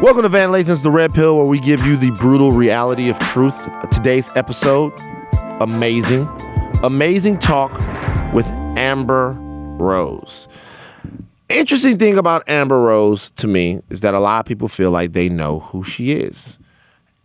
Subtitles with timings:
[0.00, 3.18] Welcome to Van Lathan's The Red Pill, where we give you the brutal reality of
[3.18, 3.68] truth.
[3.90, 4.92] Today's episode,
[5.58, 6.28] amazing,
[6.84, 7.72] amazing talk
[8.32, 8.46] with
[8.78, 10.46] Amber Rose.
[11.48, 15.14] Interesting thing about Amber Rose to me is that a lot of people feel like
[15.14, 16.58] they know who she is.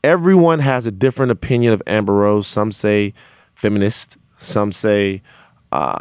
[0.04, 2.48] Everyone has a different opinion of Amber Rose.
[2.48, 3.14] Some say
[3.54, 5.22] feminist, some say
[5.72, 5.96] uh,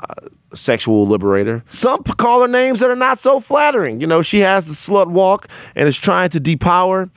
[0.54, 1.62] sexual liberator.
[1.66, 4.00] Some call her names that are not so flattering.
[4.00, 7.10] You know, she has the slut walk and is trying to depower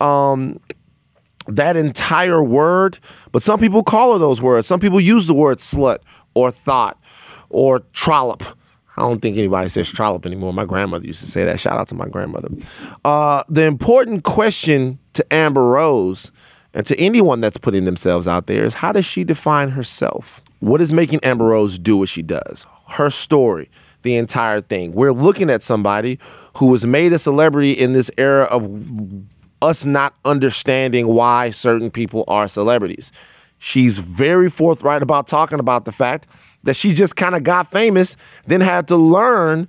[0.00, 0.60] um,
[1.46, 2.98] that entire word.
[3.30, 4.66] But some people call her those words.
[4.66, 5.98] Some people use the word slut
[6.34, 6.98] or thot
[7.50, 8.42] or trollop.
[8.96, 10.52] I don't think anybody says trollop anymore.
[10.52, 11.58] My grandmother used to say that.
[11.58, 12.50] Shout out to my grandmother.
[13.04, 16.30] Uh, the important question to Amber Rose
[16.74, 20.42] and to anyone that's putting themselves out there is how does she define herself?
[20.60, 22.66] What is making Amber Rose do what she does?
[22.92, 23.70] Her story,
[24.02, 24.92] the entire thing.
[24.92, 26.18] We're looking at somebody
[26.56, 28.68] who was made a celebrity in this era of
[29.62, 33.12] us not understanding why certain people are celebrities.
[33.58, 36.26] She's very forthright about talking about the fact
[36.64, 39.68] that she just kind of got famous, then had to learn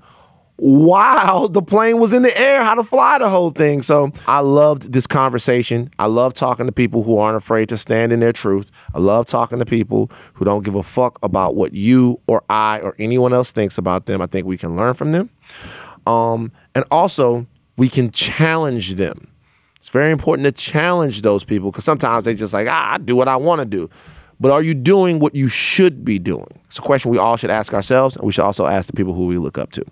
[0.57, 3.81] while the plane was in the air how to fly the whole thing.
[3.81, 5.89] So I loved this conversation.
[5.99, 8.67] I love talking to people who aren't afraid to stand in their truth.
[8.93, 12.79] I love talking to people who don't give a fuck about what you or I
[12.79, 14.21] or anyone else thinks about them.
[14.21, 15.29] I think we can learn from them.
[16.05, 19.27] Um, and also, we can challenge them.
[19.77, 23.15] It's very important to challenge those people because sometimes they just like, ah, I do
[23.15, 23.89] what I want to do.
[24.43, 26.59] But are you doing what you should be doing?
[26.65, 29.13] It's a question we all should ask ourselves, and we should also ask the people
[29.13, 29.85] who we look up to.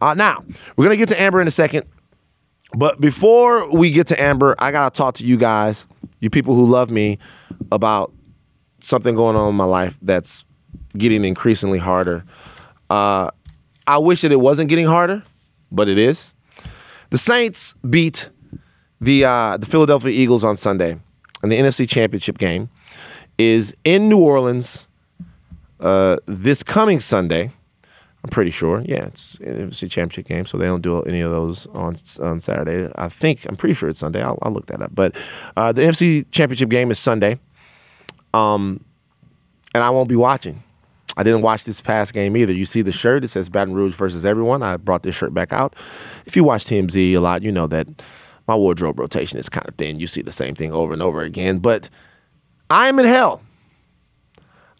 [0.00, 0.42] Uh, now,
[0.74, 1.84] we're going to get to Amber in a second.
[2.72, 5.84] But before we get to Amber, I got to talk to you guys,
[6.20, 7.18] you people who love me,
[7.70, 8.10] about
[8.78, 10.46] something going on in my life that's
[10.96, 12.24] getting increasingly harder.
[12.88, 13.30] Uh,
[13.86, 15.24] I wish that it wasn't getting harder,
[15.70, 16.32] but it is.
[17.10, 18.30] The Saints beat
[18.98, 20.98] the uh, the Philadelphia Eagles on Sunday
[21.42, 22.70] in the NFC Championship game
[23.40, 24.86] is in New Orleans
[25.80, 27.52] uh, this coming Sunday.
[28.22, 28.82] I'm pretty sure.
[28.84, 32.92] Yeah, it's NFC Championship game, so they don't do any of those on on Saturday.
[32.96, 34.22] I think I'm pretty sure it's Sunday.
[34.22, 34.94] I'll, I'll look that up.
[34.94, 35.16] But
[35.56, 37.38] uh, the NFC Championship game is Sunday.
[38.34, 38.84] Um,
[39.74, 40.62] and I won't be watching.
[41.16, 42.52] I didn't watch this past game either.
[42.52, 44.62] You see the shirt; it says Baton Rouge versus everyone.
[44.62, 45.74] I brought this shirt back out.
[46.26, 47.88] If you watch TMZ a lot, you know that
[48.46, 49.98] my wardrobe rotation is kind of thin.
[49.98, 51.58] You see the same thing over and over again.
[51.58, 51.88] But
[52.70, 53.42] I'm in hell.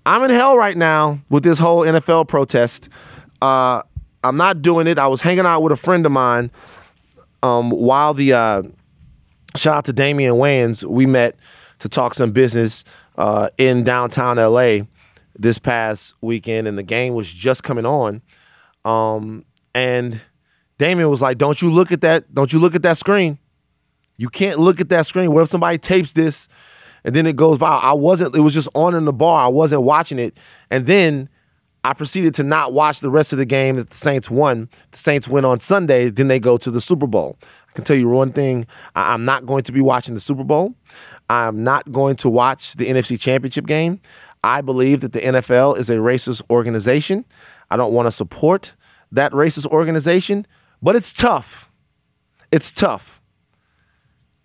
[0.06, 2.88] I'm in hell right now with this whole NFL protest.
[3.42, 3.82] Uh,
[4.22, 4.98] I'm not doing it.
[4.98, 6.52] I was hanging out with a friend of mine
[7.42, 8.62] um, while the uh,
[9.56, 10.84] shout out to Damien Wayans.
[10.84, 11.36] We met
[11.80, 12.84] to talk some business
[13.18, 14.84] uh, in downtown LA
[15.36, 18.22] this past weekend, and the game was just coming on.
[18.84, 20.20] Um, and
[20.78, 22.32] Damian was like, "Don't you look at that?
[22.34, 23.38] Don't you look at that screen?
[24.16, 25.32] You can't look at that screen.
[25.32, 26.48] What if somebody tapes this
[27.04, 27.82] and then it goes viral.
[27.82, 29.44] I wasn't, it was just on in the bar.
[29.44, 30.36] I wasn't watching it.
[30.70, 31.28] And then
[31.82, 34.68] I proceeded to not watch the rest of the game that the Saints won.
[34.90, 37.38] The Saints win on Sunday, then they go to the Super Bowl.
[37.68, 40.44] I can tell you one thing I- I'm not going to be watching the Super
[40.44, 40.74] Bowl.
[41.30, 44.00] I'm not going to watch the NFC Championship game.
[44.42, 47.24] I believe that the NFL is a racist organization.
[47.70, 48.72] I don't want to support
[49.12, 50.46] that racist organization,
[50.82, 51.70] but it's tough.
[52.50, 53.20] It's tough.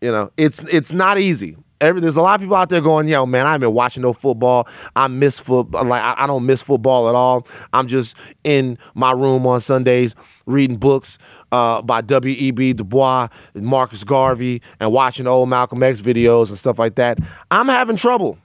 [0.02, 3.08] You know, it's it's not easy every, there's a lot of people out there going,
[3.08, 4.68] yo, man, I haven't been watching no football.
[4.96, 5.86] I miss football.
[5.86, 7.48] Like, I, I don't miss football at all.
[7.74, 10.16] I'm just in my room on Sundays
[10.46, 11.18] reading books
[11.52, 12.74] uh, by W.E.B.
[12.74, 17.20] Du Bois and Marcus Garvey and watching old Malcolm X videos and stuff like that.
[17.52, 18.38] I'm having trouble.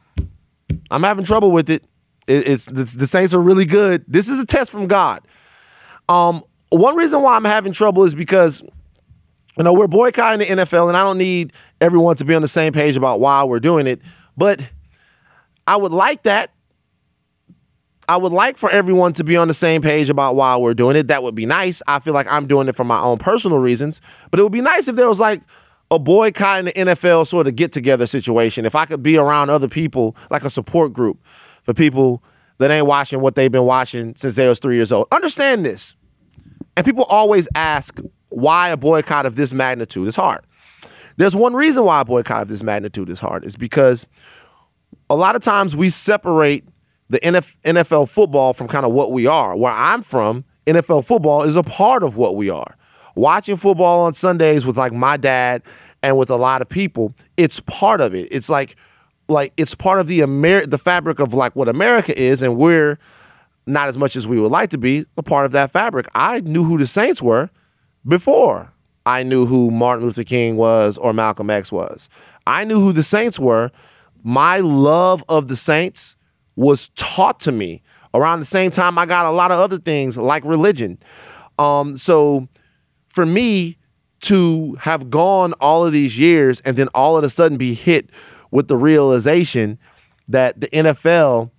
[0.90, 1.84] I'm having trouble with it.
[2.26, 4.04] it it's, it's the Saints are really good.
[4.06, 5.22] This is a test from God.
[6.08, 8.62] Um, one reason why I'm having trouble is because
[9.60, 12.48] you know, we're boycotting the NFL, and I don't need everyone to be on the
[12.48, 14.00] same page about why we're doing it.
[14.34, 14.66] But
[15.66, 16.50] I would like that.
[18.08, 20.96] I would like for everyone to be on the same page about why we're doing
[20.96, 21.08] it.
[21.08, 21.82] That would be nice.
[21.86, 24.62] I feel like I'm doing it for my own personal reasons, but it would be
[24.62, 25.42] nice if there was like
[25.90, 28.64] a boycotting the NFL sort of get together situation.
[28.64, 31.22] If I could be around other people, like a support group
[31.64, 32.24] for people
[32.56, 35.06] that ain't watching what they've been watching since they was three years old.
[35.12, 35.96] Understand this.
[36.78, 40.40] And people always ask why a boycott of this magnitude is hard.
[41.16, 44.06] There's one reason why a boycott of this magnitude is hard is because
[45.10, 46.64] a lot of times we separate
[47.10, 49.56] the NFL football from kind of what we are.
[49.56, 52.76] Where I'm from, NFL football is a part of what we are.
[53.16, 55.62] Watching football on Sundays with like my dad
[56.02, 58.28] and with a lot of people, it's part of it.
[58.30, 58.76] It's like
[59.28, 62.98] like it's part of the Amer- the fabric of like what America is and we're
[63.66, 66.06] not as much as we would like to be a part of that fabric.
[66.14, 67.50] I knew who the Saints were
[68.06, 68.72] before
[69.06, 72.08] I knew who Martin Luther King was or Malcolm X was.
[72.46, 73.70] I knew who the Saints were.
[74.22, 76.16] My love of the Saints
[76.56, 77.82] was taught to me
[78.12, 80.98] around the same time I got a lot of other things like religion.
[81.58, 82.48] Um, so
[83.08, 83.76] for me
[84.22, 88.10] to have gone all of these years and then all of a sudden be hit
[88.50, 89.78] with the realization
[90.28, 91.50] that the NFL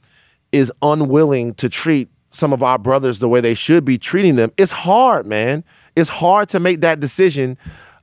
[0.52, 4.52] is unwilling to treat some of our brothers the way they should be treating them,
[4.58, 5.64] it's hard, man.
[5.96, 7.58] It's hard to make that decision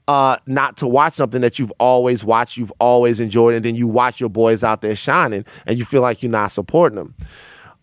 [0.06, 3.86] uh, not to watch something that you've always watched, you've always enjoyed, and then you
[3.86, 7.14] watch your boys out there shining and you feel like you're not supporting them.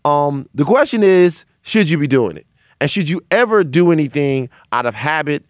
[0.04, 2.46] Um, the question is, should you be doing it?
[2.80, 5.44] And should you ever do anything out of habit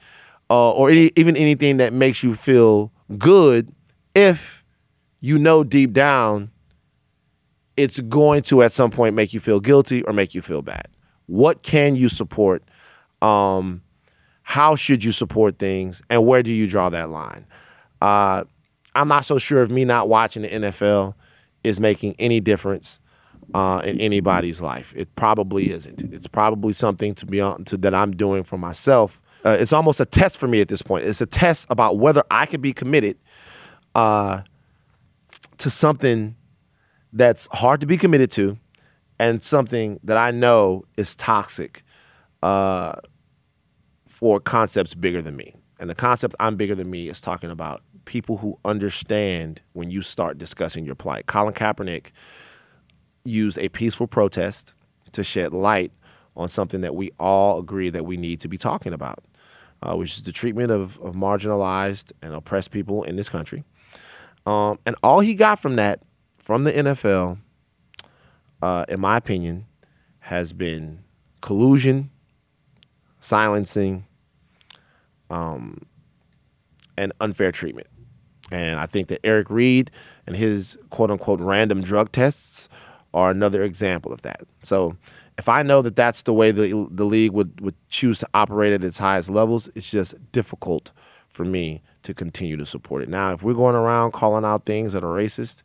[0.50, 3.73] uh, or any, even anything that makes you feel good
[4.14, 4.62] if
[5.20, 6.50] you know deep down
[7.76, 10.88] it's going to at some point make you feel guilty or make you feel bad.
[11.26, 12.62] What can you support?
[13.20, 13.82] Um,
[14.48, 16.00] how should you support things?
[16.08, 17.44] And where do you draw that line?
[18.00, 18.44] Uh,
[18.94, 21.14] I'm not so sure if me not watching the NFL
[21.64, 23.00] is making any difference
[23.54, 24.93] uh, in anybody's life.
[24.94, 26.00] It probably isn't.
[26.14, 29.20] It's probably something to be on to, that I'm doing for myself.
[29.44, 31.06] Uh, it's almost a test for me at this point.
[31.06, 33.19] It's a test about whether I can be committed
[33.96, 34.43] uh,
[35.58, 36.37] to something
[37.12, 38.56] that's hard to be committed to
[39.19, 41.82] and something that I know is toxic
[42.44, 42.93] uh,
[44.16, 45.54] for concepts bigger than me.
[45.78, 50.00] And the concept I'm bigger than me is talking about people who understand when you
[50.00, 51.26] start discussing your plight.
[51.26, 52.06] Colin Kaepernick
[53.24, 54.72] used a peaceful protest
[55.12, 55.92] to shed light
[56.34, 59.22] on something that we all agree that we need to be talking about,
[59.82, 63.64] uh, which is the treatment of, of, marginalized and oppressed people in this country.
[64.46, 66.00] Um, and all he got from that
[66.38, 67.38] from the NFL,
[68.62, 69.66] uh, in my opinion,
[70.20, 71.00] has been
[71.42, 72.10] collusion,
[73.20, 74.06] silencing,
[75.31, 75.82] um,
[76.96, 77.88] and unfair treatment.
[78.50, 79.90] And I think that Eric Reid
[80.26, 82.69] and his quote unquote random drug tests
[83.12, 84.43] are another example of that.
[84.62, 84.96] So
[85.38, 88.73] if I know that that's the way the, the league would, would choose to operate
[88.73, 90.93] at its highest levels, it's just difficult
[91.29, 93.08] for me to continue to support it.
[93.08, 95.62] Now, if we're going around calling out things that are racist,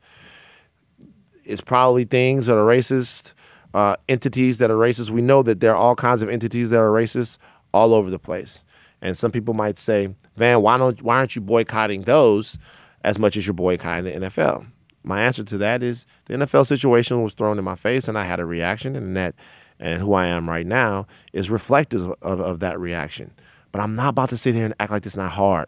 [1.45, 3.33] it's probably things that are racist,
[3.73, 5.09] uh, entities that are racist.
[5.09, 7.37] We know that there are all kinds of entities that are racist
[7.73, 8.63] all over the place.
[9.01, 12.57] And some people might say, Van, why don't why aren't you boycotting those
[13.03, 14.67] as much as you're boycotting the NFL?
[15.03, 18.23] My answer to that is the NFL situation was thrown in my face and I
[18.23, 19.33] had a reaction and that
[19.79, 23.33] and who I am right now is reflective of, of that reaction.
[23.71, 25.67] But I'm not about to sit here and act like this is not hard.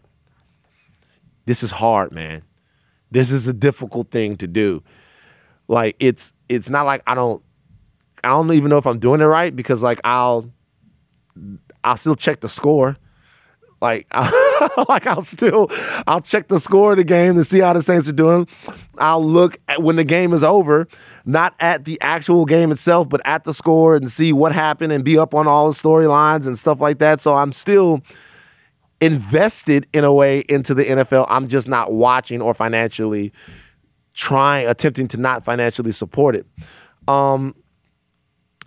[1.46, 2.44] This is hard, man.
[3.10, 4.84] This is a difficult thing to do.
[5.68, 7.42] Like it's it's not like I don't
[8.24, 10.52] I don't even know if I'm doing it right because like I'll
[11.84, 12.98] I'll still check the score.
[13.84, 15.68] Like, I, like I'll still
[16.08, 18.48] I'll check the score of the game to see how the Saints are doing.
[18.98, 20.88] I'll look at when the game is over,
[21.26, 25.04] not at the actual game itself, but at the score and see what happened and
[25.04, 27.20] be up on all the storylines and stuff like that.
[27.20, 28.02] So I'm still
[29.02, 31.28] invested in a way into the NFL.
[31.30, 33.34] I'm just not watching or financially
[34.14, 36.46] trying, attempting to not financially support it.
[37.10, 37.54] Um,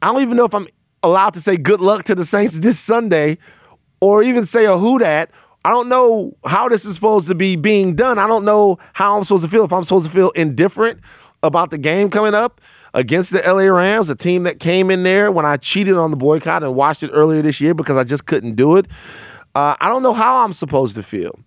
[0.03, 0.69] I don't even know if I'm
[1.03, 3.39] allowed to say good luck to the Saints this Sunday
[4.01, 5.31] or even say a who dat.
[5.65, 8.19] I don't know how this is supposed to be being done.
[8.19, 9.65] I don't know how I'm supposed to feel.
[9.65, 11.01] If I'm supposed to feel indifferent
[11.43, 12.61] about the game coming up
[12.95, 16.17] against the LA Rams, a team that came in there when I cheated on the
[16.17, 18.87] boycott and watched it earlier this year because I just couldn't do it.
[19.55, 21.39] Uh, I don't know how I'm supposed to feel.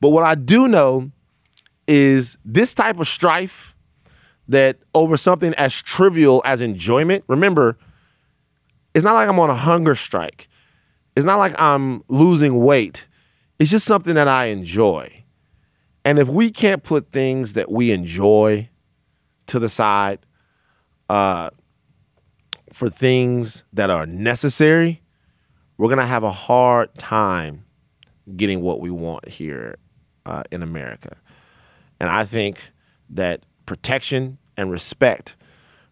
[0.00, 1.10] But what I do know
[1.86, 3.74] is this type of strife
[4.48, 7.24] that over something as trivial as enjoyment.
[7.28, 7.76] Remember,
[8.94, 10.48] it's not like I'm on a hunger strike.
[11.16, 13.06] It's not like I'm losing weight.
[13.58, 15.24] It's just something that I enjoy.
[16.04, 18.68] And if we can't put things that we enjoy
[19.46, 20.20] to the side
[21.08, 21.50] uh,
[22.72, 25.02] for things that are necessary,
[25.78, 27.64] we're going to have a hard time
[28.36, 29.76] getting what we want here
[30.26, 31.16] uh, in America.
[31.98, 32.58] And I think
[33.10, 35.36] that protection and respect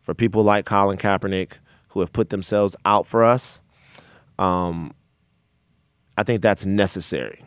[0.02, 1.52] for people like Colin Kaepernick
[1.88, 3.60] who have put themselves out for us,
[4.38, 4.92] um,
[6.16, 7.44] I think that's necessary.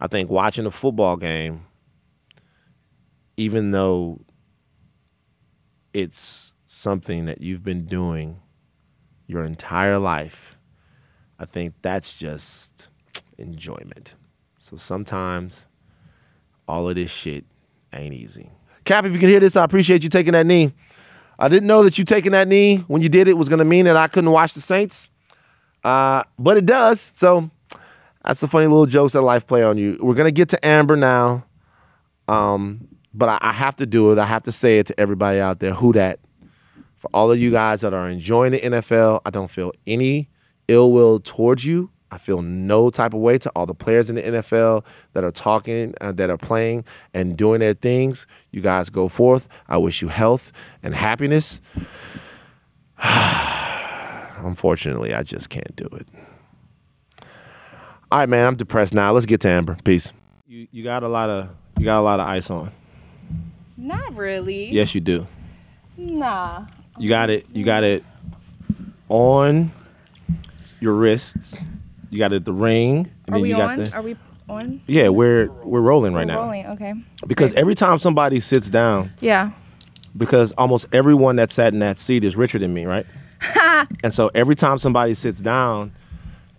[0.00, 1.66] I think watching a football game,
[3.36, 4.20] even though
[5.92, 8.40] it's something that you've been doing
[9.26, 10.56] your entire life,
[11.38, 12.88] I think that's just
[13.36, 14.14] enjoyment.
[14.58, 15.66] So sometimes
[16.66, 17.44] all of this shit
[17.92, 18.50] ain't easy.
[18.84, 20.72] Kap, if you can hear this, I appreciate you taking that knee.
[21.38, 23.64] I didn't know that you taking that knee when you did it was going to
[23.64, 25.08] mean that I couldn't watch the Saints,
[25.84, 27.12] uh, but it does.
[27.14, 27.50] So
[28.28, 29.98] That's the funny little jokes that life play on you.
[30.02, 31.46] We're gonna get to Amber now,
[32.28, 34.18] um, but I, I have to do it.
[34.18, 35.72] I have to say it to everybody out there.
[35.72, 36.20] Who that?
[36.96, 40.28] For all of you guys that are enjoying the NFL, I don't feel any
[40.68, 41.90] ill will towards you.
[42.10, 45.30] I feel no type of way to all the players in the NFL that are
[45.30, 48.26] talking, uh, that are playing and doing their things.
[48.50, 49.48] You guys go forth.
[49.68, 51.62] I wish you health and happiness.
[54.38, 56.06] Unfortunately, I just can't do it.
[58.10, 59.12] All right, man, I'm depressed now.
[59.12, 59.76] Let's get to Amber.
[59.84, 60.12] Peace.
[60.46, 62.72] You you got a lot of you got a lot of ice on.
[63.76, 64.70] Not really.
[64.70, 65.26] Yes, you do.
[65.96, 66.64] Nah.
[66.98, 67.46] You got it.
[67.52, 68.04] You got it
[69.08, 69.70] on
[70.80, 71.60] your wrists.
[72.10, 73.10] You got it the ring.
[73.26, 73.84] And Are then we you got on?
[73.84, 74.16] the Are we
[74.48, 74.80] on?
[74.86, 76.42] Yeah, we're we're rolling right We're now.
[76.42, 76.66] rolling.
[76.66, 76.94] Okay.
[77.26, 79.50] Because every time somebody sits down, Yeah.
[80.16, 83.04] because almost everyone that sat in that seat is richer than me, right?
[84.02, 85.92] and so every time somebody sits down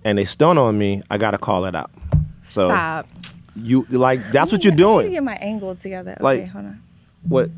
[0.03, 1.91] and they stun on me, I gotta call it out.
[2.43, 3.07] So Stop.
[3.55, 4.99] you like that's what you're doing.
[4.99, 6.17] I need to get my angle together.
[6.19, 6.81] Like- hold on.
[7.27, 7.49] What?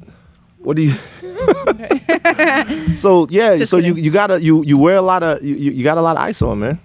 [0.60, 0.94] What do you?
[3.00, 4.04] so yeah, Just so you, kidding.
[4.04, 6.22] you gotta you you wear a lot of you, you you got a lot of
[6.22, 6.80] ice on, man.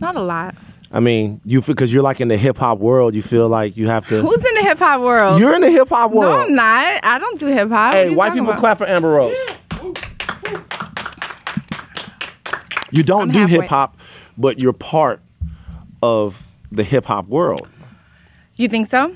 [0.00, 0.54] Not a lot.
[0.92, 3.88] I mean, you because you're like in the hip hop world, you feel like you
[3.88, 4.22] have to.
[4.22, 5.40] Who's in the hip hop world?
[5.40, 6.32] You're in the hip hop world.
[6.32, 6.44] no.
[6.46, 7.04] I'm not.
[7.04, 7.94] I don't do hip hop.
[7.94, 9.36] Hey, white people clap for Amber Rose.
[12.90, 13.98] You don't I'm do hip hop,
[14.38, 15.20] but you're part
[16.02, 16.42] of
[16.72, 17.68] the hip hop world.
[18.56, 19.14] You think so?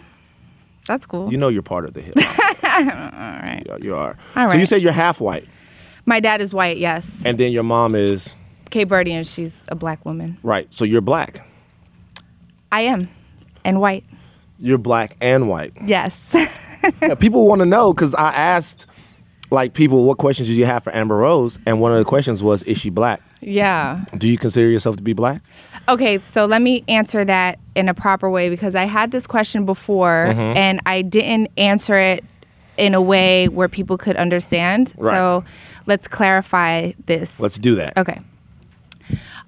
[0.86, 1.30] That's cool.
[1.30, 2.38] You know you're part of the hip hop.
[2.64, 3.62] All right.
[3.66, 4.16] Yeah, you are.
[4.36, 4.68] All So you right.
[4.68, 5.46] say you're half white,
[6.06, 6.78] My dad is white.
[6.78, 7.22] Yes.
[7.24, 8.28] and then your mom is
[8.70, 9.26] Cape Verdean.
[9.32, 10.38] She's a black woman.
[10.42, 10.66] right.
[10.74, 11.46] So you're black.
[12.72, 13.08] I am,
[13.64, 14.04] and white.
[14.58, 15.72] You're black and white.
[15.84, 16.34] Yes.
[17.00, 18.86] Yeah, people want to know because I asked
[19.52, 22.42] like people what questions did you have for Amber Rose, and one of the questions
[22.42, 23.20] was, is she black?
[23.42, 24.04] Yeah.
[24.16, 25.42] Do you consider yourself to be black?
[25.88, 29.66] Okay, so let me answer that in a proper way because I had this question
[29.66, 30.56] before Mm-hmm.
[30.56, 32.24] and I didn't answer it
[32.76, 34.94] in a way where people could understand.
[34.96, 35.12] Right.
[35.12, 35.44] So
[35.86, 37.38] let's clarify this.
[37.40, 37.98] Let's do that.
[37.98, 38.20] Okay.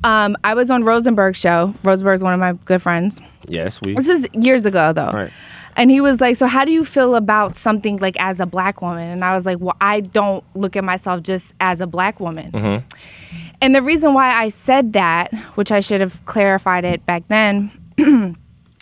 [0.02, 1.72] Um, I was on Rosenberg's show.
[1.82, 3.18] Rosenberg's one of my good friends.
[3.48, 3.94] Yes, we.
[3.94, 5.10] This is years ago though.
[5.12, 5.30] Right.
[5.76, 8.80] And he was like, "So how do you feel about something like as a black
[8.82, 12.20] woman?" And I was like, "Well, I don't look at myself just as a black
[12.20, 13.43] woman." Mm-hmm.
[13.64, 17.70] And the reason why I said that, which I should have clarified it back then,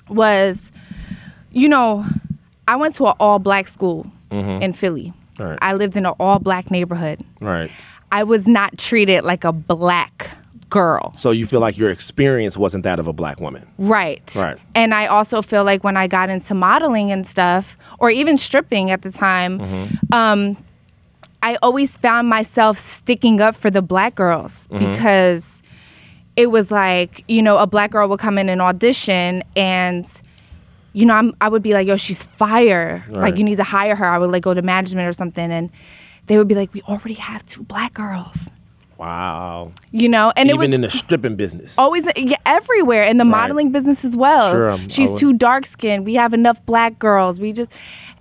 [0.09, 0.73] was,
[1.53, 2.05] you know,
[2.67, 5.13] I went to an all black school in Philly.
[5.37, 5.43] Mm-hmm.
[5.43, 5.59] Right.
[5.63, 7.25] I lived in an all black neighborhood.
[7.41, 7.71] Right.
[8.11, 10.31] I was not treated like a black
[10.69, 11.13] girl.
[11.17, 13.67] So you feel like your experience wasn't that of a black woman.
[13.79, 14.35] Right.
[14.35, 14.59] Right.
[14.75, 18.91] And I also feel like when I got into modeling and stuff, or even stripping
[18.91, 20.13] at the time, Mm-hmm.
[20.15, 20.57] um,
[21.43, 24.93] I always found myself sticking up for the black girls Mm-hmm.
[24.93, 25.63] because
[26.37, 30.11] it was like, you know, a black girl would come in an audition and
[30.95, 33.03] you know, I'm, I would be like, yo, she's fire.
[33.09, 33.23] Right.
[33.23, 34.05] Like, you need to hire her.
[34.05, 35.51] I would like go to management or something.
[35.51, 35.71] And
[36.27, 38.37] they would be like, we already have two black girls,
[39.03, 39.73] Wow.
[39.91, 40.33] you know?
[40.37, 41.77] And it was Even in the stripping business.
[41.77, 44.53] always yeah, everywhere in the modeling business as well.
[44.53, 46.05] Sure, I'm- She's too dark skinned.
[46.07, 47.41] We have enough black girls.
[47.41, 47.71] We just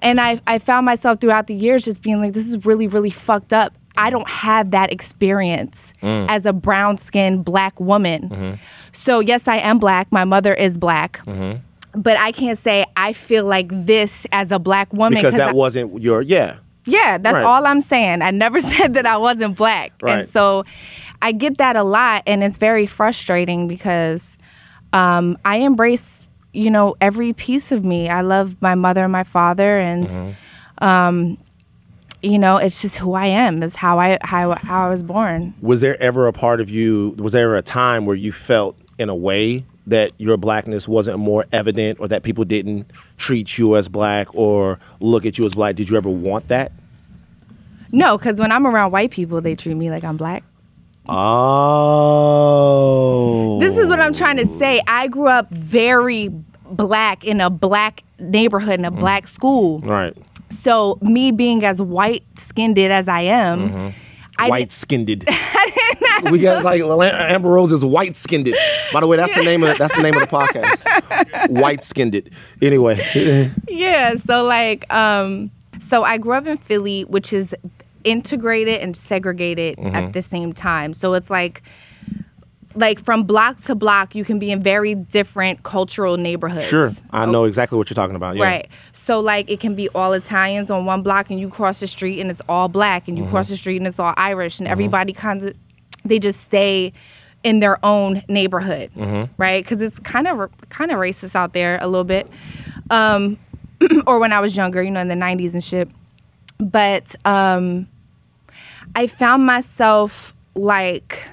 [0.02, 3.12] and I I found myself throughout the years just being like, this is really really
[3.12, 3.74] fucked up.
[3.98, 6.26] I don't have that experience Mm.
[6.30, 8.30] as a brown skinned black woman.
[8.30, 8.54] Mm-hmm.
[8.92, 10.12] So yes, I am black.
[10.12, 11.20] My mother is black.
[11.26, 11.60] Mm-hmm.
[12.02, 15.54] But I can't say I feel like this as a black woman because that I-
[15.54, 16.56] wasn't your yeah.
[16.86, 17.44] Yeah, that's Right.
[17.44, 18.22] all I'm saying.
[18.22, 19.94] I never said that I wasn't black.
[20.02, 20.20] Right.
[20.20, 20.66] And so
[21.22, 24.38] I get that a lot and it's very frustrating because
[24.94, 28.10] um, I embrace, you know, every piece of me.
[28.10, 30.84] I love my mother and my father and Mm-hmm.
[30.84, 31.38] um,
[32.24, 33.64] you know, it's just who I am.
[33.64, 35.56] It's how I how how I was born.
[35.62, 37.16] Was there ever a part of you?
[37.18, 41.46] Was there a time where you felt in a way that your blackness wasn't more
[41.52, 45.76] evident, or that people didn't treat you as black or look at you as black?
[45.76, 46.72] Did you ever want that?
[47.92, 50.44] No, because when I'm around white people, they treat me like I'm black.
[51.10, 51.18] Oh.
[53.60, 54.82] This is what I'm trying to say.
[54.88, 56.30] I grew up very
[56.70, 59.00] black in a black neighborhood in a mm.
[59.00, 59.80] black school.
[59.80, 60.16] right.
[60.50, 63.94] So me being as white skinned as I am, I
[64.50, 65.08] White skinned.
[66.32, 68.54] we got like Amber Rose is white skinned.
[68.94, 71.50] By the way, that's the name of that's the name of the podcast.
[71.50, 72.30] White skinned.
[72.62, 74.16] Anyway, yeah.
[74.16, 77.56] So like, um, so I grew up in Philly, which is
[78.04, 79.96] integrated and segregated Mm-hmm.
[79.96, 80.94] at the same time.
[80.94, 81.64] So it's like.
[82.76, 86.68] Like from block to block, you can be in very different cultural neighborhoods.
[86.68, 88.36] sure, I know exactly what you're talking about.
[88.38, 88.44] Yeah.
[88.44, 88.68] Right.
[88.94, 92.20] So like it can be all Italians on one block and you cross the street
[92.20, 93.32] and it's all black and you Mm-hmm.
[93.34, 95.56] cross the street and it's all Irish and everybody kind of
[96.06, 96.94] they just stay
[97.44, 98.90] in their own neighborhood,
[99.38, 99.64] right?
[99.64, 102.28] Because it's kind of kind of racist out there a little bit.
[102.90, 103.38] Um,
[104.08, 105.90] or when I was younger, you know, in the '90s and shit.
[106.60, 107.88] But um,
[108.96, 111.28] I found myself like,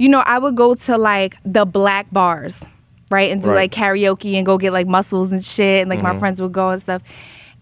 [0.00, 2.64] you know, I would go to like the black bars,
[3.10, 3.54] right, and do Right.
[3.54, 6.18] like karaoke and go get like mussels and shit, and like my mm-hmm.
[6.20, 7.02] friends would go and stuff,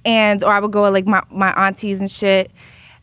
[0.04, 2.52] and or I would go with like my my aunties and shit,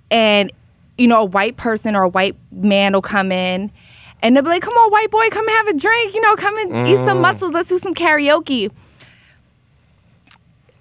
[0.09, 0.53] and
[0.97, 3.71] you know, a white person or a white man will come in.
[4.21, 6.15] And they'll be like, come on, white boy, come have a drink.
[6.15, 7.21] You know, come and eat some mm.
[7.21, 7.53] mussels.
[7.53, 8.71] Let's do some karaoke.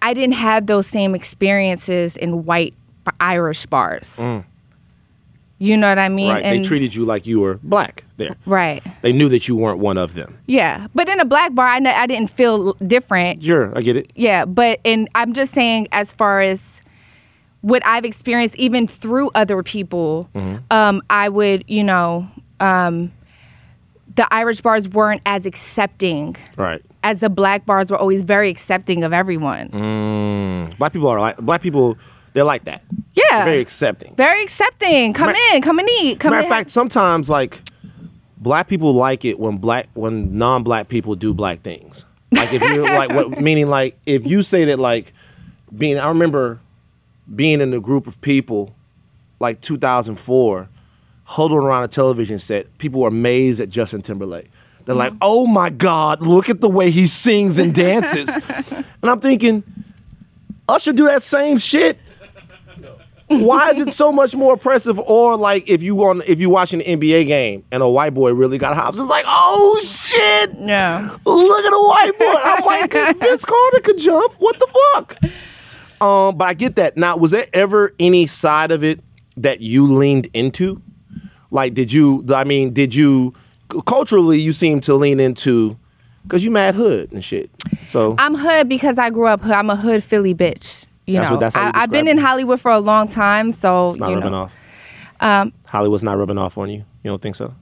[0.01, 2.75] I didn't have those same experiences in white
[3.19, 4.17] Irish bars.
[4.17, 4.45] Mm.
[5.65, 6.29] You know what I mean?
[6.31, 6.43] Right.
[6.43, 8.37] they treated you like you were black there.
[8.45, 8.83] right.
[9.03, 10.37] They knew that you weren't one of them.
[10.47, 13.43] Yeah, but in a black bar, I, didn't feel different.
[13.43, 14.11] Sure, I get it.
[14.15, 16.83] Yeah, but and I'm just saying, as far as
[17.63, 20.29] what I've experienced, even through other people,
[20.71, 22.29] um, I would, you know,
[22.61, 23.11] um,
[24.17, 26.83] the Irish bars weren't as accepting Right.
[27.03, 29.71] as the black bars were always very accepting of everyone.
[29.71, 30.79] Mm.
[30.79, 31.97] Black people are like black people.
[32.35, 32.83] They're like that.
[33.15, 34.15] Yeah, They're very accepting.
[34.17, 35.15] very accepting.
[35.15, 36.19] Come in, come and eat.
[36.21, 36.53] Come Matter in.
[36.53, 37.61] of fact, sometimes like
[38.37, 42.05] black people like it when black when non-black people do black things.
[42.33, 45.13] Like if you like what meaning like if you say that like
[45.77, 46.61] being I remember
[47.35, 48.75] being in a group of people
[49.39, 50.69] like 2004
[51.25, 52.77] huddled around a television set.
[52.79, 54.51] People were amazed at Justin Timberlake.
[54.85, 55.19] They're like, mm-hmm.
[55.23, 59.63] "Oh my god, look at the way he sings and dances." and I'm thinking
[60.69, 61.99] Usher do that same shit
[63.29, 64.99] why is it so much more oppressive?
[64.99, 68.33] Or like if you on if you watching an NBA game and a white boy
[68.33, 71.17] really got hops, it's like, oh shit, yeah.
[71.25, 72.35] look at a white boy.
[72.45, 74.35] I'm like, Vince Carter could jump.
[74.39, 75.19] What the fuck?
[76.01, 76.97] Um, but I get that.
[76.97, 79.01] Now, was there ever any side of it
[79.37, 80.83] that you leaned into?
[81.51, 82.25] Like, did you?
[82.35, 83.33] I mean, did you?
[83.87, 85.79] Culturally, you seem to lean into
[86.25, 87.51] because you mad hood and shit.
[87.89, 89.53] So I'm hood because I grew up hood.
[89.53, 90.87] I'm a hood Philly bitch.
[91.07, 92.19] You That's know, what- that's how you I, I've been in.
[92.19, 94.53] Hollywood for a long time, so it's not you rubbing know, off.
[95.21, 96.79] Um, Hollywood's not rubbing off on you.
[97.03, 97.55] You don't think so?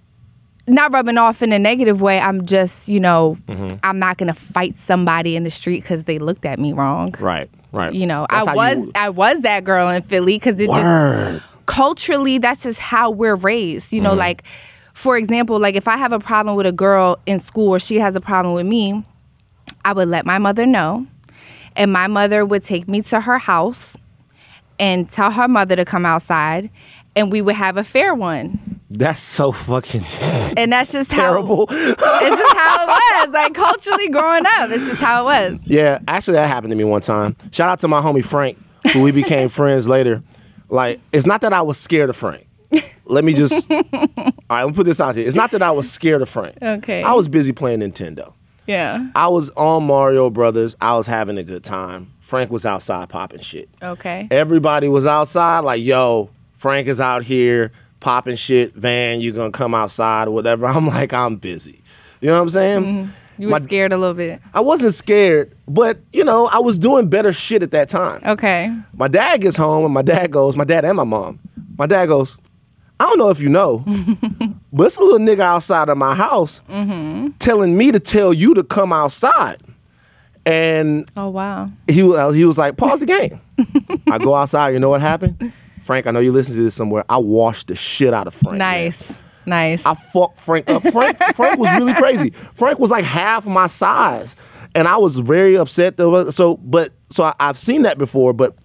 [0.69, 2.21] not rubbing off in a negative way.
[2.21, 3.79] I'm just, you know, Mm-hmm.
[3.83, 7.13] I'm not gonna fight somebody in the street because they looked at me wrong.
[7.19, 7.51] Right.
[7.73, 7.93] Right.
[7.93, 11.41] You know, That's I was you- I was that girl in Philly because it Word.
[11.41, 13.93] just culturally that's just how we're raised.
[13.93, 14.11] You Mm-hmm.
[14.11, 14.45] know, like
[14.95, 17.99] for example, like if I have a problem with a girl in school or she
[17.99, 19.03] has a problem with me,
[19.85, 21.07] I would let my mother know,
[21.77, 23.97] and my mother would take me to her house
[24.79, 26.71] and tell her mother to come outside,
[27.15, 28.81] and we would have a fair one.
[28.91, 30.05] That's so fucking
[30.57, 31.67] And that's just terrible.
[31.69, 31.99] how it's
[32.41, 33.29] just how it was.
[33.35, 35.61] Like culturally growing up, it's just how it was.
[35.65, 37.37] yeah, actually, that happened to me one time.
[37.53, 38.59] Shout out to my homie Frank,
[38.93, 40.23] who we became friends later.
[40.69, 42.49] Like, it's not that I was scared of Frank.
[43.05, 43.71] Let me just.
[43.71, 43.83] all
[44.51, 45.27] right, let me put this out here.
[45.27, 46.57] It's not that I was scared of Frank.
[46.63, 47.03] Okay.
[47.03, 48.33] I was busy playing Nintendo.
[48.67, 49.09] Yeah.
[49.15, 50.77] I was on Mario Brothers.
[50.81, 52.13] I was having a good time.
[52.21, 53.69] Frank was outside popping shit.
[53.83, 54.29] Okay.
[54.31, 58.75] Everybody was outside, like, yo, Frank is out here popping shit.
[58.75, 60.67] Van, you gonna come outside or whatever.
[60.69, 61.83] I'm like, I'm busy.
[62.21, 62.83] You know what I'm saying?
[62.85, 63.11] Mm-hmm.
[63.39, 64.41] You were My- scared a little bit.
[64.55, 68.23] I wasn't scared, but you know, I was doing better shit at that time.
[68.25, 68.73] Okay.
[68.95, 71.41] My dad gets home and my dad goes, my dad and my mom.
[71.79, 72.37] My dad goes,
[73.01, 73.79] I don't know if you know,
[74.73, 77.31] but it's a little nigga outside of my house mm-hmm.
[77.39, 79.59] telling me to tell you to come outside.
[80.45, 81.71] And Oh wow.
[81.89, 83.41] he was uh, he was like, pause the game.
[84.09, 84.71] I go outside.
[84.71, 85.53] You know what happened?
[85.85, 87.05] Frank, I know you listen to this somewhere.
[87.09, 88.59] I washed the shit out of Frank.
[88.59, 88.59] man.
[88.59, 89.23] Nice.
[89.47, 89.85] Nice.
[89.85, 90.83] I fucked Frank up.
[90.93, 92.33] Frank, Frank was really crazy.
[92.55, 94.37] Frank was like half my size,
[94.75, 95.97] and I was very upset.
[95.97, 96.31] Though.
[96.31, 98.33] So, but so I, I've seen that before.
[98.33, 98.57] But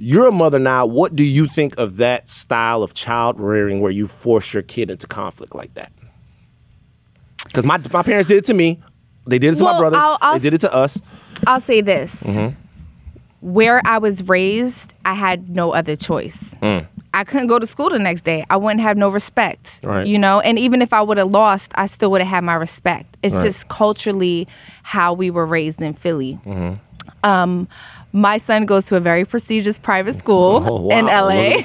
[0.00, 0.86] you're a mother now.
[0.86, 4.90] What do you think of that style of child rearing, where you force your kid
[4.90, 5.92] into conflict like that?
[7.44, 8.80] Because my my parents did it to me.
[9.26, 9.98] They did it to my Well, brothers.
[10.00, 11.00] I'll- I'll they did it to us.
[11.46, 12.22] I'll say this.
[12.24, 12.56] Mm-hmm.
[13.40, 16.54] Where I was raised, I had no other choice.
[16.62, 16.86] Mm.
[17.14, 18.44] I couldn't go to school the next day.
[18.50, 19.80] I wouldn't have no respect.
[19.82, 20.06] Right.
[20.06, 22.54] You know, and even if I would have lost, I still would have had my
[22.54, 23.16] respect.
[23.22, 23.44] It's Right.
[23.44, 24.46] just culturally
[24.82, 26.38] how we were raised in Philly.
[26.46, 26.74] Mm-hmm.
[27.28, 27.66] Um,
[28.12, 30.98] my son goes to a very prestigious private school Oh, wow.
[30.98, 31.62] in LA.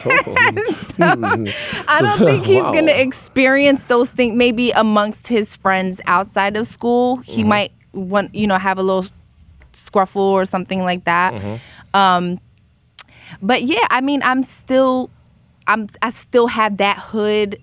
[1.00, 2.72] I don't think he's Wow.
[2.72, 7.18] going to experience those things maybe amongst his friends outside of school.
[7.18, 7.50] He Mm-hmm.
[7.50, 9.06] might want, you know, have a little
[9.74, 11.34] scruffle or something like that.
[11.34, 11.56] Mm-hmm.
[11.98, 12.40] Um,
[13.42, 15.10] but yeah, I mean, I'm still,
[15.68, 17.60] I'm, I still have that hood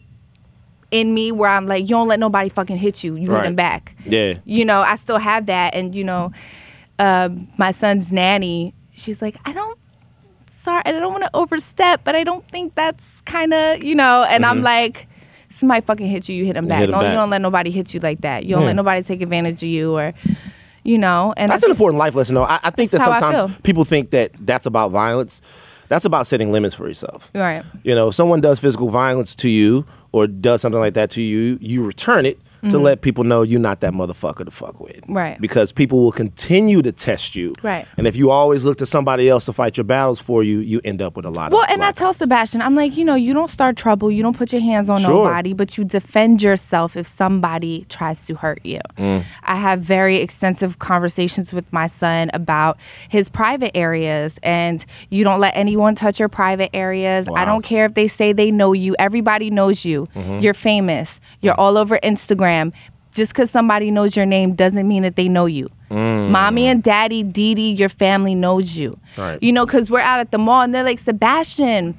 [0.90, 3.14] in me where I'm like, you don't let nobody fucking hit you.
[3.14, 3.44] You hit Right.
[3.44, 3.94] them back.
[4.04, 4.34] Yeah.
[4.44, 6.32] You know, I still have that, and you know,
[6.98, 9.78] um, my son's nanny, she's like, I don't.
[10.62, 14.22] Sorry, I don't want to overstep, but I don't think that's kind of, you know,
[14.22, 15.08] and I'm like,
[15.48, 16.80] somebody fucking hit you, you hit them back.
[16.80, 17.02] hit back.
[17.02, 18.44] you don't let nobody hit you like that.
[18.44, 18.66] You don't Yeah.
[18.68, 20.14] let nobody take advantage of you or,
[20.84, 21.34] you know.
[21.36, 22.44] And That's an just- important life lesson, though.
[22.44, 25.42] I, I think that That's how I sometimes people think that that's about violence.
[25.88, 27.28] That's about setting limits for yourself.
[27.34, 27.64] Right.
[27.82, 31.20] You know, if someone does physical violence to you or does something like that to
[31.22, 32.38] you, you return it
[32.70, 34.96] to let people know you're not that motherfucker to fuck with.
[35.02, 35.14] Mm-hmm.
[35.14, 35.40] Right.
[35.40, 37.52] Because people will continue to test you.
[37.62, 37.86] Right.
[37.96, 40.80] And if you always look to somebody else to fight your battles for you, you
[40.84, 41.54] end up with a lot of.
[41.54, 44.36] Well, and I tell Sebastian, I'm like, you know, you don't start trouble, you don't
[44.36, 45.24] put your hands on Sure.
[45.24, 48.80] nobody, but you defend yourself if somebody tries to hurt you.
[48.96, 49.24] Mm.
[49.42, 55.40] I have very extensive conversations with my son about his private areas, and you don't
[55.40, 57.26] let anyone touch your private areas.
[57.34, 60.06] I don't care if they say they know you, everybody knows you.
[60.14, 60.38] Mm-hmm.
[60.38, 62.51] You're famous, you're all over Instagram.
[63.12, 65.68] Just because somebody knows your name doesn't mean that they know you.
[65.90, 68.98] Mommy and daddy, Dee Dee, your family knows you.
[69.18, 69.38] Right.
[69.42, 71.94] You know, because we're out at the mall and they're like, Sebastian.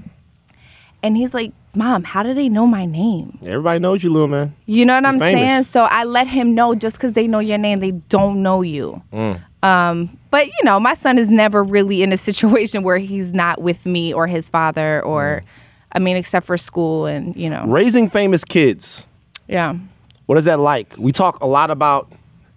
[1.04, 3.38] And he's like, Mom, how do they know my name?
[3.46, 4.56] Everybody knows you, little man.
[4.66, 5.40] You know what I'm famous.
[5.40, 5.64] saying?
[5.64, 9.02] So I let him know just because they know your name, they don't know you.
[9.14, 9.40] Mm.
[9.64, 13.62] Um, but you know, my son is never really in a situation where he's not
[13.62, 15.48] with me or his father or, Mm.
[15.96, 19.06] I mean, except for school and you know, Raising famous kids.
[19.48, 19.76] yeah.
[20.26, 20.96] What is that like?
[20.98, 22.12] We talk a lot about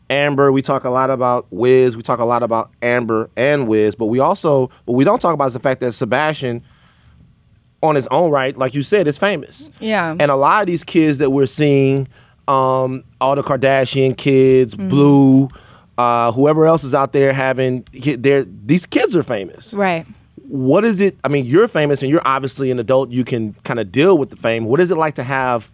[0.09, 0.53] Amber.
[0.53, 1.97] We talk a lot about Wiz.
[1.97, 3.95] We talk a lot about Amber and Wiz.
[3.95, 6.63] But we also, what we don't talk about is the fact that Sebastian,
[7.83, 9.71] on his own right, like you said, is famous.
[9.81, 10.17] Yeah.
[10.19, 12.09] And a lot of these kids that we're seeing,
[12.49, 15.49] um, all the Kardashian kids, Blue,
[15.99, 19.75] uh, whoever else is out there having, they're, these kids are famous.
[19.75, 20.07] Right.
[20.49, 21.19] What is it?
[21.25, 23.11] I mean, you're famous and you're obviously an adult.
[23.11, 24.67] You can kind of deal with the fame.
[24.67, 25.69] What is it like to have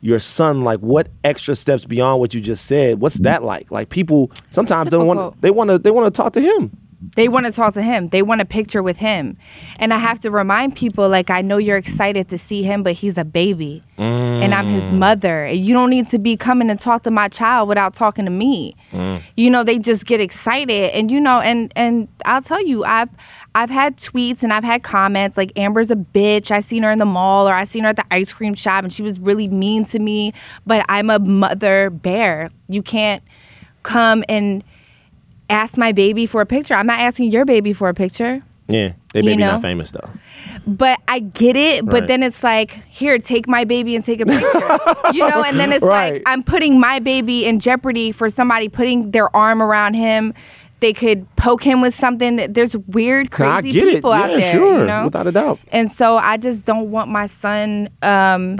[0.00, 0.62] your son?
[0.62, 3.00] Like, what extra steps beyond what you just said?
[3.00, 3.70] What's that like?
[3.70, 6.76] Like, people sometimes don't want they want to they want to talk to him.
[7.16, 8.10] They want to talk to him.
[8.10, 9.38] They want a picture with him.
[9.76, 12.92] And I have to remind people like I know you're excited to see him, but
[12.92, 13.82] he's a baby.
[13.98, 14.42] Mm.
[14.42, 15.44] And I'm his mother.
[15.44, 18.30] And you don't need to be coming to talk to my child without talking to
[18.30, 18.76] me.
[18.92, 19.22] Mm.
[19.36, 23.08] You know, they just get excited and you know and and I'll tell you I've
[23.54, 26.50] I've had tweets and I've had comments like Amber's a bitch.
[26.50, 28.84] I seen her in the mall or I seen her at the ice cream shop
[28.84, 30.32] and she was really mean to me,
[30.66, 32.50] but I'm a mother bear.
[32.68, 33.22] You can't
[33.82, 34.62] come and
[35.48, 36.74] ask my baby for a picture.
[36.74, 38.42] I'm not asking your baby for a picture.
[38.68, 39.52] Yeah, they You may be know?
[39.52, 40.08] not famous though.
[40.64, 42.06] But I get it, but Right.
[42.06, 44.78] then it's like, here, take my baby and take a picture.
[45.12, 46.14] you know, and then it's Right.
[46.14, 50.34] like I'm putting my baby in jeopardy for somebody putting their arm around him.
[50.80, 52.36] They could poke him with something.
[52.36, 54.52] That there's weird, crazy people Yeah, out there.
[54.54, 55.04] sure, you know?
[55.04, 55.58] without a doubt.
[55.72, 57.90] And so I just don't want my son.
[58.02, 58.58] Um,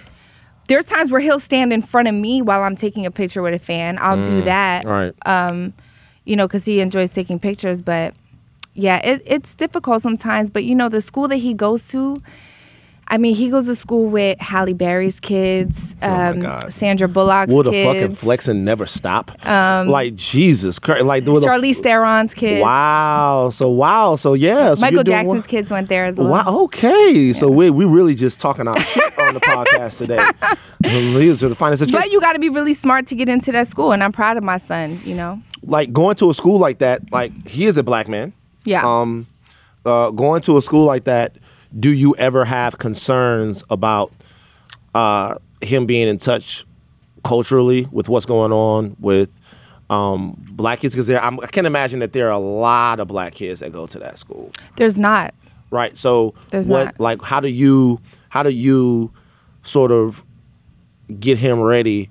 [0.69, 3.55] there's times where he'll stand in front of me while I'm taking a picture with
[3.55, 3.99] a fan.
[4.01, 5.13] I'll do that Right.
[5.27, 5.73] um,
[6.25, 7.81] you know, because he enjoys taking pictures.
[7.83, 8.15] But
[8.75, 10.49] yeah, it, it's difficult sometimes.
[10.51, 12.23] But you know, the school that he goes to,
[13.11, 16.73] I mean, he goes to school with Halle Berry's kids, Oh um, God.
[16.73, 19.33] Sandra Bullock's Will the kids, fucking flexing never stop?
[19.45, 21.05] like Jesus Christ!
[21.05, 22.63] Like will the- Charlize Theron's kids.
[22.63, 23.51] Wow.
[23.53, 24.15] So wow.
[24.17, 24.75] So yeah.
[24.75, 26.29] So Michael you're doing Jackson's kids went there as well.
[26.29, 26.61] Wow.
[26.65, 27.33] Okay.
[27.33, 30.25] So we we really just talking our shit on the podcast today.
[31.19, 31.91] These are the finest.
[31.93, 34.37] But you got to be really smart to get into that school, and I'm proud
[34.37, 35.01] of my son.
[35.05, 37.11] You know, like going to a school like that.
[37.13, 38.33] Like he is a black man.
[38.65, 38.87] yeah.
[38.87, 39.27] Um,
[39.85, 41.35] uh, going to a school like that.
[41.79, 44.13] Do you ever have concerns about
[44.95, 46.67] uh, him being in touch
[47.25, 49.31] culturally with what's going on with
[49.89, 50.95] um, black kids?
[50.95, 53.99] Because I can imagine that there are a lot of black kids that go to
[54.01, 54.51] that school.
[54.77, 55.35] There's not.
[55.71, 55.97] Right.
[55.97, 57.01] So There's what not.
[57.01, 59.13] like how do you how do you
[59.63, 60.25] sort of
[61.19, 62.11] get him ready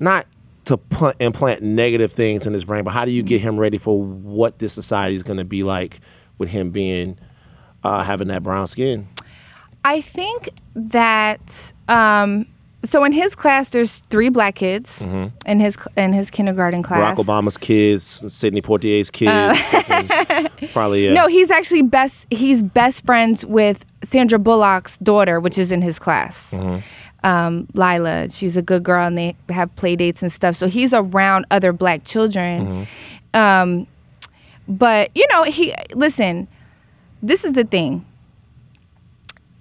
[0.00, 0.26] not
[0.64, 3.78] to put, implant negative things in his brain, but how do you get him ready
[3.78, 6.00] for what this society is going to be like
[6.38, 7.18] with him being
[7.84, 9.06] uh, having that brown skin?
[9.84, 12.46] I think that um,
[12.84, 17.16] so in his class, there's three black kids in his in his kindergarten class.
[17.18, 17.20] Mm-hmm.
[17.30, 21.10] Barack Obama's kids, Sidney Poitier's kids, fucking- probably yeah.
[21.10, 22.26] Uh, No, he's actually best.
[22.30, 26.50] He's best friends with Sandra Bullock's daughter, which is in his class.
[26.50, 26.80] Mm-hmm.
[27.26, 30.56] Um, Lila, she's a good girl, and they have play dates and stuff.
[30.56, 32.86] So he's around other black children.
[33.34, 33.38] Mm-hmm.
[33.38, 33.86] Um,
[34.68, 36.48] but you know, he listen.
[37.24, 38.04] This is the thing.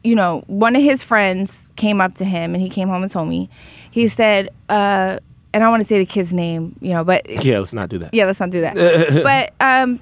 [0.04, 3.12] You know, one of his friends came up to him, and he came home and
[3.12, 3.50] told me.
[3.90, 5.18] He said, uh,
[5.54, 8.00] and I want to say the kid's name, you know, but yeah, let's not do
[8.00, 8.14] that.
[8.14, 8.76] yeah, let's not do that.
[9.24, 10.02] but um,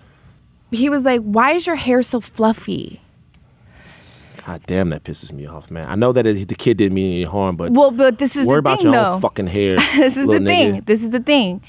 [0.71, 2.99] he was like, "Why is your hair so fluffy?"
[4.47, 5.85] God damn, that pisses me off, man.
[5.87, 8.47] I know that it, the kid didn't mean any harm, but Well, but this is
[8.47, 9.13] worry the about thing, your though.
[9.13, 9.71] own fucking hair.
[9.95, 10.75] this is the thing.
[10.81, 10.85] nigga.
[10.87, 11.61] This is the thing.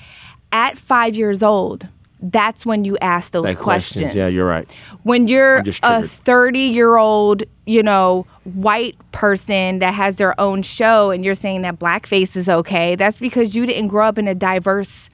[0.53, 1.89] At five years old,
[2.25, 4.15] that's when you ask those That questions.
[4.15, 4.71] Yeah, you're right.
[5.03, 11.11] when you're a 30 year old you know white person that has their own show
[11.11, 14.35] and you're saying that blackface is okay that's because you didn't grow up in a
[14.35, 15.09] diverse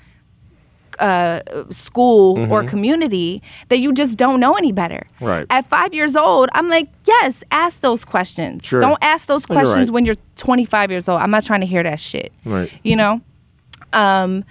[0.98, 1.40] uh,
[1.70, 5.24] school or community that you just don't know any better Mm-hmm.
[5.24, 5.46] Right.
[5.50, 8.80] at five years old i'm like yes ask those questions Sure.
[8.80, 9.94] don't ask those You're questions right.
[9.94, 12.70] when you're 25 years old i'm not trying to hear that shit Right.
[12.82, 13.20] you know
[13.92, 14.44] um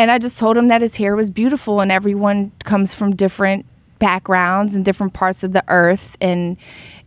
[0.00, 3.64] and i just told him that his hair was beautiful and everyone comes from different
[3.98, 6.56] backgrounds and different parts of the earth and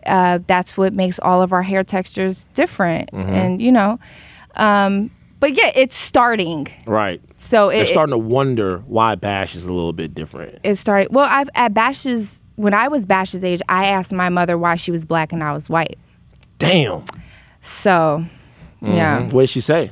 [0.06, 3.34] uh, that's what makes all of our hair textures different Mm-hmm.
[3.34, 4.00] and you know
[4.56, 7.20] um but yeah it's starting Right.
[7.38, 10.60] so They're it, starting to wonder why Bash is a little bit different.
[10.64, 14.56] it started well i've at bash's when i was bash's age i asked my mother
[14.58, 15.98] why she was black and i was white
[16.60, 17.04] Damn.
[17.62, 18.24] so
[18.82, 19.92] yeah What did she say?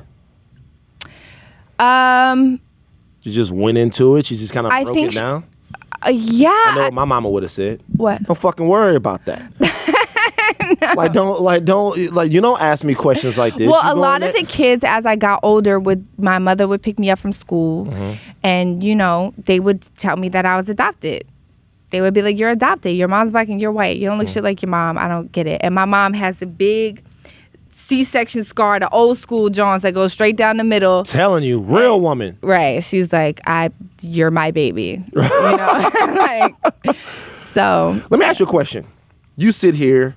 [1.78, 2.60] um
[3.22, 4.26] She just went into it.
[4.26, 5.44] She just kind of broke think it she- down.
[6.04, 7.80] uh, yeah I know what my mama would have said.
[7.96, 9.50] what Don't fucking worry about that.
[10.96, 13.68] Like don't like don't like you don't ask me questions like this.
[13.70, 16.06] Well, You a go lot in of there- the kids, as I got older, would
[16.18, 18.12] my mother would pick me up from school, Mm-hmm.
[18.42, 21.24] and you know they would tell me that I was adopted.
[21.90, 22.96] They would be like, "You're adopted.
[22.96, 23.98] Your mom's black and you're white.
[23.98, 24.34] You don't look Mm.
[24.34, 24.98] shit like your mom.
[24.98, 27.02] I don't get it." And my mom has the big
[27.74, 31.02] C-section scar, the old school Johns that go straight down the middle.
[31.04, 32.38] telling you, real woman.
[32.42, 32.82] Right?
[32.84, 36.54] She's like, "I, you're my baby." You know, like
[37.34, 38.00] so.
[38.10, 38.86] Let me ask you a question.
[39.36, 40.14] You sit here,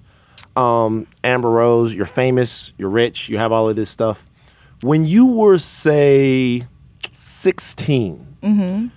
[0.55, 4.25] um, Amber Rose, you're famous, you're rich, you have all of this stuff.
[4.81, 6.67] When you were, say,
[7.13, 8.87] 16, Mm-hmm.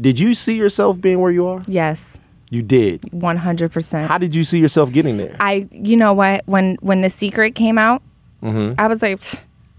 [0.00, 1.62] did you see yourself being where you are?
[1.66, 3.12] Yes, You did.
[3.12, 4.08] one hundred percent.
[4.08, 5.36] How did you see yourself getting there?
[5.40, 6.42] I, you know what?
[6.46, 8.02] When when the secret came out,
[8.42, 8.78] Mm-hmm.
[8.78, 9.20] I was like,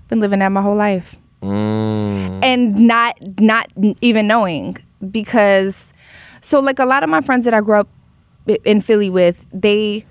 [0.10, 2.40] been living that my whole life, Mm.
[2.44, 3.70] and not not
[4.02, 4.76] even knowing
[5.12, 5.94] because,
[6.42, 7.88] so like a lot of my friends that I grew up
[8.66, 10.04] in Philly with, they,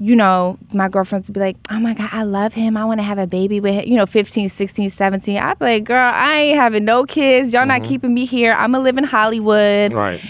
[0.00, 2.98] you know, my girlfriends would be like, oh my god, I love him, I want
[3.00, 5.36] to have a baby with him, you know, 15, 16, 17.
[5.36, 8.54] I'd be like, girl, I ain't having no kids, y'all not keeping me here.
[8.54, 10.20] I'm gonna live in Hollywood, Right.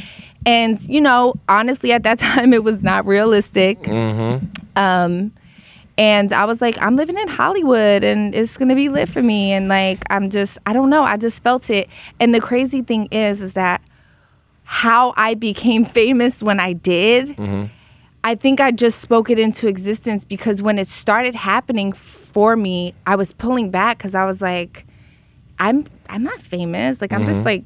[0.47, 3.83] And you know, honestly, at that time, it was not realistic.
[3.83, 4.47] Mm-hmm.
[4.77, 5.33] Um,
[5.99, 9.53] and I was like, I'm living in Hollywood and it's gonna be lit for me.
[9.53, 11.89] And like, I'm just, I don't know, I just felt it.
[12.19, 13.83] And the crazy thing is, is that
[14.65, 17.37] how I became famous when I did,
[18.25, 22.95] I think I just spoke it into existence because when it started happening for me,
[23.07, 24.87] I was pulling back because I was like,
[25.59, 27.01] I'm, I'm not famous.
[27.01, 27.65] Like, I'm just like,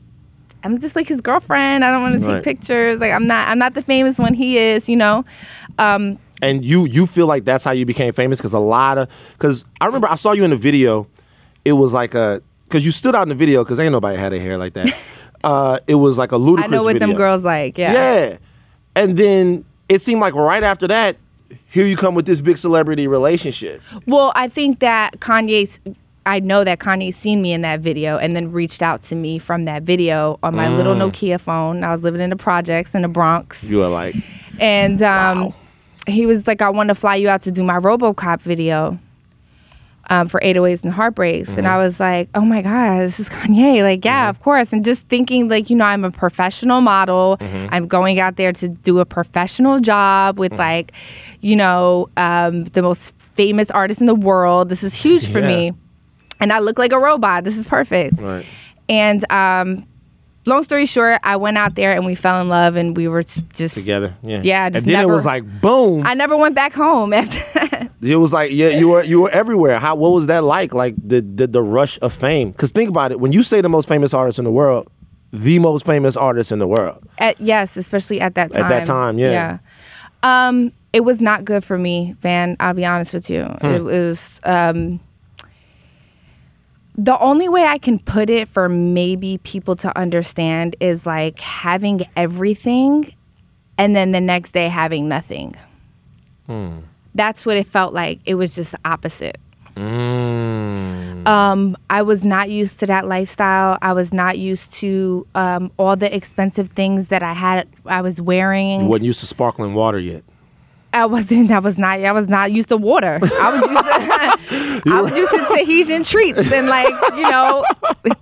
[0.67, 1.85] I'm just like his girlfriend.
[1.85, 3.01] I don't want to take pictures.
[3.01, 5.25] Like, I'm not, I'm not the famous one he is, you know?
[5.79, 9.09] Um, And you you feel like that's how you became famous because a lot of
[9.33, 11.07] because I remember I saw you in the video.
[11.65, 14.33] It was like a because you stood out in the video because ain't nobody had
[14.33, 14.95] a hair like that.
[15.45, 16.65] uh, it was like a Ludacris.
[16.65, 17.79] I know what them girls like.
[17.79, 17.93] Yeah.
[17.93, 18.39] Yeah,
[18.95, 21.17] and then it seemed like right after that,
[21.71, 23.81] here you come with this big celebrity relationship.
[24.07, 25.79] Well, I think that Kanye's.
[26.27, 29.39] I know that Kanye seen me in that video and then reached out to me
[29.39, 31.85] from that video on my little Nokia phone.
[31.85, 34.15] I was living in the projects in the Bronx, You were like,
[34.59, 35.55] and um, Wow.
[36.07, 38.99] he was like, "I want to fly you out to do my RoboCop video."
[40.09, 41.59] Um, for 808s and Heartbreaks.
[41.59, 43.83] And I was like, oh my God, this is Kanye.
[43.83, 44.73] Like, yeah, of course.
[44.73, 47.39] And just thinking, like, you know, I'm a professional model.
[47.41, 50.93] I'm going out there to do a professional job with, like,
[51.41, 54.69] you know, um, the most famous artist in the world.
[54.69, 55.49] This is huge for Yeah.
[55.49, 55.73] me.
[56.41, 57.45] And I look like a robot.
[57.45, 58.21] This is perfect.
[58.21, 58.45] right.
[58.89, 59.87] And um,
[60.45, 63.23] long story short, I went out there and we fell in love and we were
[63.23, 64.15] t- just together.
[64.23, 64.41] Yeah.
[64.43, 66.07] Yeah, And just then it was like boom.
[66.07, 67.91] I never went back home after that.
[68.03, 69.79] It was like yeah, you were you were everywhere.
[69.79, 70.75] How what was that like?
[70.75, 72.53] Like the the, the rush of fame?
[72.53, 73.19] Because think about it.
[73.19, 74.89] When you say the most famous artist in the world,
[75.33, 77.03] the most famous artist in the world.
[77.19, 78.65] At, yes, especially at that time.
[78.65, 79.31] At that time, yeah.
[79.31, 79.59] Yeah.
[80.49, 82.57] Um, it was not good for me, Van.
[82.61, 83.45] I'll be honest with you.
[83.45, 83.67] Hmm.
[83.67, 85.01] It was um,
[86.97, 92.07] the only way I can put it for maybe people to understand is like having
[92.17, 93.13] everything
[93.77, 95.55] and then the next day having nothing.
[96.47, 96.79] Hmm.
[97.15, 98.21] That's what it felt like.
[98.25, 99.39] It was just opposite.
[99.77, 101.27] Mm.
[101.27, 103.77] Um, I was not used to that lifestyle.
[103.83, 107.69] I was not used to um, all the expensive things that I had.
[107.85, 108.81] I was wearing.
[108.81, 110.25] You wasn't used to sparkling water yet.
[110.97, 111.51] I wasn't.
[111.51, 112.01] I was not.
[112.01, 113.19] I was not used to water.
[113.23, 114.83] I was used to.
[114.91, 117.65] I was used to Tahitian treats and like you know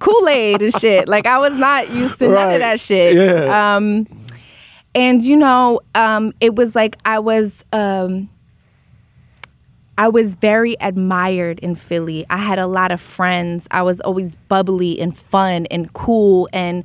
[0.00, 1.08] Kool Aid and shit.
[1.08, 3.14] Like I was not used to none of that shit.
[3.14, 3.76] Yeah.
[3.76, 4.08] Um,
[4.94, 7.64] and you know, um, it was like I was.
[7.72, 8.28] Um,
[9.96, 12.26] I was very admired in Philly.
[12.28, 13.68] I had a lot of friends.
[13.70, 16.82] I was always bubbly and fun and cool and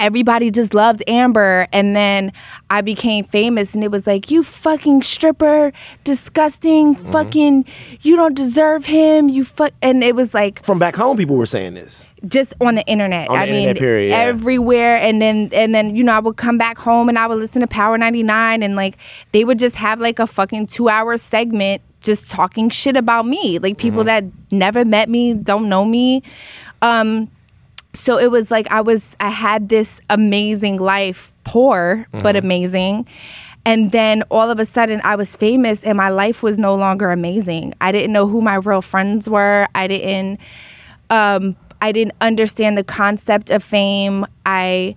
[0.00, 1.66] everybody just loved Amber.
[1.72, 2.32] And then
[2.70, 5.72] I became famous, and it was like, you fucking stripper,
[6.04, 7.10] disgusting, Mm-hmm.
[7.12, 7.64] fucking,
[8.02, 9.28] you don't deserve him.
[9.28, 9.72] You fuck.
[9.82, 12.04] And it was like, From back home, people were saying this.
[12.28, 13.28] just on the internet.
[13.28, 14.18] On the I mean, period, yeah.
[14.18, 14.96] everywhere.
[14.96, 17.60] And then and then you know I would come back home and I would listen
[17.62, 18.96] to Power ninety nine and like
[19.32, 23.58] they would just have like a fucking two hour segment just talking shit about me,
[23.58, 24.06] like people Mm-hmm.
[24.06, 26.22] that never met me, don't know me.
[26.82, 27.30] Um,
[27.94, 33.06] so it was like I was I had this amazing life, poor but amazing.
[33.66, 37.10] And then all of a sudden I was famous and my life was no longer
[37.10, 37.74] amazing.
[37.80, 39.66] I didn't know who my real friends were.
[39.74, 40.40] I didn't
[41.10, 44.26] um I didn't understand the concept of fame.
[44.46, 44.94] I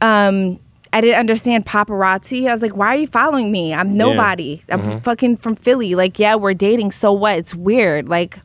[0.00, 0.58] um
[0.92, 2.48] I didn't understand paparazzi.
[2.48, 3.72] I was like, why are you following me?
[3.72, 4.62] I'm nobody.
[4.68, 5.94] I'm fucking from Philly.
[5.94, 6.92] Like, yeah, we're dating.
[6.92, 7.38] So what?
[7.38, 8.10] It's weird.
[8.10, 8.38] Like,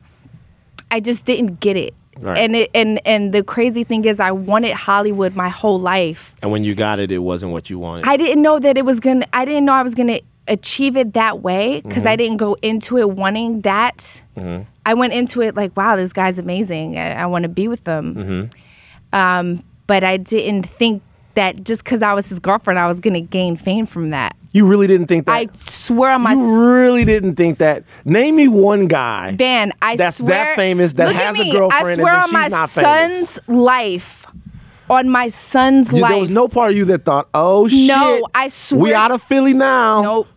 [0.90, 1.94] I just didn't get it.
[2.20, 2.38] Right.
[2.38, 6.34] And it and and the crazy thing is I wanted Hollywood my whole life.
[6.42, 8.06] And when you got it, it wasn't what you wanted.
[8.06, 11.12] I didn't know that it was gonna I didn't know I was gonna achieve it
[11.12, 12.18] that way because I mm-hmm.
[12.18, 14.20] didn't go into it wanting that.
[14.36, 14.64] Mm-hmm.
[14.86, 16.98] I went into it like, wow, this guy's amazing.
[16.98, 18.14] I, I want to be with him.
[18.14, 19.18] Mm-hmm.
[19.18, 21.02] Um, but I didn't think
[21.38, 24.36] that just because I was his girlfriend, I was gonna gain fame from that.
[24.52, 25.32] you really didn't think that.
[25.32, 27.84] I swear on my you really didn't think that.
[28.04, 29.34] Name me one guy.
[29.36, 29.72] Van.
[29.82, 32.32] I That's swear, That's that famous, that has a girlfriend, I and swear then on
[32.32, 33.30] my not famous.
[33.30, 34.26] son's life.
[34.90, 36.10] On my son's You- life.
[36.12, 38.80] there was no part of you that thought, "Oh shit, No, I swear.
[38.82, 40.28] we out of Philly now." Nope.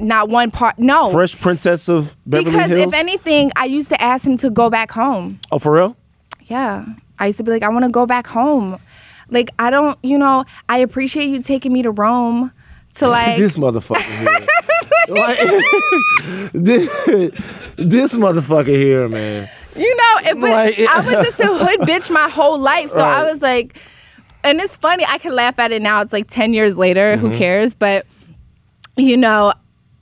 [0.00, 0.78] Not one part.
[0.78, 1.10] No.
[1.10, 2.92] Fresh Princess of Beverly because Hills.
[2.92, 5.40] if anything, I used to ask him to go back home.
[5.50, 5.96] oh, for real?
[6.46, 6.84] Yeah.
[7.20, 8.78] I used to be like, I want to go back home.
[9.30, 12.50] Like, I don't, you know, I appreciate you taking me to Rome
[12.94, 13.38] to like.
[13.38, 14.46] this motherfucker here.
[15.08, 15.38] like,
[16.52, 16.88] this,
[17.76, 19.48] this motherfucker here, man.
[19.76, 22.90] You know, it, but Like- I was just a hood bitch my whole life.
[22.90, 23.78] So I was like,
[24.44, 26.00] and it's funny, I can laugh at it now.
[26.00, 27.26] It's like 10 years later, Mm-hmm.
[27.28, 27.74] who cares?
[27.74, 28.06] But,
[28.96, 29.52] you know,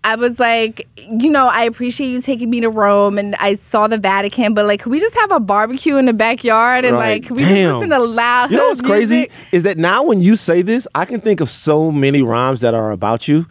[0.07, 3.89] I was like, you know, I appreciate you taking me to Rome and I saw
[3.89, 7.21] the Vatican, but like, we just have a barbecue in the backyard and Right.
[7.25, 7.49] like, we Damn.
[7.49, 10.63] just listen to loud You know what's hood crazy is that now when you say
[10.63, 13.47] this, I can think of so many rhymes that are about you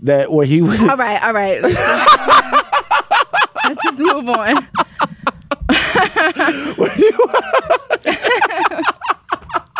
[0.00, 1.62] that where he would All right, all right.
[3.64, 4.66] Let's just move on.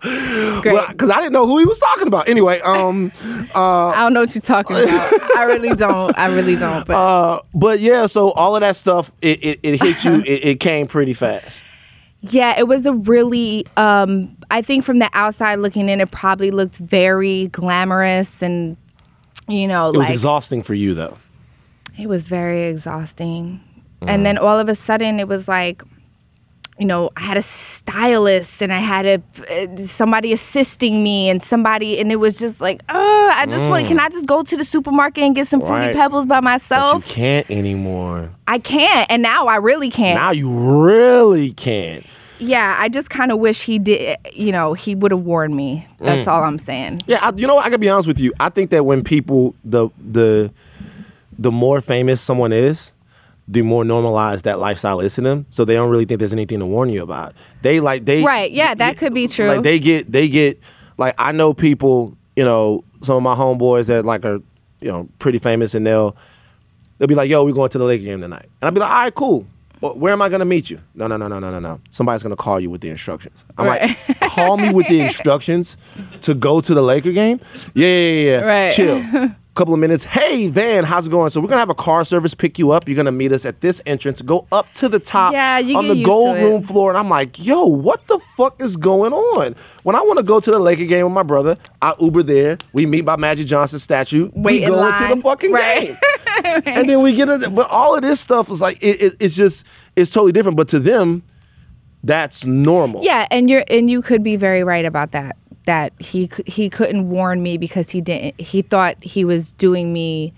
[0.00, 2.28] Because I didn't know who he was talking about.
[2.28, 3.10] Anyway, um,
[3.54, 5.12] uh, I don't know what you're talking about.
[5.38, 6.16] I really don't.
[6.18, 6.86] I really don't.
[6.86, 10.16] But uh, but yeah, so all of that stuff it it, it hit you.
[10.20, 11.60] it, it came pretty fast.
[12.22, 13.66] yeah, it was a really.
[13.76, 18.76] Um, I think from the outside looking in, it probably looked very glamorous and,
[19.46, 21.18] you know, It was like exhausting for you though.
[21.98, 23.60] it was very exhausting.
[24.02, 25.82] And then all of a sudden, it was like,
[26.78, 31.42] you know, I had a stylist and I had a uh, somebody assisting me and
[31.42, 33.86] somebody, and it was just like, oh, I just want.
[33.88, 36.62] Can I just go to the supermarket and get some fruity pebbles by But
[36.94, 38.30] you can't anymore.
[38.46, 40.18] I can't, and now I really can't.
[40.20, 40.50] Now you
[40.84, 42.06] really can't.
[42.38, 44.16] yeah, I just kind of wish he did.
[44.32, 45.86] You know, he would have warned me.
[45.98, 47.00] That's all I'm saying.
[47.06, 47.66] Yeah, I, you know what?
[47.66, 48.32] I gotta be honest with you.
[48.38, 50.52] I think that when people the the
[51.38, 52.92] the more famous someone is,
[53.50, 55.46] the more normalized that lifestyle is to them.
[55.50, 57.34] So they don't really think there's anything to warn you about.
[57.62, 59.46] They like they Right, yeah, that could be true.
[59.48, 60.60] Like they get they get
[60.98, 62.14] like I know people.
[62.36, 64.40] You know, some of my homeboys that like are
[64.80, 66.14] you know pretty famous, and they'll
[66.98, 68.90] they'll be like, "Yo, we're going to the Laker game tonight," and I'll be like,
[68.90, 69.46] "All right, cool."
[69.80, 70.80] Well, where am I gonna meet you?
[70.94, 71.80] No, no, no, no, no, no, no.
[71.90, 73.44] Somebody's gonna call you with the instructions.
[73.56, 73.96] I'm Right.
[74.08, 75.76] like, call me with the instructions
[76.22, 77.40] to go to the Laker game.
[77.74, 78.30] Yeah, yeah, yeah.
[78.30, 78.40] yeah.
[78.44, 78.72] Right.
[78.72, 79.30] Chill.
[79.58, 80.04] Couple of minutes.
[80.04, 81.32] Hey, Van, how's it going?
[81.32, 82.86] So we're gonna have a car service pick you up.
[82.86, 84.22] You're gonna meet us at this entrance.
[84.22, 87.44] Go up to the top Yeah, you on the gold room floor, and I'm like,
[87.44, 89.56] yo, what the fuck is going on?
[89.82, 92.58] When I want to go to the Laker game with my brother, I Uber there.
[92.72, 94.30] We meet by Magic Johnson statue.
[94.32, 95.08] Wait we go line.
[95.08, 95.86] to the fucking Right.
[95.88, 95.96] game,
[96.64, 97.52] and then we get it.
[97.52, 99.64] But all of this stuff is like, it, it, it's just,
[99.96, 100.56] it's totally different.
[100.56, 101.24] But to them,
[102.04, 103.02] that's normal.
[103.04, 105.36] Yeah, and you're and you could be very right about that.
[105.64, 108.40] That he he couldn't warn me because he didn't.
[108.40, 110.32] He thought he was doing me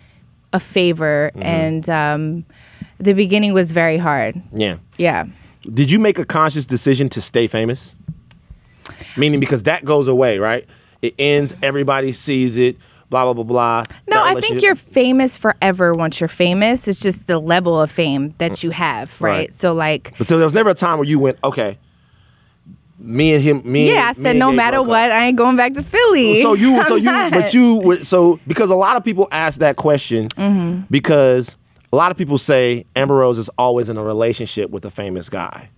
[0.53, 1.43] a favor, Mm-hmm.
[1.47, 2.45] and um,
[2.99, 4.41] the beginning was very hard.
[4.53, 4.79] Yeah.
[4.99, 5.27] Yeah.
[5.73, 7.95] Did you make a conscious decision to stay famous?
[9.17, 10.67] Meaning because that goes away, right?
[11.03, 12.77] It ends, everybody sees it,
[13.11, 13.85] blah blah blah blah.
[14.09, 16.89] No, I think you- you're famous forever once you're famous.
[16.89, 19.31] It's just the level of fame that you have, right?
[19.31, 19.55] Right.
[19.55, 21.79] So like, But so there was never a time where you went, okay.
[23.03, 23.89] Me and him, me.
[23.91, 26.43] yeah, I and- me said no matter what, I ain't going back to Philly.
[26.43, 29.77] So you, so you, but you, were- so because a lot of people ask that
[29.77, 30.83] question Mm-hmm.
[30.91, 31.55] because
[31.93, 35.29] a lot of people say Amber Rose is always in a relationship with a famous
[35.31, 35.71] guy.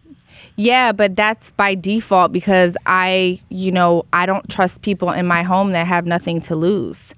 [0.56, 5.42] Yeah, but that's by default because I, you know, I don't trust people in my
[5.42, 7.14] home that have nothing to lose.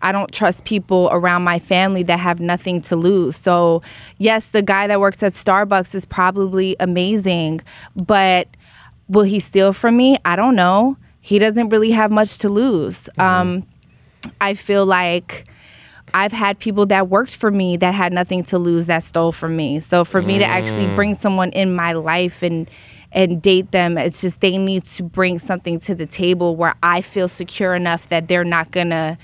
[0.00, 3.36] I don't trust people around my family that have nothing to lose.
[3.36, 3.82] So,
[4.18, 7.60] yes, the guy that works at Starbucks is probably amazing,
[7.96, 8.46] but
[9.08, 10.16] will he steal from me?
[10.24, 10.96] I don't know.
[11.20, 13.08] He doesn't really have much to lose.
[13.18, 13.66] Um,
[14.40, 15.46] I feel like
[16.14, 19.56] I've had people that worked for me that had nothing to lose that stole from
[19.56, 19.80] me.
[19.80, 20.96] So for me to actually mm.
[20.96, 22.68] bring someone in my life and
[23.10, 27.00] and date them, it's just they need to bring something to the table where I
[27.00, 29.16] feel secure enough that they're not gonna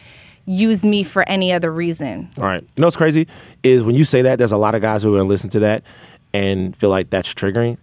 [0.46, 2.30] use me for any other reason.
[2.38, 2.62] All right.
[2.62, 3.26] You know what's crazy
[3.62, 5.60] is when you say that, there's a lot of guys who are gonna listen to
[5.60, 5.82] that
[6.32, 7.76] and feel like that's triggering.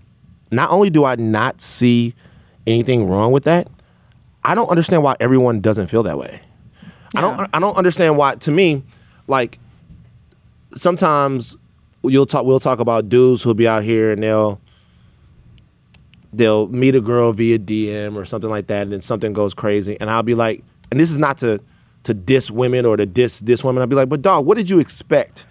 [0.52, 2.14] Not only do I not see
[2.68, 3.68] anything wrong with that,
[4.44, 6.42] I don't understand why everyone doesn't feel that way.
[7.16, 8.84] I don't I don't understand why to me,
[9.32, 9.58] like
[10.76, 11.58] sometimes
[12.04, 14.62] you'll talk we'll talk about dudes who'll be out here and they'll
[16.34, 19.98] they'll meet a girl via DM or something like that and then something goes crazy
[20.00, 21.60] and I'll be like and this is not to
[22.04, 23.82] to diss women or to diss this woman.
[23.82, 25.46] I'll be like, but dog, what did you expect?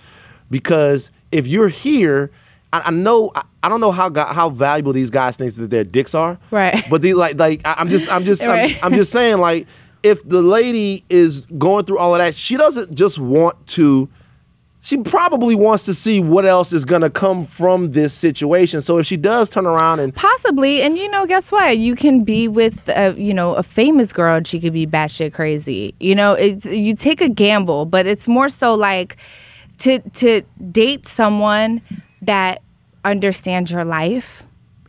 [0.51, 2.31] Because if you're here,
[2.72, 5.85] I, I know I, I don't know how how valuable these guys think that their
[5.85, 6.39] dicks are.
[6.51, 6.85] Right.
[6.91, 8.76] But they like like I, I'm just I'm just Right.
[8.78, 9.66] I'm, I'm just saying like
[10.03, 14.09] if the lady is going through all of that, she doesn't just want to.
[14.82, 18.80] She probably wants to see what else is gonna come from this situation.
[18.80, 21.76] So if she does turn around and Possibly, and you know, guess what?
[21.76, 25.34] You can be with, a, you know, a famous girl, and she could be batshit
[25.34, 25.94] crazy.
[26.01, 29.18] You know, it's you take a gamble, but it's more so like
[29.80, 31.82] to to date someone
[32.22, 32.62] that
[33.05, 34.42] understands your life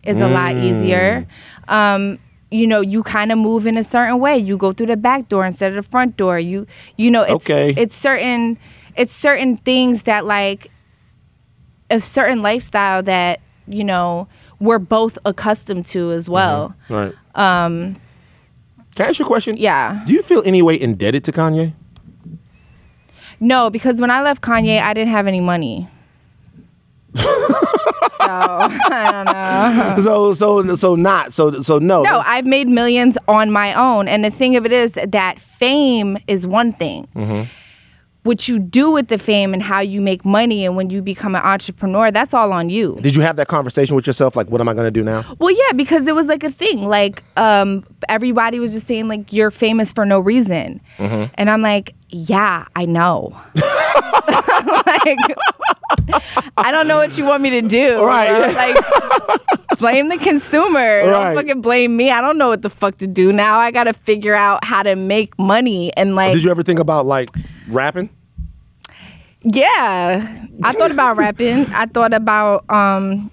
[0.03, 1.27] is a lot easier.
[1.67, 2.17] Um,
[2.51, 4.37] you know, you kind of move in a certain way.
[4.37, 6.37] You go through the back door instead of the front door.
[6.37, 7.73] You, you know, it's Okay.
[7.77, 8.57] it's certain
[8.97, 10.69] it's certain things that like
[11.89, 14.27] a certain lifestyle that you know
[14.59, 16.75] we're both accustomed to as well.
[16.89, 17.13] Right.
[17.35, 17.95] Um,
[18.95, 19.55] can I ask you a question?
[19.57, 20.03] Yeah.
[20.05, 21.73] Do you feel any way indebted to Kanye?
[23.39, 25.89] No, because when I left Kanye, I didn't have any money.
[27.15, 30.03] so I don't know.
[30.03, 32.03] So so so not so so no.
[32.03, 36.17] No, I've made millions on my own, and the thing of it is that fame
[36.27, 37.07] is one thing.
[38.23, 41.33] What you do with the fame and how you make money, and when you become
[41.33, 42.99] an entrepreneur, that's all on you.
[43.01, 44.35] Did you have that conversation with yourself?
[44.35, 45.25] Like, what am I gonna do now?
[45.39, 46.83] Well, yeah, because it was like a thing.
[46.83, 51.95] Like um, everybody was just saying like you're famous for no reason, and I'm like,
[52.09, 53.35] yeah, I know.
[55.05, 55.17] like,
[56.57, 58.03] I don't know what you want me to do.
[58.03, 58.51] Right.
[58.61, 60.79] Like, blame the consumer.
[60.79, 61.05] Right.
[61.05, 62.11] Don't fucking blame me.
[62.11, 63.59] I don't know what the fuck to do now.
[63.59, 66.33] I got to figure out how to make money and like.
[66.33, 67.29] Did you ever think about like
[67.67, 68.09] rapping?
[69.43, 71.65] Yeah, I thought about rapping.
[71.73, 73.31] I thought about um,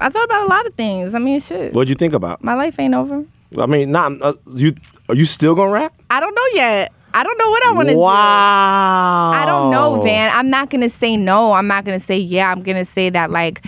[0.00, 1.14] I thought about a lot of things.
[1.14, 1.72] I mean, shit.
[1.72, 2.42] What'd you think about?
[2.42, 3.24] My life ain't over.
[3.58, 4.74] I mean, not uh, you.
[5.08, 5.94] Are you still gonna rap?
[6.10, 6.92] I don't know yet.
[7.14, 9.30] I don't know what I want to Wow.
[9.32, 9.38] do.
[9.38, 10.30] I don't know, Van.
[10.34, 11.52] I'm not gonna say no.
[11.52, 12.50] I'm not gonna say yeah.
[12.50, 13.64] I'm gonna say that like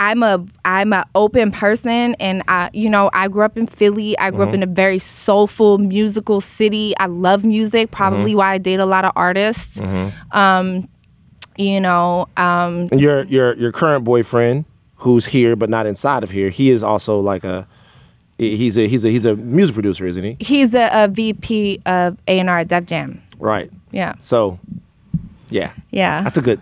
[0.00, 4.18] I'm a I'm a open person, and I you know I grew up in Philly.
[4.18, 6.94] I grew up in a very soulful musical city.
[6.98, 7.92] I love music.
[7.92, 9.78] Probably why I date a lot of artists.
[10.32, 10.88] Um,
[11.56, 14.64] you know, um, your your your current boyfriend,
[14.96, 17.66] who's here but not inside of here, he is also like a.
[18.38, 20.36] He's a he's a he's a music producer, isn't he?
[20.40, 23.22] he's a, a VP of A and R at Def Jam.
[23.38, 23.70] Right.
[23.92, 24.58] Yeah, So,
[25.50, 26.60] yeah, yeah, that's a good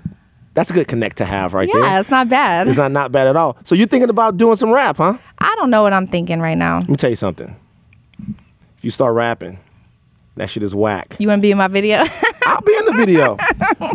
[0.53, 1.81] that's a good connect to have right yeah.
[1.81, 1.83] there.
[1.85, 2.69] Yeah, it's not bad.
[2.69, 3.57] It's not not bad at all.
[3.65, 5.17] So you're thinking about doing some rap, huh?
[5.39, 6.81] I don't know what I'm thinking right now.
[6.81, 7.57] Let me tell you something.
[8.77, 9.59] If you start rapping,
[10.37, 11.17] that shit is whack.
[11.19, 12.05] You want to be in my video?
[12.47, 13.37] I'll be in the video,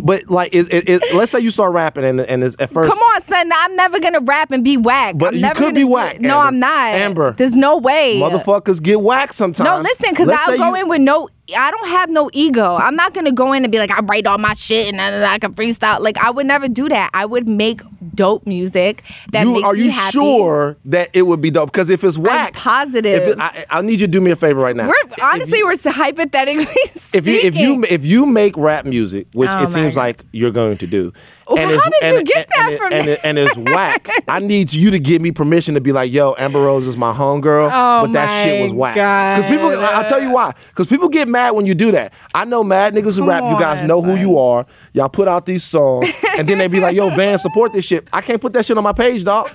[0.02, 2.88] but like, is, is, is- let's say you start rapping and and it's at first.
[2.88, 3.50] Come on, son.
[3.54, 5.16] I'm never gonna rap and be whack.
[5.18, 6.22] But I'm you never could be whack, it.
[6.22, 6.94] No, I'm not.
[6.94, 7.32] Amber.
[7.32, 8.18] There's no way.
[8.20, 9.66] Motherfuckers get whacked sometimes.
[9.66, 11.28] No, listen, because I'll go you- in with no.
[11.56, 12.76] I don't have no ego.
[12.76, 15.22] I'm not gonna go in and be like, I write all my shit and then
[15.24, 16.00] I can freestyle.
[16.00, 17.10] Like I would never do that.
[17.14, 17.80] I would make
[18.14, 20.12] dope music that You, makes are me you happy.
[20.12, 21.72] sure that it would be dope?
[21.72, 23.22] Because if it's whack, positive.
[23.22, 24.88] If it, I, I need you to do me a favor right now.
[24.88, 26.66] We're honestly you- we're hypothetically
[27.14, 30.00] if you if you if you make rap music, which Oh it seems God.
[30.00, 31.12] like you're going to do,
[31.50, 33.12] Well, how did you get and that it- from and me?
[33.12, 36.34] it- and it's whack, I need you to give me permission to be like, "Yo,
[36.38, 38.94] Amber Rose is my homegirl," Oh but that shit was whack.
[38.94, 40.54] Because people, I- I'll tell you why.
[40.68, 42.12] Because people get mad when you do that.
[42.34, 43.44] I know mad niggas who Come rap.
[43.50, 44.66] You guys know who you are.
[44.92, 48.06] Y'all put out these songs, and then they be like, "Yo, Van, support this shit."
[48.12, 49.50] I can't put that shit on my page, dog.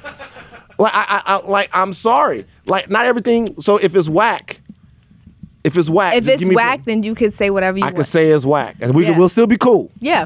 [0.79, 2.45] Like I, I, I like I'm sorry.
[2.65, 3.61] Like not everything.
[3.61, 4.59] So if it's whack,
[5.63, 7.95] if it's whack, if it's whack, then you could say whatever you I want.
[7.97, 9.11] can say it's whack, and we Yeah.
[9.11, 9.91] can, we'll still be cool.
[9.99, 10.25] yeah.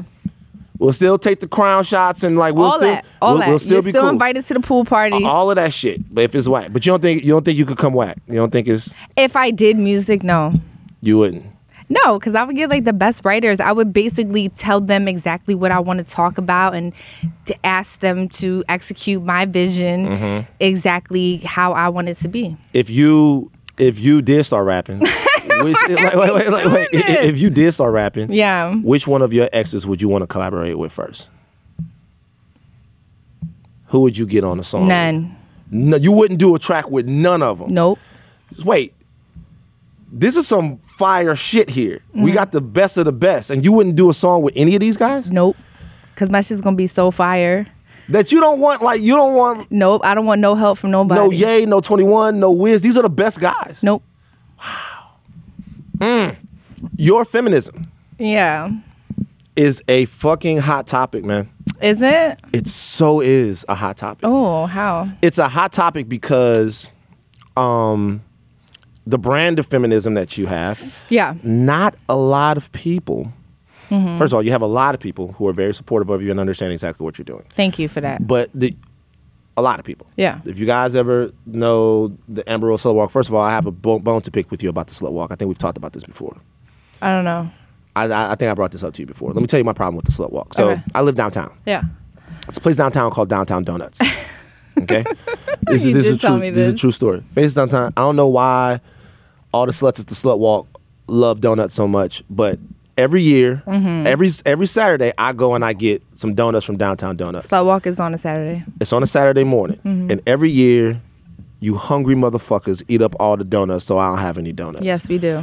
[0.78, 3.48] We'll still take the crown shots and like we'll all still that, all we'll, that.
[3.48, 4.10] we'll still You're be still cool.
[4.10, 5.24] invited to the pool parties.
[5.24, 6.12] all of that shit.
[6.14, 8.16] But if it's whack, but you don't think you don't think you could come whack.
[8.28, 10.52] You don't think it's if I did music, no.
[11.00, 11.44] you wouldn't.
[11.90, 13.60] No, because I would get like the best writers.
[13.60, 16.92] I would basically tell them exactly what I want to talk about and
[17.46, 20.50] to ask them to execute my vision Mm-hmm.
[20.60, 22.56] exactly how I want it to be.
[22.74, 25.00] If you if you did start rapping,
[25.64, 26.88] which, like, wait, wait, wait, wait.
[26.92, 28.74] If you did start rapping, Yeah.
[28.76, 31.28] which one of your exes would you want to collaborate with first?
[33.86, 34.88] Who would you get on the song?
[34.88, 35.34] None.
[35.70, 37.72] No, you wouldn't do a track with none of them.
[37.72, 37.98] Nope.
[38.64, 38.94] Wait,
[40.12, 42.00] this is some fire shit here.
[42.10, 42.22] Mm-hmm.
[42.22, 44.74] We got the best of the best, and you wouldn't do a song with any
[44.74, 45.56] of these guys Nope.
[46.14, 47.66] Because my shit's going to be so fire.
[48.08, 48.82] that you don't want.
[48.82, 50.00] Like you don't want Nope.
[50.04, 51.20] I don't want no help from nobody.
[51.20, 52.82] no Yay, no Twenty One, no Wiz.
[52.82, 53.80] These are the best guys.
[53.82, 54.02] Nope.
[56.96, 57.82] Your feminism
[58.18, 58.70] Yeah.
[59.56, 61.48] is a fucking hot topic, man.
[61.80, 62.40] Is it?
[62.52, 64.20] It so is a hot topic.
[64.24, 65.08] Oh, how?
[65.22, 66.86] It's a hot topic because
[67.56, 68.22] um
[69.06, 71.34] the brand of feminism that you have, Yeah.
[71.42, 73.32] not a lot of people.
[73.90, 74.18] Mm-hmm.
[74.18, 76.30] First of all, you have a lot of people who are very supportive of you
[76.30, 77.42] and understand exactly what you're doing.
[77.56, 78.26] Thank you for that.
[78.26, 78.76] But the
[79.58, 80.06] a lot of people.
[80.16, 80.40] Yeah.
[80.44, 83.66] If you guys ever know the Amber Rose Slut Walk, first of all, I have
[83.66, 85.32] a bone to pick with you about the Slut Walk.
[85.32, 86.36] I think we've talked about this before.
[87.02, 87.50] I don't know.
[87.96, 89.32] I, I, think I brought this up to you before.
[89.32, 90.54] Let me tell you my problem with the Slut Walk.
[90.54, 90.82] So Okay.
[90.94, 91.56] I live downtown.
[91.66, 91.82] Yeah.
[92.46, 94.00] It's a place downtown called Downtown Donuts.
[94.82, 95.02] Okay,
[95.62, 96.38] this, is, this is true.
[96.38, 97.24] me This is a true story.
[97.34, 97.92] Faces downtown.
[97.96, 98.80] I don't know why
[99.52, 100.68] all the sluts at the Slut Walk
[101.08, 102.60] love donuts so much, but
[102.98, 104.06] every year, Mm-hmm.
[104.06, 107.46] every every Saturday, I go and I get some donuts from Downtown Donuts.
[107.46, 108.64] Slut walk is on a Saturday.
[108.80, 110.10] It's on a Saturday morning, Mm-hmm.
[110.10, 111.00] and every year,
[111.60, 114.84] you hungry motherfuckers eat up all the donuts, so I don't have any donuts.
[114.84, 115.42] Yes, we do.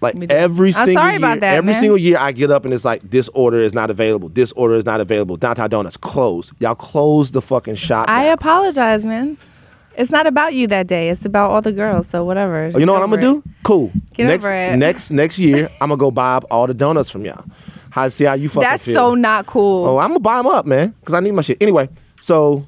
[0.00, 0.26] like do.
[0.30, 1.80] every I'm single year, that, every man.
[1.80, 4.28] single year I get up and it's like this order is not available.
[4.28, 5.36] This order is not available.
[5.38, 6.52] Downtown Donuts closed.
[6.60, 8.06] Y'all close the fucking shop.
[8.08, 8.32] I now.
[8.34, 9.38] apologize, man.
[9.96, 11.08] It's not about you that day.
[11.10, 12.08] It's about all the girls.
[12.08, 12.70] So whatever.
[12.74, 13.48] Oh, you know what I'm gonna over do?
[13.62, 13.92] Cool.
[14.14, 14.76] Get next, over it.
[14.76, 17.44] Next next year, I'm gonna go buy up all the donuts from y'all.
[17.90, 18.94] How see how you fucking That's feel?
[18.94, 19.86] so not cool.
[19.86, 21.58] Oh, I'm gonna buy them up, man, because I need my shit.
[21.60, 21.88] Anyway,
[22.20, 22.66] so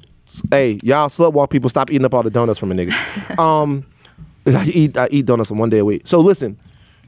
[0.51, 3.37] hey, y'all slut walk people, stop eating up all the donuts from a nigga.
[3.39, 3.85] um,
[4.45, 6.03] I eat I eat donuts on one day a week.
[6.05, 6.57] So listen,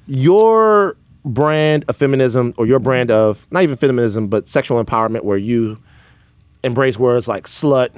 [0.07, 5.37] your brand of feminism or your brand of not even feminism but sexual empowerment, where
[5.37, 5.77] you
[6.63, 7.89] embrace words like slut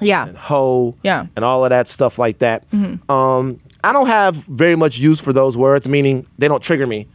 [0.00, 0.26] yeah.
[0.28, 1.26] and hoe Yeah.
[1.36, 2.68] and all of that stuff like that.
[2.70, 3.10] Mm-hmm.
[3.10, 7.06] Um, I don't have very much use for those words, meaning they don't trigger me.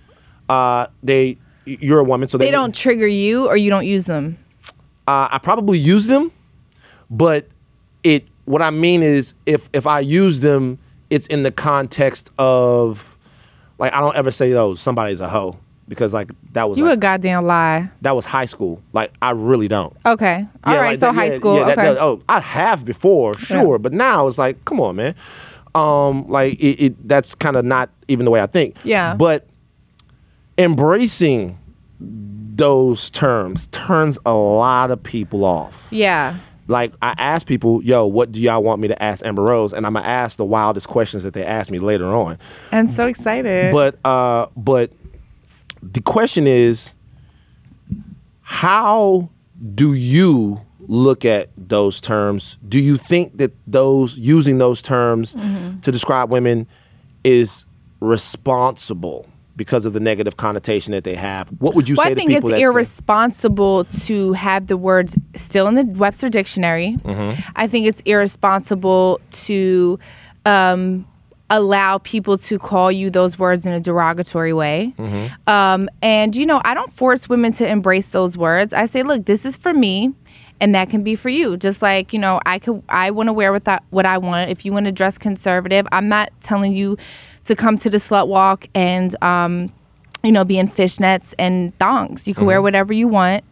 [0.48, 4.06] Uh, they you're a woman, so they, They don't trigger you or you don't use
[4.06, 4.38] them.
[5.08, 6.32] uh, I probably use them,
[7.10, 7.48] but
[8.04, 8.26] it.
[8.46, 10.80] What I mean is, if if I use them,
[11.12, 13.16] it's in the context of,
[13.78, 15.58] like, I don't ever say, "Oh, somebody's a hoe,"
[15.90, 17.90] because like that was You like, a goddamn lie.
[18.02, 18.82] that was high school.
[18.94, 19.94] Like, I really don't.
[20.06, 20.48] Okay.
[20.64, 20.90] All Yeah, right.
[20.92, 21.58] like so that- high yeah, school.
[21.58, 21.94] yeah, that- okay.
[21.96, 25.16] that- oh, I have before, sure, but now it's like, come on, man.
[25.76, 28.76] Um, like it, it that's kind of not even the way I think.
[28.84, 29.16] Yeah.
[29.16, 29.46] But
[30.58, 31.58] embracing
[32.00, 35.88] those terms turns a lot of people off.
[35.92, 36.38] yeah.
[36.68, 39.74] Like I ask people, yo, what do y'all want me to ask Amber Rose?
[39.74, 42.38] And I'm gonna ask the wildest questions that they ask me later on.
[42.72, 43.72] I'm so excited.
[43.72, 44.92] But uh, but
[45.82, 46.94] the question is,
[48.42, 49.30] how
[49.76, 52.58] do you look at those terms?
[52.68, 55.80] Do you think that those using those terms Mm-hmm.
[55.82, 56.68] to describe women
[57.24, 57.66] is
[58.00, 61.50] responsible because of the negative connotation that they have?
[61.60, 64.78] What would you well, say I to think it's that say- irresponsible to have the
[64.78, 66.98] words still in the Webster dictionary.
[67.04, 67.42] Mm-hmm.
[67.56, 70.00] I think it's irresponsible to
[70.46, 71.06] um,
[71.50, 74.94] allow people to call you those words in a derogatory way.
[74.98, 75.50] Mm-hmm.
[75.50, 78.74] Um, and, you know, I don't force women to embrace those words.
[78.74, 80.14] I say, look, this is for me.
[80.62, 81.56] And that can be for you.
[81.56, 84.52] Just like, you know, I could I want to wear what, I, what I want.
[84.52, 86.98] If you want to dress conservative, I'm not telling you
[87.46, 89.72] to come to the slut walk and um,
[90.22, 92.28] you know, be in fishnets and thongs.
[92.28, 93.44] You can wear whatever you want.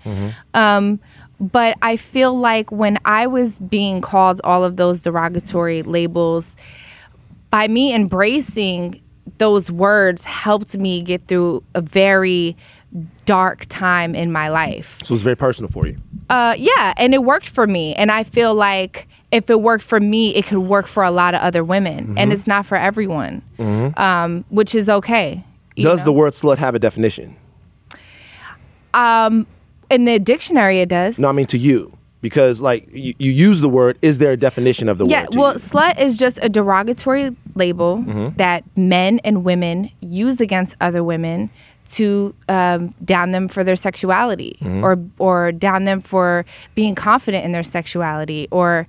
[0.54, 1.00] Um,
[1.40, 6.56] but I feel like when I was being called all of those derogatory labels,
[7.58, 9.02] by me embracing
[9.40, 12.56] those words helped me get through a very
[13.26, 15.00] dark time in my life.
[15.04, 15.98] So it's very personal for you.
[16.30, 17.96] Uh, yeah, and it worked for me.
[17.96, 21.34] And I feel like if it worked for me, it could work for a lot
[21.34, 22.10] of other women.
[22.10, 22.18] Mm-hmm.
[22.20, 23.42] And it's not for everyone,
[23.98, 25.44] um, which is okay.
[25.78, 26.06] Does know?
[26.06, 27.36] the word slut have a definition?
[28.94, 29.48] Um,
[29.90, 31.18] in the dictionary it does?
[31.18, 31.97] No, I mean to you.
[32.22, 35.32] Because like you, you use the word, is there a definition of the yeah, word?
[35.32, 35.60] to well, you?
[35.60, 38.36] slut is just a derogatory label Mm-hmm.
[38.38, 41.50] that men and women use against other women
[41.90, 46.46] to um, down them for their sexuality or or down them for
[46.76, 48.88] being confident in their sexuality or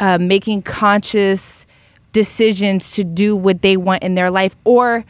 [0.00, 1.66] uh, making conscious
[2.12, 5.04] decisions to do what they want in their life or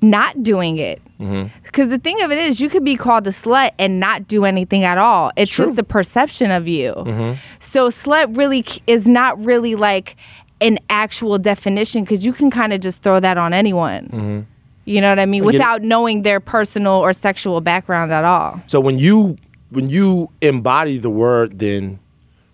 [0.00, 1.02] not doing it.
[1.20, 1.48] Mm-hmm.
[1.64, 4.44] Because the thing of it is, you could be called a slut and not do
[4.44, 5.32] anything at all.
[5.36, 6.92] It's just the perception of you.
[6.94, 7.38] Mm-hmm.
[7.58, 10.16] So, slut really is not really like
[10.60, 14.06] an actual definition because you can kind of just throw that on anyone.
[14.06, 14.40] Mm-hmm.
[14.84, 15.44] You know what I mean?
[15.44, 18.62] Without knowing their personal or sexual background at all.
[18.66, 19.36] So when you
[19.70, 21.98] when you embody the word, then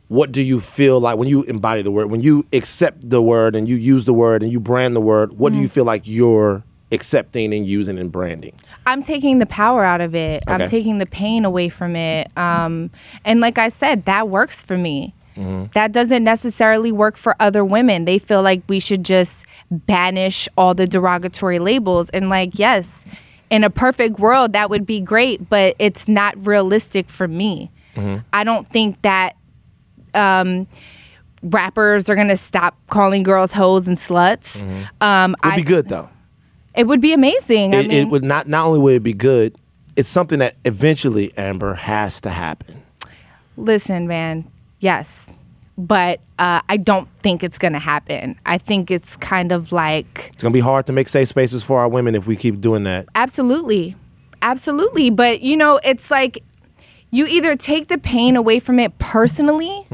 [0.08, 2.10] what do you feel like when you embody the word?
[2.10, 5.38] When you accept the word and you use the word and you brand the word,
[5.38, 6.64] what do you feel like you're
[6.94, 8.54] accepting and using and branding?
[8.86, 10.42] I'm taking the power out of it.
[10.46, 12.30] I'm taking the pain away from it.
[12.38, 12.90] Um,
[13.24, 15.12] and like I said, that works for me.
[15.72, 18.04] That doesn't necessarily work for other women.
[18.04, 22.08] They feel like we should just banish all the derogatory labels.
[22.10, 23.04] And like, yes,
[23.50, 27.70] in a perfect world, that would be great, but it's not realistic for me.
[28.32, 29.36] I don't think that
[30.14, 30.66] um,
[31.42, 34.62] rappers are gonna stop calling girls hoes and sluts.
[35.00, 36.08] Um, Would I, be good though.
[36.76, 37.74] It would be amazing.
[37.74, 39.54] I It, mean, it would not not only would it be good,
[39.96, 42.82] it's something that eventually Amber has to happen.
[43.56, 44.44] Listen, man.
[44.80, 45.30] Yes.
[45.78, 48.38] But uh, I don't think it's going to happen.
[48.46, 51.80] I think it's kind of like, It's gonna be hard to make safe spaces for
[51.80, 53.06] our women if we keep doing that.
[53.14, 53.96] absolutely.
[54.42, 55.10] Absolutely.
[55.10, 56.42] But, you know, it's like
[57.10, 59.86] you either take the pain away from it personally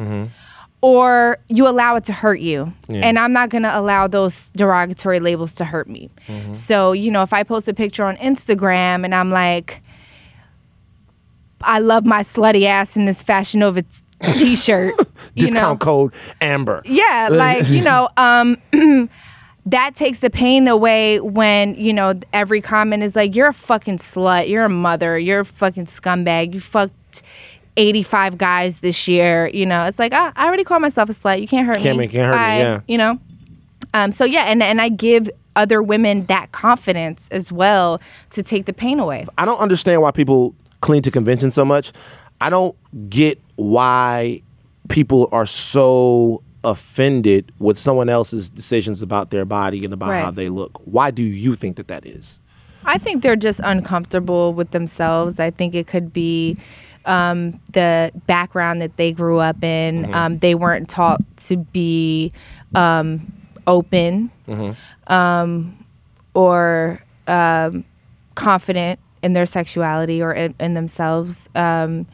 [0.82, 2.72] or you allow it to hurt you.
[2.88, 3.00] Yeah.
[3.00, 6.10] And I'm not going to allow those derogatory labels to hurt me.
[6.52, 9.82] So, you know, if I post a picture on Instagram and I'm like,
[11.62, 13.88] I love my slutty ass in this Fashion Nova t-
[14.38, 14.94] t-shirt.
[15.34, 15.50] you know?
[15.52, 16.82] Discount code Amber.
[16.86, 18.56] Yeah, like, you know, um
[19.66, 23.98] that takes the pain away when, you know, every comment is like, You're a fucking
[23.98, 27.22] slut, you're a mother, you're a fucking scumbag, you fucked
[27.80, 29.48] 85 guys this year.
[29.48, 31.40] You know, it's like, ah, I already call myself a slut.
[31.40, 32.04] You can't hurt Can't me.
[32.04, 32.80] make- can't hurt me, yeah.
[32.86, 33.18] You know?
[33.94, 38.00] Um, so yeah, and and I give other women that confidence as well
[38.30, 39.26] to take the pain away.
[39.36, 41.92] I don't understand why people cling to convention so much.
[42.40, 42.76] I don't
[43.10, 44.42] get why
[44.88, 50.22] people are so offended with someone else's decisions about their body and about Right.
[50.22, 50.80] how they look.
[50.84, 52.38] Why do you think that that is?
[52.84, 55.38] I think they're just uncomfortable with themselves.
[55.40, 56.56] I think it could be
[57.06, 60.04] um, the background that they grew up in.
[60.14, 62.32] Um, they weren't taught to be
[62.74, 63.32] um,
[63.66, 64.30] open
[65.06, 65.84] um,
[66.34, 67.84] or um,
[68.34, 71.48] confident in their sexuality or in, in themselves.
[71.54, 72.06] Um,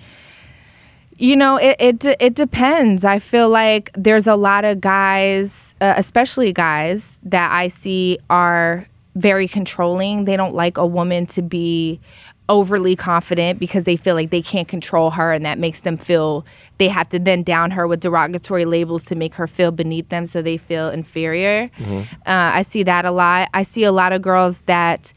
[1.18, 3.04] you know, it, it it depends.
[3.04, 8.86] I feel like there's a lot of guys, uh, especially guys, that I see are
[9.14, 10.26] very controlling.
[10.26, 12.00] They don't like a woman to be
[12.48, 16.46] overly confident because they feel like they can't control her and that makes them feel
[16.78, 20.26] they have to then down her with derogatory labels to make her feel beneath them
[20.26, 21.68] so they feel inferior.
[21.80, 23.48] Uh, I see that a lot.
[23.52, 25.12] I see a lot of girls that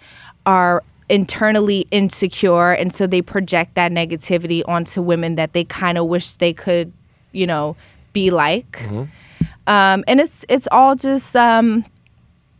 [0.48, 6.06] are internally insecure and so they project that negativity onto women that they kind of
[6.06, 6.92] wish they could
[7.32, 7.76] you know
[8.14, 8.82] be like
[9.68, 11.84] um, and it's it's all just um,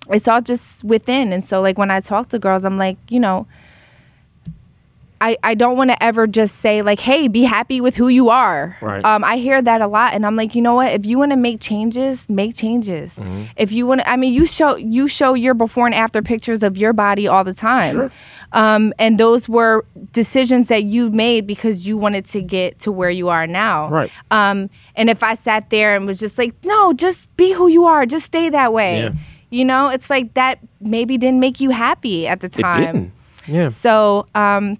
[0.10, 3.20] it's all just within and so like when i talk to girls i'm like you
[3.20, 3.46] know
[5.22, 8.30] I, I don't want to ever just say like hey be happy with who you
[8.30, 9.04] are Right.
[9.04, 11.32] um, i hear that a lot and i'm like you know what if you want
[11.32, 13.20] to make changes make changes
[13.58, 16.64] if you want to i mean you show you show your before and after pictures
[16.64, 18.12] of your body all the time
[18.54, 23.10] um, and those were decisions that you made because you wanted to get to where
[23.12, 24.12] you are now Right.
[24.32, 27.86] um, and if i sat there and was just like no just be who you
[27.86, 29.12] are just stay that way Yeah.
[29.50, 33.12] you know it's like that maybe didn't make you happy at the It time didn't.
[33.48, 33.68] Yeah.
[33.70, 34.78] so, um,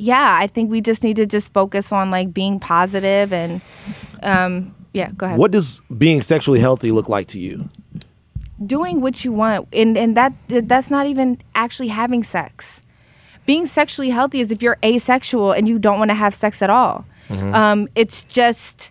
[0.00, 3.60] yeah, I think we just need to just focus on like being positive and,
[4.22, 5.38] um, yeah, go ahead.
[5.38, 7.68] What does being sexually healthy look like to you?
[8.64, 12.82] Doing what you want, and and that that's not even actually having sex.
[13.46, 16.70] Being sexually healthy is if you're asexual and you don't want to have sex at
[16.70, 17.06] all.
[17.30, 18.90] Um, it's just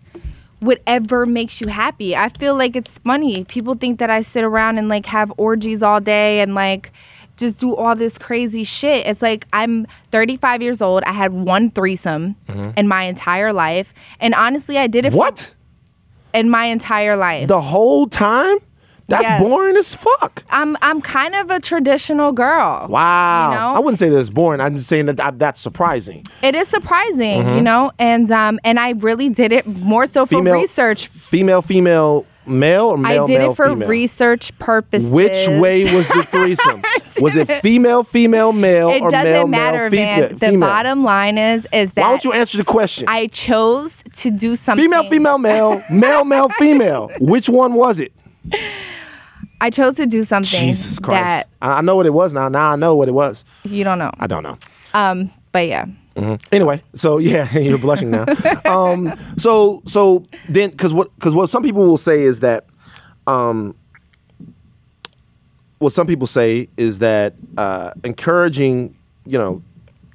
[0.59, 2.15] whatever makes you happy.
[2.15, 3.43] I feel like it's funny.
[3.45, 6.91] People think that I sit around and like have orgies all day and like
[7.39, 9.07] just do all this crazy shit.
[9.07, 11.03] It's like I'm 35 years old.
[11.05, 12.35] I had one threesome
[12.77, 15.53] in my entire life, and honestly, I did it for- What?
[16.33, 17.47] in my entire life.
[17.47, 18.57] The whole time?
[19.07, 19.41] That's Yes.
[19.41, 20.43] boring as fuck.
[20.51, 22.85] I'm I'm kind of a traditional girl.
[22.87, 23.49] Wow.
[23.49, 23.73] You know?
[23.75, 24.61] I wouldn't say that's boring.
[24.61, 26.23] I'm just saying that that- that's surprising.
[26.43, 27.55] It is surprising, Mm-hmm.
[27.55, 31.07] you know, and um and I really did it more so for Female- research.
[31.07, 33.87] Female, female male or male I did male it for female?
[33.87, 35.09] research purposes.
[35.11, 36.81] Which way was the threesome?
[37.21, 40.37] was it female female male It or doesn't male matter, male man.
[40.37, 43.05] fe- The bottom line is is that Why don't you answer the question?
[43.07, 44.83] I chose to do something.
[44.83, 47.09] female female male male male female.
[47.19, 48.11] Which one was it?
[49.61, 51.21] I chose to do something Jesus Christ!
[51.23, 52.47] that I I know what it was now.
[52.49, 53.43] Now I know what it was.
[53.63, 54.11] you don't know.
[54.19, 54.57] I don't know.
[54.93, 55.85] Um, but yeah.
[56.51, 58.25] Anyway, so yeah, you're blushing now.
[58.65, 62.65] um, so so then, because what because what some people will say is that,
[63.27, 63.75] um,
[65.79, 68.95] what some people say is that uh, encouraging,
[69.25, 69.61] you know,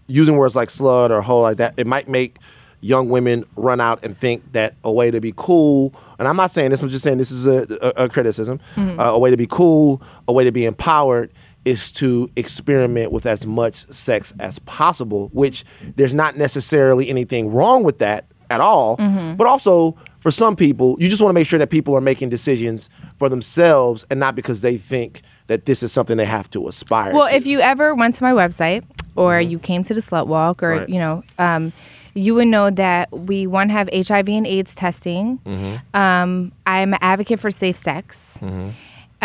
[0.07, 2.38] using words like slut or hoe like that, it might make
[2.80, 5.94] young women run out and think that a way to be cool.
[6.18, 6.82] And I'm not saying this.
[6.82, 8.61] I'm just saying this is a, a, a criticism.
[8.76, 11.32] Uh, a way to be cool, a way to be empowered
[11.65, 15.65] is to experiment with as much sex as possible, which
[15.97, 18.97] there's not necessarily anything wrong with that at all.
[18.97, 22.29] But also, for some people, you just want to make sure that people are making
[22.29, 22.89] decisions
[23.19, 27.12] for themselves and not because they think that this is something they have to aspire
[27.12, 27.17] to.
[27.17, 27.35] Well, to.
[27.37, 28.83] if you ever went to my website
[29.17, 30.79] or you came to the slut walk or Mm-hmm.
[30.81, 30.89] Right.
[30.89, 31.73] you know, um,
[32.15, 35.39] you would know that we one have HIV and AIDS testing.
[35.45, 35.97] Mm-hmm.
[35.97, 38.39] Um, I'm an advocate for safe sex.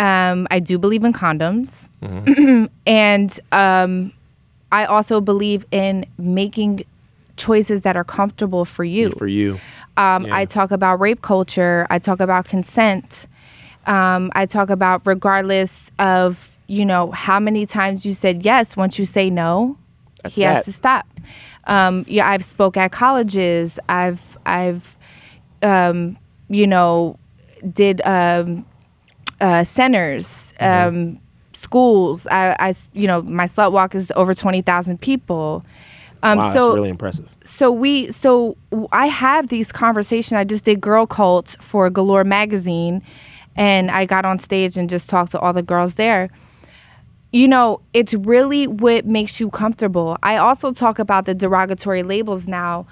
[0.00, 2.64] Um, I do believe in condoms, Mm-hmm.
[2.86, 4.12] and um,
[4.72, 6.84] I also believe in making
[7.36, 9.10] choices that are comfortable for you.
[9.18, 9.60] for you.
[9.96, 10.36] Um, Yeah.
[10.36, 11.86] I talk about rape culture.
[11.90, 13.26] I talk about consent.
[13.86, 18.76] Um, I talk about regardless of you know how many times you said yes.
[18.76, 19.76] Once you say no,
[20.22, 21.06] That's he has to stop.
[21.64, 23.78] Um, yeah, I've spoke at colleges.
[23.88, 24.96] I've I've
[25.62, 26.16] um,
[26.48, 27.18] you know
[27.74, 28.64] did um,
[29.40, 30.88] uh, centers, Mm-hmm.
[30.88, 31.18] um,
[31.52, 32.26] schools.
[32.30, 35.64] I, you know my slut walk is over twenty thousand people.
[36.22, 37.28] Um, Wow, so that's really impressive.
[37.44, 38.56] so we so
[38.92, 40.36] I have these conversations.
[40.36, 43.02] I just did Girl Cult for Galore magazine,
[43.56, 46.28] and I got on stage and just talked to all the girls there.
[47.32, 50.16] You know, it's really what makes you comfortable.
[50.22, 52.86] I also talk about the derogatory labels now.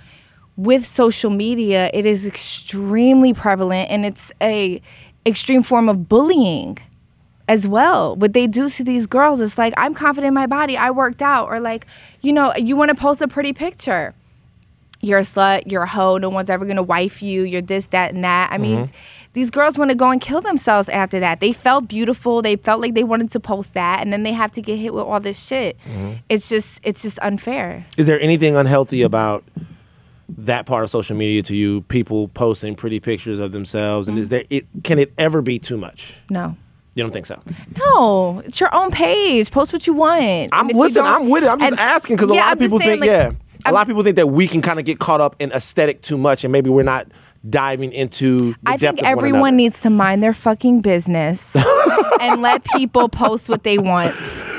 [0.57, 4.81] With social media, it is extremely prevalent, and it's a
[5.27, 6.79] extreme form of bullying
[7.49, 8.15] as well.
[8.17, 11.23] What they do to these girls, it's like I'm confident in my body, I worked
[11.23, 11.87] out, or like,
[12.21, 14.15] you know, you want to post a pretty picture.
[15.01, 18.13] You're a slut, you're a hoe, no one's ever gonna wife you, you're this, that,
[18.13, 18.51] and that.
[18.53, 18.93] I mean, mm-hmm.
[19.33, 21.39] these girls want to go and kill themselves after that.
[21.39, 24.51] They felt beautiful, they felt like they wanted to post that, and then they have
[24.53, 25.79] to get hit with all this shit.
[25.87, 26.15] Mm-hmm.
[26.29, 27.87] It's just it's just unfair.
[27.97, 29.45] Is there anything unhealthy about
[30.37, 31.83] that part of social media to you?
[31.83, 34.21] People posting pretty pictures of themselves, and Mm.
[34.21, 34.45] is there?
[34.51, 36.15] It, can it ever be too much?
[36.31, 36.57] No.
[36.95, 37.41] You don't think so?
[37.79, 39.51] No, it's your own page.
[39.53, 40.51] Post what you want.
[40.53, 41.05] I'm And if you listen.
[41.07, 41.49] I'm with it.
[41.49, 43.75] I'm just and- asking because a lot of people saying, think, like, yeah, a I'm-
[43.75, 46.19] lot of people think that we can kind of get caught up in aesthetic too
[46.19, 47.07] much, and maybe we're not
[47.49, 48.51] diving into.
[48.53, 51.55] The I think everyone needs to mind their fucking business
[52.21, 54.17] and let people post what they want.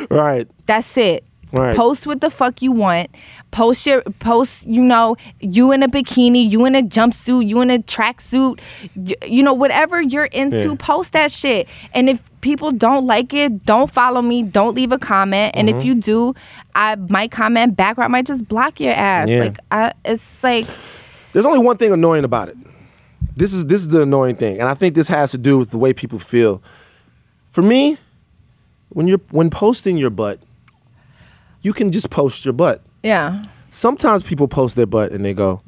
[0.10, 0.48] right.
[0.66, 1.26] That's it.
[1.52, 1.76] Right.
[1.76, 3.10] Post what the fuck you want.
[3.52, 7.72] Post your post, you know, you in a bikini, you in a jumpsuit, you in
[7.72, 8.60] a tracksuit,
[8.96, 10.76] y- you know, whatever you're into, Yeah.
[10.78, 11.68] post that shit.
[11.94, 15.56] And if people don't like it, don't follow me, don't leave a comment.
[15.56, 15.80] And Mm-hmm.
[15.80, 16.36] if you do,
[16.76, 19.28] I might comment back or I might just block your ass.
[19.28, 19.40] Yeah.
[19.40, 20.68] Like I it's like
[21.34, 22.58] There's only one thing annoying about it.
[23.36, 25.72] This is this is the annoying thing, and I think this has to do with
[25.72, 26.62] the way people feel.
[27.50, 27.98] For me,
[28.90, 30.40] when you're when posting your butt,
[31.62, 32.84] you can just post your butt.
[33.04, 33.46] Yeah.
[33.72, 35.62] Sometimes people post their butt and they go,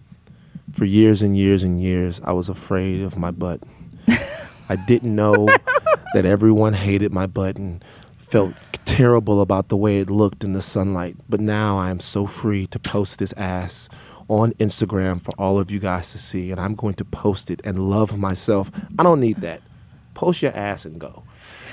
[0.73, 3.61] "For years and years and years, I was afraid of my butt.
[4.69, 5.47] I didn't know
[6.13, 7.83] that everyone hated my butt and
[8.17, 8.53] felt
[8.85, 11.15] terrible about the way it looked in the sunlight.
[11.29, 13.89] But now I am so free to post this ass
[14.27, 17.59] on Instagram for all of you guys to see, and I'm going to post it
[17.65, 18.71] and love myself.
[18.97, 19.61] I don't need that.
[20.13, 21.23] Post your ass and go.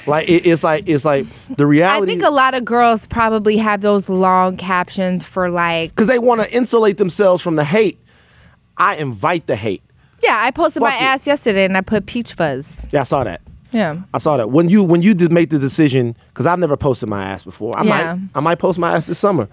[0.09, 2.03] Like it, it's like it's like the reality.
[2.03, 6.19] I think a lot of girls probably have those long captions for like because they
[6.19, 7.99] want to insulate themselves from the hate.
[8.77, 9.83] I invite the hate.
[10.23, 11.03] Yeah, I posted Fuck my it.
[11.03, 12.81] ass yesterday and I put peach fuzz.
[12.91, 13.41] Yeah, I saw that.
[13.71, 14.01] Yeah.
[14.15, 17.09] I saw that when you when you did make the decision because I've never posted
[17.09, 17.79] my ass before.
[17.79, 18.15] I Yeah.
[18.15, 19.47] might I might post my ass this summer.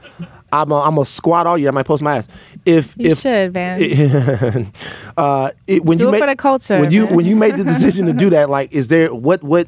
[0.53, 1.67] I'm a, I'm a squat all year.
[1.67, 2.27] I might post my ass.
[2.65, 4.71] If You if should, Van.
[5.17, 7.15] uh, it, when Do you it made, for the culture, When you man.
[7.15, 9.67] when you made the decision to do that, like, is there what what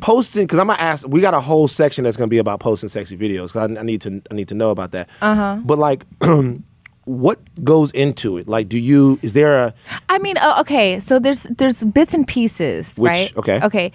[0.00, 0.44] posting?
[0.44, 1.06] Because I'm gonna ask.
[1.06, 3.48] We got a whole section that's gonna be about posting sexy videos.
[3.52, 5.08] Because I, I need to I need to know about that.
[5.20, 5.56] Uh Uh-huh.
[5.64, 6.04] But like.
[7.04, 8.46] What goes into it?
[8.46, 9.18] Like, do you?
[9.22, 9.74] Is there a?
[10.08, 13.36] I mean, uh, okay, so there's there's bits and pieces, Which- right?
[13.38, 13.60] okay.
[13.60, 13.90] Okay.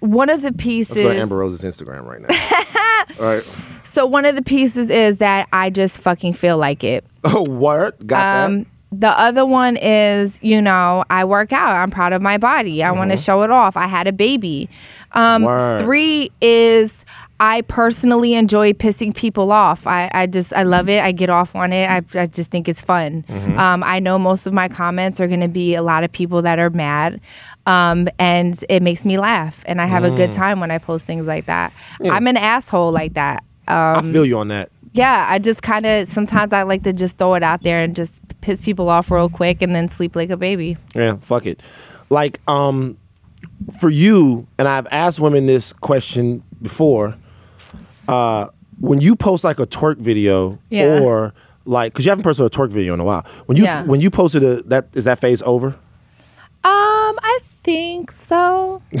[0.00, 0.96] One of the pieces.
[0.96, 3.14] Let's go to Amber Rose's Instagram right now.
[3.20, 3.44] All right.
[3.84, 7.04] So one of the pieces is that I just fucking feel like it.
[7.24, 11.76] Oh, what Got Um, the other one is, you know, I work out.
[11.76, 12.82] I'm proud of my body.
[12.82, 13.76] I want to show it off.
[13.76, 14.68] I had a baby.
[15.12, 15.44] Um,
[15.80, 17.04] three is
[17.38, 19.86] I personally enjoy pissing people off.
[19.86, 21.00] I, I just I love it.
[21.02, 21.88] I get off on it.
[21.88, 23.24] I, I just think it's fun.
[23.58, 26.42] Um, I know most of my comments are going to be a lot of people
[26.42, 27.20] that are mad,
[27.66, 29.62] um, and it makes me laugh.
[29.66, 31.72] And I have a good time when I post things like that.
[32.04, 33.42] I'm an asshole like that.
[33.68, 33.76] Um,
[34.08, 34.70] I feel you on that.
[34.92, 37.94] Yeah, I just kind of sometimes I like to just throw it out there and
[37.94, 40.76] just piss people off real quick and then sleep like a baby.
[40.94, 41.60] Yeah, fuck it.
[42.08, 42.96] Like, um,
[43.80, 47.14] for you, and I've asked women this question before.
[48.08, 48.48] Uh,
[48.80, 51.00] when you post like a twerk video, Yeah.
[51.00, 51.32] or
[51.66, 53.24] like, because you haven't posted a twerk video in a while.
[53.46, 53.84] When you Yeah.
[53.84, 55.68] when you posted a that is that phase over?
[56.62, 58.82] Um, I think so.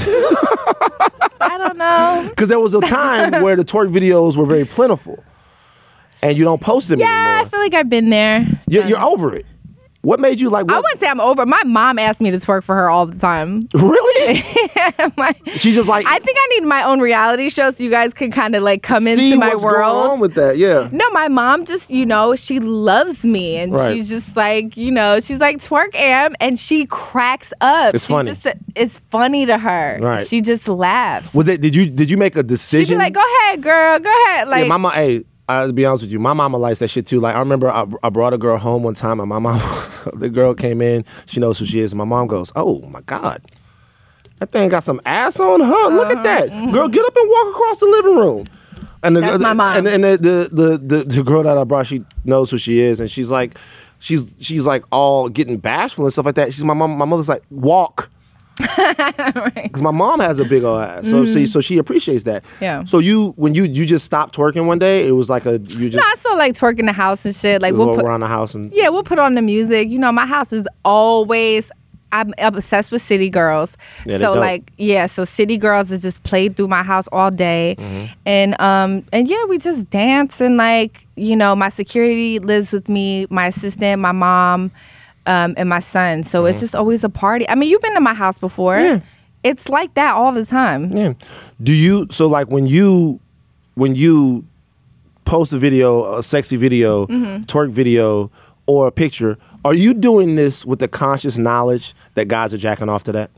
[1.40, 2.26] I don't know.
[2.30, 5.22] Because there was a time where the twerk videos were very plentiful,
[6.22, 8.46] and you don't post them Yeah, I feel like I've been there.
[8.68, 9.46] You're, you're over it.
[10.02, 10.64] What made you like?
[10.70, 11.44] I wouldn't say I'm over.
[11.44, 13.68] My mom asked me to twerk for her all the time.
[13.74, 14.42] really?
[15.18, 16.06] My- She's just like.
[16.06, 18.82] I think I need my own reality show so you guys can kind of like
[18.82, 19.92] come into my what's world.
[19.92, 20.88] Going on with that, yeah.
[20.90, 23.92] No, my mom just, you know, she loves me and Right.
[23.94, 27.94] she's just like, you know, she's like twerk am and she cracks up.
[27.94, 28.30] It's she funny.
[28.30, 29.98] Just, it's funny to her.
[30.00, 30.26] Right.
[30.26, 31.34] She just laughs.
[31.34, 31.60] Was it?
[31.60, 32.86] Did you did you make a decision?
[32.86, 34.48] She'd be like, go ahead, girl, go ahead.
[34.48, 34.92] Like, yeah, my mom.
[34.92, 36.18] Hey, I'll be honest with you.
[36.18, 37.20] My mama likes that shit too.
[37.20, 39.60] Like I remember, I, I brought a girl home one time, and my mom,
[40.14, 41.04] the girl came in.
[41.26, 41.92] She knows who she is.
[41.92, 43.42] And my mom goes, "Oh my god,
[44.38, 45.66] that thing got some ass on her.
[45.88, 46.18] Look Uh-huh.
[46.18, 46.88] at that, girl.
[46.88, 48.46] Get up and walk across the living room."
[49.02, 49.78] And the, That's my mom.
[49.78, 52.80] And, and the, the, the the the girl that I brought, she knows who she
[52.80, 53.56] is, and she's like,
[53.98, 56.52] she's she's like all getting bashful and stuff like that.
[56.52, 56.98] She's my mom.
[56.98, 58.10] My mother's like, walk.
[58.60, 62.42] Because my mom has a big old ass, so see, so she appreciates that.
[62.44, 62.64] Mm-hmm.
[62.64, 62.84] Yeah.
[62.84, 65.90] So you, when you you just stopped twerking one day, it was like a you
[65.90, 67.62] just no, I still like twerk in the house and shit.
[67.62, 69.88] Like, we'll put, around the house and yeah, we'll put on the music.
[69.88, 71.70] You know, my house is always.
[72.12, 73.76] I'm obsessed with City Girls.
[74.04, 77.76] Yeah, so like yeah, so City Girls is just played through my house all day.
[77.78, 78.12] Mm-hmm.
[78.26, 82.88] And um and yeah, we just dance and like, you know, my security lives with
[82.88, 84.72] me, my assistant, my mom,
[85.26, 86.22] um, and my son.
[86.22, 87.48] So it's just always a party.
[87.48, 88.76] I mean, you've been to my house before.
[88.76, 88.94] Mm-hmm.
[88.96, 89.00] Yeah.
[89.42, 90.92] It's like that all the time.
[90.92, 91.14] yeah.
[91.62, 93.20] Do you so like when you
[93.74, 94.44] when you
[95.24, 97.44] post a video, a sexy video, Mm-hmm.
[97.44, 98.30] twerk video,
[98.66, 102.88] or a picture, are you doing this with the conscious knowledge that guys are jacking
[102.88, 103.30] off to that?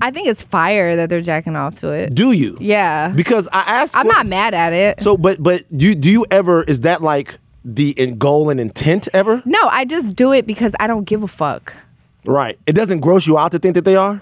[0.00, 2.14] I think it's fire that they're jacking off to it.
[2.14, 2.56] Do you?
[2.60, 3.08] Yeah.
[3.08, 3.96] Because I asked.
[3.96, 5.02] I'm what- not mad at it.
[5.02, 6.62] So, but but do do you ever?
[6.64, 7.38] Is that like
[7.74, 9.42] the in goal and intent ever?
[9.44, 11.74] no, I just do it because I don't give a fuck.
[12.24, 12.58] Right.
[12.66, 14.20] It doesn't gross you out to think that they are.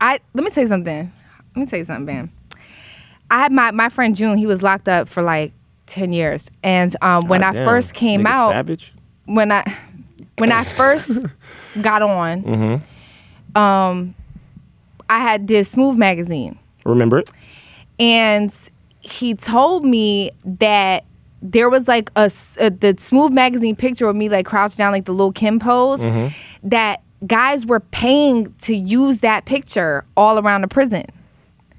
[0.00, 1.12] I let me tell you something.
[1.54, 2.30] Let me tell you something, man.
[3.30, 4.38] I had my my friend June.
[4.38, 5.52] He was locked up for like
[5.86, 7.66] ten years, and um, when I damn.
[7.66, 8.92] first came Nigga out, savage.
[9.26, 9.62] when I
[10.38, 11.24] when I first
[11.80, 13.58] got on, Mm-hmm.
[13.60, 14.14] um,
[15.08, 17.30] I had did Smooth magazine, Remember it?
[17.98, 18.52] and
[19.00, 21.04] he told me that
[21.42, 25.12] there was like a the Smooth magazine picture of me like crouched down like the
[25.12, 26.68] Lil' Kim pose Mm-hmm.
[26.68, 31.04] that guys were paying to use that picture all around the prison.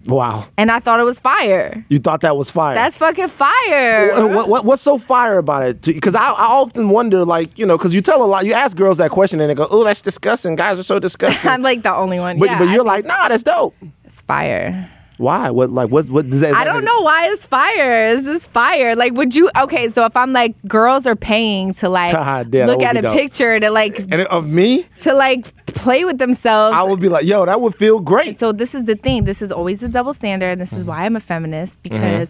[0.07, 0.47] Wow.
[0.57, 1.85] And I thought it was fire.
[1.89, 2.73] You thought that was fire.
[2.73, 4.09] That's fucking fire.
[4.15, 5.81] What, what, what- what's so fire about it?
[5.81, 8.75] Because I, I often wonder, like, you know, because you tell a lot, you ask
[8.75, 10.55] girls that question and they go, oh, that's disgusting.
[10.55, 11.49] Guys are so disgusting.
[11.51, 12.39] I'm like the only one.
[12.39, 13.75] but, yeah, but you're think like, nah, that's dope.
[14.05, 14.89] it's fire.
[15.21, 15.49] Why?
[15.51, 16.53] What, like, what, what does that?
[16.55, 18.09] I don't know why it's fire.
[18.09, 18.95] It's just fire.
[18.95, 19.49] Like, would you?
[19.57, 22.97] Okay, so if I'm like, girls are paying to like God damn, that look at
[22.97, 23.15] a dope.
[23.15, 26.75] picture to like And of me, to like play with themselves.
[26.75, 28.39] I would be like, yo, that would feel great.
[28.39, 29.23] so this is the thing.
[29.25, 30.59] This is always a double standard.
[30.59, 30.79] This Mm-hmm.
[30.79, 32.29] is why I'm a feminist because.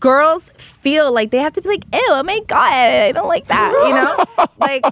[0.00, 3.46] Girls feel like they have to be like, ew, oh my God, I don't like
[3.46, 3.70] that.
[3.86, 4.46] You know?
[4.58, 4.84] like,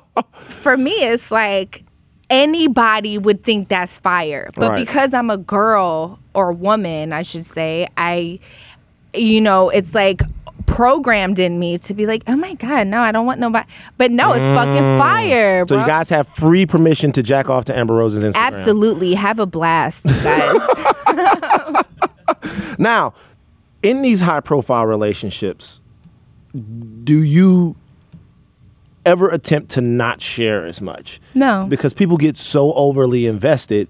[0.62, 1.84] for me, it's like
[2.31, 4.51] anybody would think that's fire.
[4.57, 4.79] But Right.
[4.87, 8.39] because I'm a girl or woman, I should say, I,
[9.14, 10.22] you know, it's like
[10.66, 13.66] programmed in me to be like, oh my God, no, I don't want nobody.
[13.99, 15.68] But no, it's fucking fire, Mm.
[15.68, 18.41] So you guys have free permission to jack off to Amber Rose's Instagram.
[18.41, 19.14] Absolutely.
[19.14, 20.61] Have a blast, you guys.
[22.79, 23.14] Now,
[23.83, 25.81] in these high profile relationships,
[27.05, 27.77] do you
[29.07, 31.20] ever attempt to not share as much?
[31.34, 31.66] No.
[31.68, 33.88] Because people get so overly invested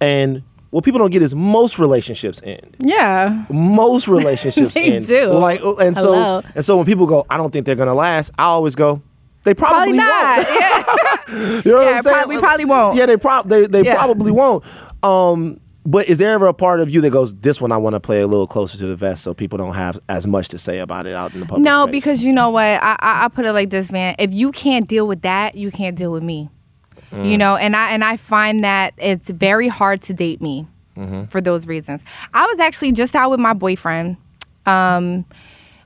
[0.00, 2.76] and what people don't get is most relationships end.
[2.78, 3.44] yeah.
[3.50, 5.06] Most relationships They end.
[5.06, 5.26] do.
[5.32, 6.42] Like and so Hello.
[6.54, 9.02] and so when people go, I don't think they're gonna last, I always go,
[9.42, 10.36] they probably, Probably not.
[10.36, 10.48] won't.
[11.30, 11.62] Yeah.
[11.64, 12.14] You know what I'm saying?
[12.16, 12.96] probably- probably won't.
[12.96, 13.94] Yeah, they prob they they Yeah.
[13.96, 14.62] probably won't.
[15.02, 17.94] Um, But is there ever a part of you that goes, "This one I want
[17.94, 20.58] to play a little closer to the vest, so people don't have as much to
[20.58, 21.64] say about it out in the public"?
[21.64, 21.92] No, space?
[21.92, 22.64] because you know what?
[22.64, 24.14] I, I I put it like this, man.
[24.18, 26.50] If you can't deal with that, you can't deal with me.
[27.12, 27.38] You mm.
[27.38, 30.66] know, and I and I find that it's very hard to date me
[30.96, 31.24] mm-hmm.
[31.24, 32.02] for those reasons.
[32.34, 34.16] I was actually just out with my boyfriend
[34.66, 35.24] um,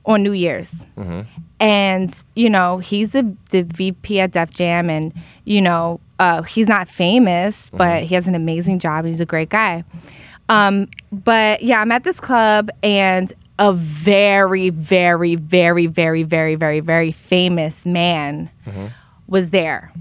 [0.05, 1.21] on New Year's, mm-hmm.
[1.59, 5.13] and you know he's the the VP at Def Jam, and
[5.45, 9.05] you know uh, he's not famous, but he has an amazing job.
[9.05, 9.83] He's a great guy.
[10.49, 16.79] Um, but yeah, I'm at this club and a very, very, very, very, very, very,
[16.81, 18.49] very famous man
[19.27, 19.91] was there.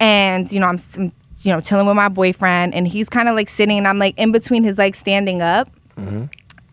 [0.00, 1.12] And, you know, I'm, I'm,
[1.42, 4.18] you know, chilling with my boyfriend and he's kind of like sitting and I'm like
[4.18, 5.68] in between his like standing up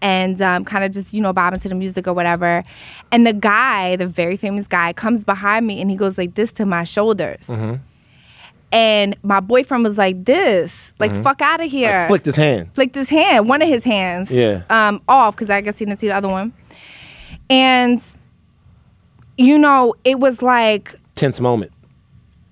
[0.02, 2.64] and um, kind of just, you know, bobbing to the music or whatever.
[3.12, 6.52] And the guy, the very famous guy, comes behind me and he goes like this
[6.54, 7.48] to my shoulders.
[8.76, 12.70] And my boyfriend was like, this, like, fuck out of here Like, flicked his hand.
[12.76, 14.64] flicked his hand, one of his hands, Yeah.
[14.70, 16.52] um, off because I guess he didn't see the other one.
[17.50, 18.02] And
[19.38, 21.72] you know, it was like, Tense moment.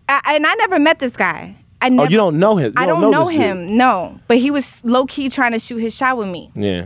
[0.09, 1.55] I, and I never met this guy.
[1.81, 2.73] I Oh, you don't know him.
[2.77, 3.41] You I don't know, this dude.
[3.41, 4.19] him, no.
[4.27, 6.85] But he was low key trying to shoot his shot with me, Yeah.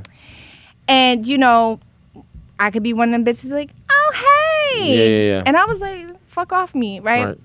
[0.88, 1.80] and you know,
[2.60, 4.12] I could be one of them bitches, be like, oh
[4.74, 5.44] hey, Yeah, yeah, yeah.
[5.46, 7.26] and I was like, fuck off me, right?
[7.28, 7.38] Right.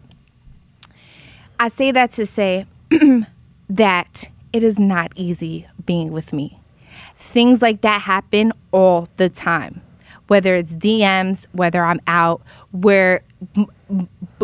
[1.62, 2.66] I say that to say
[3.70, 6.58] that it is not easy being with me.
[7.16, 9.80] Things like that happen all the time.
[10.26, 12.42] Whether it's DMs, whether I'm out,
[12.72, 13.22] where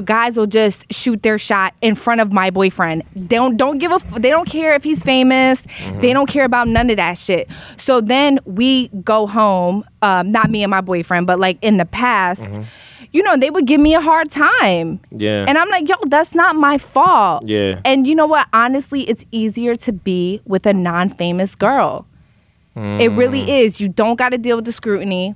[0.05, 3.03] guys will just shoot their shot in front of my boyfriend.
[3.16, 5.64] They don't don't give a f- they don't care if he's famous.
[6.01, 7.49] They don't care about none of that shit.
[7.79, 11.85] So then we go home, um, not me and my boyfriend, but like in the
[11.85, 12.61] past,
[13.13, 15.01] you know, they would give me a hard time.
[15.11, 15.45] Yeah.
[15.49, 17.47] And I'm like, yo, that's not my fault.
[17.47, 17.81] Yeah.
[17.85, 18.47] And you know what?
[18.53, 22.07] Honestly, it's easier to be with a non famous girl.
[22.77, 23.49] It really Mm.
[23.65, 23.81] is.
[23.81, 25.35] You don't got to deal with the scrutiny.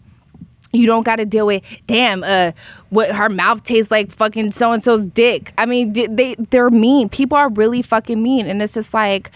[0.72, 2.52] You don't got to deal with, damn, uh,
[2.90, 5.52] what her mouth tastes like fucking so and so's dick.
[5.58, 7.08] I mean, they they're mean.
[7.08, 9.32] People are really fucking mean, and it's just like,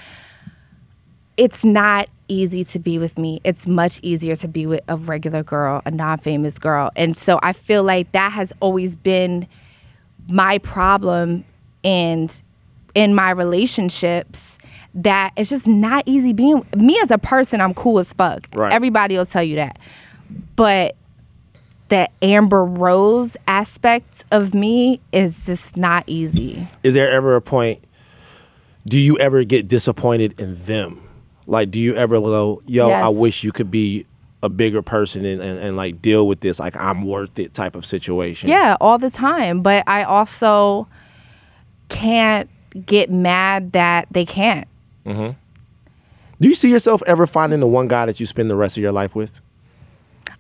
[1.37, 3.41] it's not easy to be with me.
[3.45, 7.53] It's much easier to be with a regular girl, a non-famous girl, and so I
[7.53, 9.47] feel like that has always been
[10.29, 11.45] my problem
[11.85, 12.43] and
[12.95, 14.59] in my relationships
[14.95, 18.73] that it's just not easy being me as a person i'm cool as fuck Right.
[18.73, 19.79] everybody will tell you that
[20.57, 20.97] but
[21.91, 27.85] the amber rose aspect of me is just not easy Is there ever a point?
[28.87, 31.06] Do you ever get disappointed in them?
[31.47, 34.07] Like, do you ever go, "Yo, I wish you could be
[34.43, 37.75] a bigger person and, and, and like deal with this, like I'm worth it type
[37.75, 40.87] of situation." yeah all the time but i also
[41.89, 42.49] can't
[42.85, 44.69] get mad that they can't
[45.05, 45.33] mm-hmm.
[46.41, 48.83] Do you see yourself ever finding the one guy that you spend the rest of
[48.83, 49.41] your life with?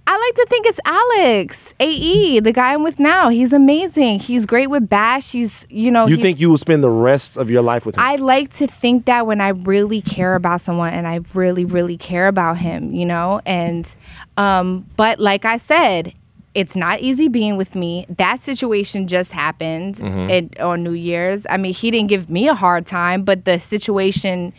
[0.09, 3.28] I like to think it's Alex AE, the guy I'm with now.
[3.28, 4.20] He's amazing.
[4.20, 5.32] He's great with Bash.
[5.32, 7.96] He's, you know, You he- think you will spend the rest of your life with
[7.96, 8.02] him?
[8.02, 11.96] I like to think that when I really care about someone and I really, really
[11.96, 13.40] care about him, you know?
[13.44, 13.92] And,
[14.36, 16.12] um, but like I said,
[16.54, 18.07] it's not easy being with me.
[18.16, 20.00] That situation just happened
[20.30, 21.46] at, on New Year's.
[21.50, 24.52] I mean, he didn't give me a hard time, but the situation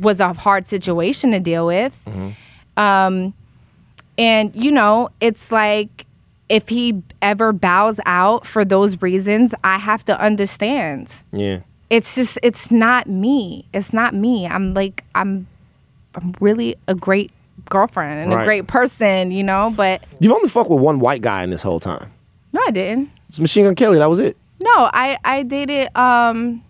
[0.00, 2.08] was a hard situation to deal with.
[2.76, 3.34] Um,
[4.18, 6.06] and, you know, it's like
[6.48, 11.60] if he ever bows out for those reasons, I have to understand yeah.
[11.88, 15.46] it's just it's not me it's not me i'm like i'm
[16.14, 17.30] i'm really a great
[17.70, 18.42] girlfriend and Right.
[18.42, 21.62] a great person you know but You've only fucked with one white guy in this
[21.62, 22.10] whole time.
[22.52, 23.98] no i didn't It's Machine Gun Kelly.
[23.98, 24.36] That was it.
[24.60, 26.62] no i i dated um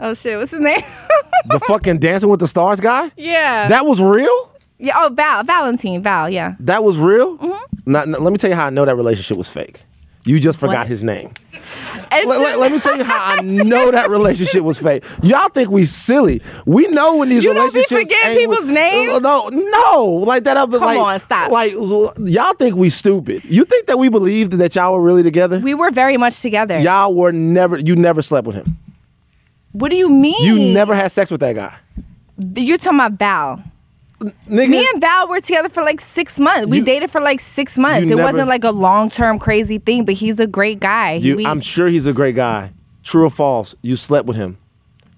[0.00, 0.82] oh shit what's his name
[1.46, 3.10] The fucking Dancing with the Stars guy.
[3.16, 4.50] yeah That was real.
[4.78, 7.38] Yeah oh val valentine val yeah That was real.
[7.38, 7.92] Mm-hmm.
[7.92, 9.82] Now, now, let me tell you how I know that relationship was fake.
[10.26, 10.86] You just forgot What?
[10.86, 11.32] his name.
[12.10, 15.04] Let, let- let me tell you how I know that relationship was fake.
[15.22, 16.40] Y'all think we silly.
[16.64, 19.20] We know when these You don't be forgetting people's names?
[19.20, 20.56] No, no, like that.
[20.56, 21.50] Come like, on, stop.
[21.50, 23.44] Like y'all think we stupid.
[23.44, 25.58] You think that we believed that y'all were really together?
[25.58, 27.78] we were very much together y'all were never.
[27.78, 28.76] You never slept with him.
[29.72, 31.76] what do you mean You never had sex with that guy.
[32.56, 33.62] you're talking about val
[34.20, 36.66] Nigga, me and Val were together for like six months.
[36.68, 38.10] We You- dated for like six months.
[38.10, 41.14] It never- wasn't like a long term crazy thing, but he's a great guy.
[41.14, 42.70] you, We- I'm sure he's a great guy.
[43.02, 43.74] True or false?
[43.82, 44.56] You slept with him?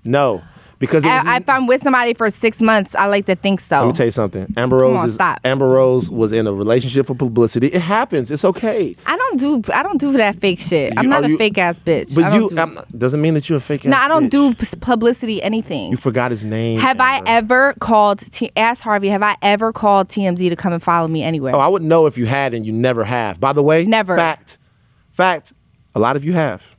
[0.04, 0.42] No,
[0.78, 3.80] because was, I, if I'm with somebody for six months, I like to think so.
[3.80, 4.54] Let me tell you something.
[4.56, 5.40] Amber Rose on, is stop.
[5.44, 7.68] Amber Rose was in a relationship for publicity.
[7.68, 8.30] It happens.
[8.30, 8.96] It's okay.
[9.06, 10.94] I don't don't I don't do that fake shit.
[10.96, 12.14] I'm not a you- fake ass bitch.
[12.14, 13.84] But I don't you do, um, doesn't mean that you're a fake.
[13.84, 14.56] no, I don't bitch.
[14.58, 15.90] do publicity anything.
[15.90, 16.78] You forgot his name.
[16.80, 19.08] have I ever called T- ask Harvey?
[19.08, 21.54] Have I ever called TMZ to come and follow me anywhere?
[21.54, 23.40] Oh, I wouldn't know if you had, and you never have.
[23.40, 24.16] By the way, Never.
[24.16, 24.58] Fact,
[25.12, 25.52] fact.
[25.94, 26.75] A lot of you have.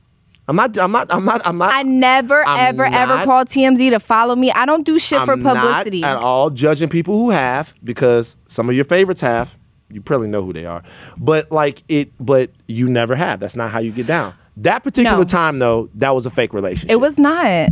[0.48, 0.76] I'm not.
[0.78, 1.12] I'm not.
[1.12, 1.46] I'm not.
[1.46, 1.74] I'm not.
[1.74, 4.50] I never, I'm ever, ever call TMZ to follow me.
[4.50, 6.00] I don't do shit for I'm publicity.
[6.00, 9.56] Not at all judging people who have because some of your favorites have.
[9.90, 10.82] You probably know who they are,
[11.18, 12.10] but like it.
[12.18, 13.40] But you never have.
[13.40, 14.34] That's not how you get down.
[14.56, 15.24] That particular No.
[15.24, 16.90] time though, that was a fake relationship.
[16.90, 17.68] It was not.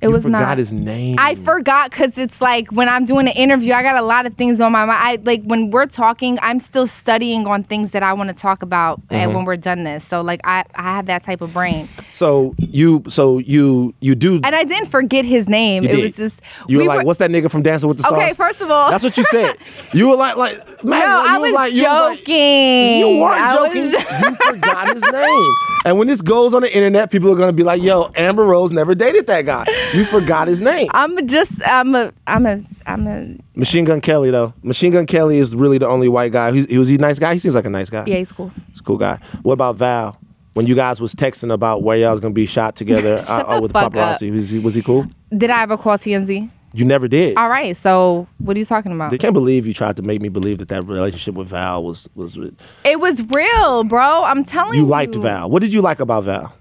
[0.00, 0.58] It You was forgot not.
[0.58, 1.16] his name.
[1.18, 4.34] I forgot because it's like when I'm doing an interview, I got a lot of
[4.34, 4.98] things on my mind.
[5.02, 8.62] I like when we're talking, I'm still studying on things that I want to talk
[8.62, 9.14] about, Mm-hmm.
[9.14, 12.54] and when we're done this, so like I, I have that type of brain, So
[12.58, 13.02] you.
[13.08, 13.94] So you.
[14.00, 14.36] You do.
[14.44, 15.84] and I didn't forget his name.
[15.84, 18.22] It was just You were we like, what's that nigga from Dancing with the Stars?
[18.22, 19.56] Okay, first of all, That's what you said.
[19.94, 22.98] You were like, like, man, no, you I were was like, you was like- joking.
[22.98, 23.90] You was joking.
[23.90, 25.52] jo- you forgot his name.
[25.84, 28.72] And when this goes on the internet, people are gonna be like, "Yo, Amber Rose
[28.72, 29.64] never dated that guy."
[29.94, 30.88] You forgot his name.
[30.92, 34.52] I'm just I'm a I'm a I'm a Machine Gun Kelly, though.
[34.62, 36.52] Machine Gun Kelly is really the only white guy.
[36.52, 37.32] He, he was he a nice guy.
[37.32, 38.04] He seems like a nice guy.
[38.06, 38.52] yeah, he's cool.
[38.68, 39.18] he's a cool guy.
[39.42, 40.18] What about Val?
[40.54, 43.60] When you guys was texting about where y'all was gonna be shot together uh, uh,
[43.60, 45.06] with paparazzi, was he was he cool?
[45.36, 46.50] Did I ever call TMZ?
[46.74, 47.38] You never did.
[47.38, 49.10] All right, so what are you talking about?
[49.10, 52.08] They can't believe you tried to make me believe that that relationship with Val was
[52.14, 52.36] was.
[52.84, 54.24] It was real, bro.
[54.24, 54.82] I'm telling you.
[54.82, 55.48] You liked Val.
[55.48, 56.52] What did you like about Val?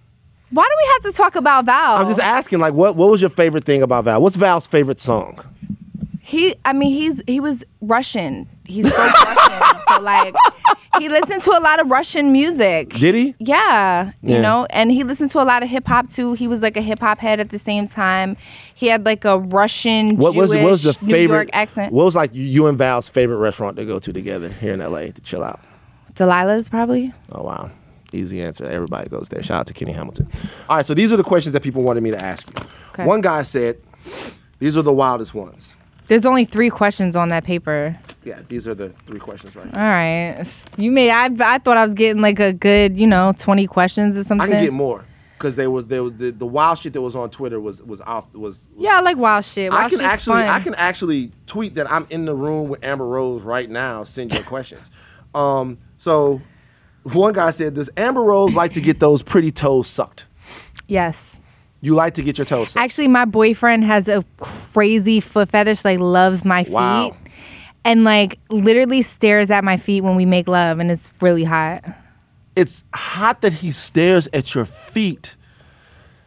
[0.50, 1.98] Why do we have to talk about Val?
[1.98, 4.22] I'm just asking, like, what what was your favorite thing about Val?
[4.22, 5.40] What's Val's favorite song?
[6.22, 8.48] He, I mean, he's he was Russian.
[8.66, 10.36] He spoke Russian, so like
[11.00, 12.90] he listened to a lot of Russian music.
[12.90, 13.36] Did he?
[13.40, 14.42] Yeah, you Yeah.
[14.42, 16.34] know, and he listened to a lot of hip hop too.
[16.34, 18.36] He was like a hip hop head at the same time.
[18.76, 21.94] He had like a Russian What was Jewish what was the New favorite York accent.
[21.94, 25.12] What was like you and Val's favorite restaurant to go to together here in LA
[25.12, 25.62] to chill out?
[26.14, 27.14] Delilah's probably.
[27.32, 27.70] Oh wow,
[28.14, 28.66] easy answer.
[28.66, 29.42] Everybody goes there.
[29.44, 30.30] Shout out to Kenny Hamilton.
[30.70, 32.66] All right, so these are the questions that people wanted me to ask you.
[32.90, 33.06] Okay.
[33.06, 33.80] One guy said,
[34.60, 35.76] "These are the wildest ones."
[36.08, 37.98] There's only three questions on that paper.
[38.24, 39.76] Yeah, these are the three questions right here.
[39.76, 40.46] All right,
[40.78, 41.12] you may.
[41.12, 44.48] I I thought I was getting like a good, you know, twenty questions or something.
[44.48, 45.06] I can get more
[45.38, 48.02] because there was there was the, the wild shit that was on Twitter was was
[48.02, 48.66] off was.
[48.74, 49.72] was Yeah, I like wild shit.
[49.72, 50.50] Wild I can actually fun.
[50.50, 54.04] I can actually tweet that I'm in the room with Amber Rose right now.
[54.04, 54.90] Send your questions.
[55.36, 56.42] Um, so
[57.14, 60.26] one guy said, "Does Amber Rose like to get those pretty toes sucked?
[60.88, 61.38] Yes.
[61.82, 62.84] You like to get your toes sucked?
[62.84, 65.86] Actually, my boyfriend has a crazy foot fetish.
[65.86, 67.16] Like, loves my feet, Wow.
[67.86, 71.84] and like literally stares at my feet when we make love, and it's really hot.
[72.56, 75.36] it's hot that he stares at your feet."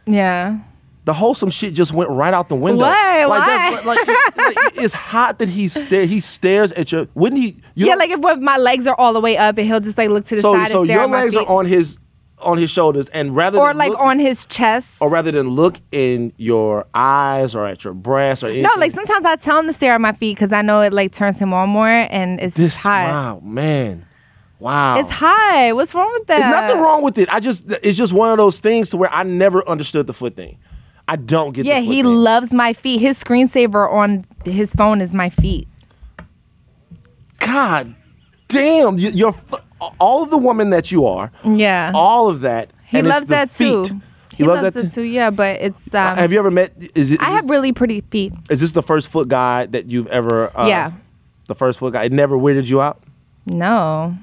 [0.05, 0.57] Yeah.
[1.03, 2.81] The wholesome shit just went right out the window.
[2.85, 3.25] Why?
[3.25, 3.71] Like, Why?
[3.71, 6.05] That's, like, like, it's hot that he stare.
[6.05, 7.07] He stares at your.
[7.15, 7.59] Wouldn't he?
[7.73, 10.09] You yeah, like if my legs are all the way up, and he'll just like
[10.09, 10.53] look to the so.
[10.53, 11.97] side So and stare your at my legs are on his
[12.37, 14.97] on his shoulders, and rather or like look- on his chest.
[14.99, 18.63] or rather than look in your eyes or at your breast or anything.
[18.63, 20.93] no, like sometimes I tell him to stare at my feet because I know it
[20.93, 22.79] like turns him on more, and it's this.
[22.81, 23.07] hot.
[23.09, 24.05] Wow, man,
[24.59, 24.99] wow.
[24.99, 25.75] It's hot.
[25.75, 26.39] What's wrong with that?
[26.39, 27.31] There's nothing wrong with it.
[27.33, 30.35] I just it's just one of those things to where I never understood the foot
[30.35, 30.57] thing.
[31.11, 31.65] I don't get.
[31.65, 32.05] Yeah, he thing.
[32.15, 33.01] loves my feet.
[33.01, 35.67] His screensaver on his phone is my feet.
[37.39, 37.93] God
[38.47, 39.35] damn, you, you're
[39.99, 41.29] all of the woman that you are.
[41.43, 41.91] Yeah.
[41.93, 42.69] All of that.
[42.87, 43.83] He loves that too.
[43.85, 43.93] feet.
[44.37, 44.89] He, loves, that it too?
[44.89, 45.01] too.
[45.03, 46.71] Yeah, but it's um, Have you ever met?
[46.95, 47.21] Is it?
[47.21, 48.31] I is have this- really pretty feet.
[48.49, 50.57] Is this the first foot guy that you've ever?
[50.57, 50.91] Uh, Yeah.
[51.47, 52.03] The first foot guy.
[52.05, 53.03] It never weirded you out.
[53.45, 54.15] No,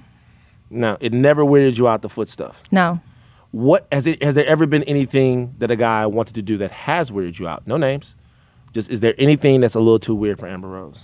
[0.70, 2.00] No, it never weirded you out.
[2.02, 2.62] The foot stuff.
[2.70, 3.00] no.
[3.52, 4.22] What has it?
[4.22, 7.48] Has there ever been anything that a guy wanted to do that has weirded you
[7.48, 7.66] out?
[7.66, 8.14] No names.
[8.72, 11.00] Just is there anything that's a little too weird for Amber Rose?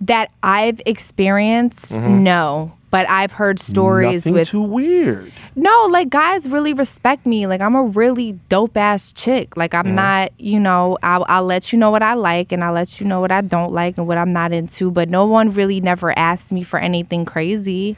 [0.00, 2.72] That I've experienced, no.
[2.90, 4.30] But I've heard stories Mm-hmm.
[4.30, 5.32] Nothing with too weird.
[5.54, 7.46] no, like guys really respect me.
[7.46, 9.56] Like I'm a really dope ass chick.
[9.56, 9.88] Like Mm-hmm.
[9.88, 12.98] I'm not, you know, I'll, I'll let you know what I like and I'll let
[13.00, 14.90] you know what I don't like and what I'm not into.
[14.90, 17.96] But no one really never asked me for anything crazy.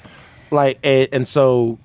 [0.50, 1.78] Like and, and so.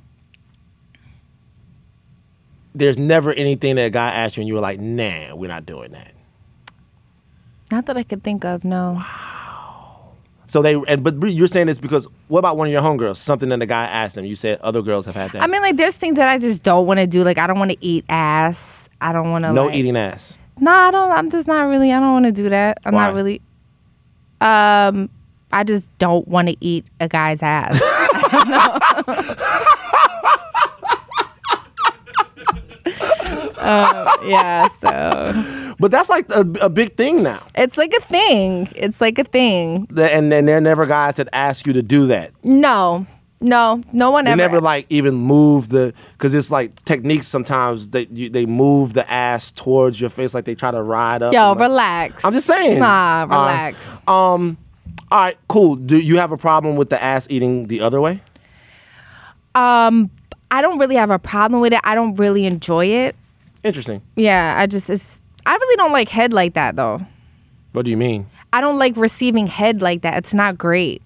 [2.77, 5.65] There's never anything that a guy asked you and you were like, nah, we're not
[5.65, 6.13] doing that.
[7.71, 8.63] Not that I could think of.
[8.63, 8.93] No.
[8.93, 10.13] Wow.
[10.45, 13.17] So they and but you're saying this because what about one of your homegirls?
[13.17, 14.25] Something that the guy asked them.
[14.25, 15.43] You said other girls have had that.
[15.43, 17.23] I mean, like, there's things that I just don't want to do.
[17.23, 18.87] Like, I don't want to eat ass.
[19.01, 19.51] I don't want to.
[19.51, 20.37] no like, eating ass.
[20.59, 21.11] No, I don't.
[21.11, 21.91] I'm just not really.
[21.91, 22.77] I don't want to do that.
[22.85, 23.07] I'm Why?
[23.07, 23.41] not really.
[24.39, 25.09] Um,
[25.51, 27.77] I just don't want to eat a guy's ass.
[33.57, 37.41] um, yeah, so But that's like a, a big thing now.
[37.55, 38.67] it's like a thing.
[38.75, 39.87] It's like a thing.
[39.89, 42.31] The- And then there are never guys that ask you to do that.
[42.43, 43.05] No,
[43.41, 44.37] No, no one They ever.
[44.37, 47.27] never like even move the because it's like techniques.
[47.27, 51.21] Sometimes they you, they move the ass towards your face, like they try to ride
[51.21, 51.33] up.
[51.33, 52.25] Yo, like- relax.
[52.25, 52.79] I'm just saying.
[52.79, 53.97] Nah, Uh, relax.
[54.07, 54.57] um.
[55.11, 55.37] All right.
[55.47, 55.75] Cool.
[55.75, 58.21] Do you have a problem with the ass eating the other way?
[59.55, 60.09] um,
[60.51, 61.79] I don't really have a problem with it.
[61.83, 63.15] I don't really enjoy it.
[63.63, 64.01] Interesting.
[64.15, 65.21] Yeah, I just it's.
[65.45, 66.99] I really don't like head like that though.
[67.73, 68.27] What do you mean?
[68.53, 70.15] I don't like receiving head like that.
[70.17, 71.01] It's not great.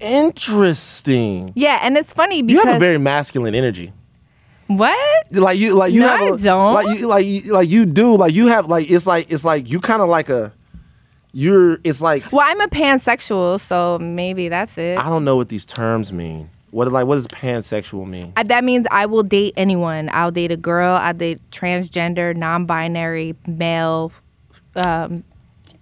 [0.00, 1.52] Interesting.
[1.54, 3.92] Yeah, and it's funny because You have a very masculine energy.
[4.66, 4.96] what?
[5.32, 6.20] Like you, like you No, have.
[6.20, 6.74] I a- don't.
[6.74, 8.16] Like you, like you, like you do.
[8.16, 8.66] Like you have.
[8.68, 10.52] Like it's like it's like you kind of like a.
[11.32, 11.78] You're.
[11.84, 14.98] It's like Well, I'm a pansexual, so maybe that's it.
[14.98, 16.50] I don't know what these terms mean.
[16.70, 18.32] What like what does pansexual mean?
[18.36, 20.10] Uh, that means I will date anyone.
[20.12, 20.94] I'll date a girl.
[20.96, 24.12] I'll date transgender, non-binary, male.
[24.76, 25.24] Um,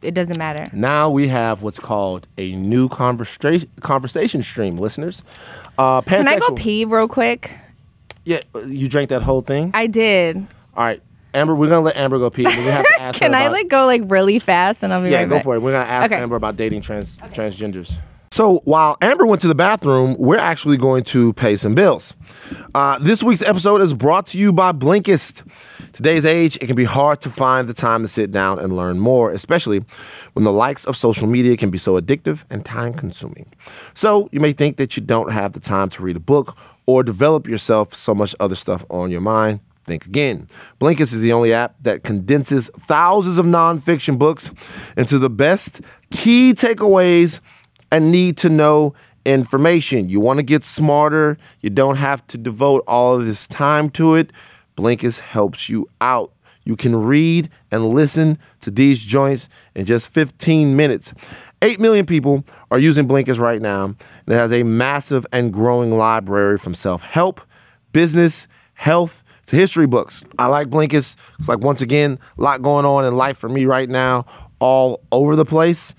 [0.03, 0.69] it doesn't matter.
[0.73, 5.23] Now we have what's called a new conversation conversation stream, listeners.
[5.79, 6.07] Uh, pansexual.
[6.07, 7.51] Can I go pee real quick?
[8.25, 9.71] Yeah, you drank that whole thing.
[9.75, 10.37] I did.
[10.77, 11.03] All right,
[11.35, 12.45] Amber, we're gonna let Amber go pee.
[12.45, 15.03] We're gonna have to ask Can I about- like go like really fast and I'll
[15.03, 15.45] be Yeah, right go back.
[15.45, 15.61] for it.
[15.61, 16.21] We're gonna ask Okay.
[16.23, 17.99] Amber about dating trans transgenders.
[18.37, 22.13] So while Amber went to the bathroom, we're actually going to pay some bills.
[22.75, 25.43] Uh, this week's episode is brought to you by Blinkist.
[25.95, 28.99] Today's age, it can be hard to find the time to sit down and learn
[28.99, 29.83] more, especially
[30.35, 33.51] when the likes of social media can be so addictive and time consuming.
[33.95, 37.03] So you may think that you don't have the time to read a book or
[37.03, 39.61] develop yourself so much other stuff on your mind.
[39.87, 40.47] Think again.
[40.79, 44.51] Blinkist is the only app that condenses thousands of nonfiction books
[44.99, 45.81] into the best
[46.11, 47.41] key takeaways
[47.91, 48.95] and need to know
[49.25, 50.09] information.
[50.09, 54.15] You want to get smarter, you don't have to devote all of this time to
[54.15, 54.33] it.
[54.77, 56.33] Blinkist helps you out.
[56.65, 61.15] You can read and listen to these joints in just 15 minutes.
[61.63, 63.97] 8 million people are using Blinkist right now, and
[64.27, 67.41] it has a massive and growing library from self help,
[67.93, 70.23] business, health, to history books.
[70.39, 71.17] I like Blinkist.
[71.39, 74.27] It's like, once again, a lot going on in life for me right now,
[74.59, 75.95] all over the place.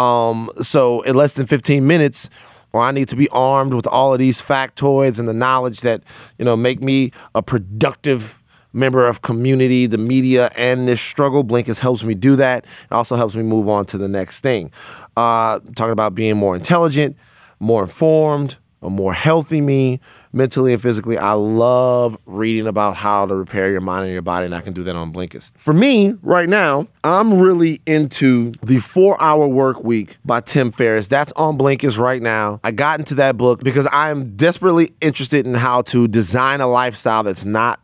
[0.00, 2.30] Um, so, in less than 15 minutes,
[2.72, 6.02] or I need to be armed with all of these factoids and the knowledge that,
[6.38, 8.40] you know, make me a productive
[8.72, 11.44] member of community, the media, and this struggle.
[11.44, 12.64] Blinkist helps me do that.
[12.64, 14.70] It also helps me move on to the next thing.
[15.18, 17.16] Uh, talking about being more intelligent,
[17.58, 20.00] more informed, a more healthy me,
[20.32, 21.18] mentally and physically.
[21.18, 24.72] I love reading about how to repair your mind and your body, and I can
[24.72, 25.52] do that on Blinkist.
[25.58, 31.08] For me, right now, I'm really into the Four Hour Work Week by Tim Ferriss.
[31.08, 32.60] That's on Blinkist right now.
[32.62, 37.22] I got into that book because I'm desperately interested in how to design a lifestyle
[37.22, 37.80] that's not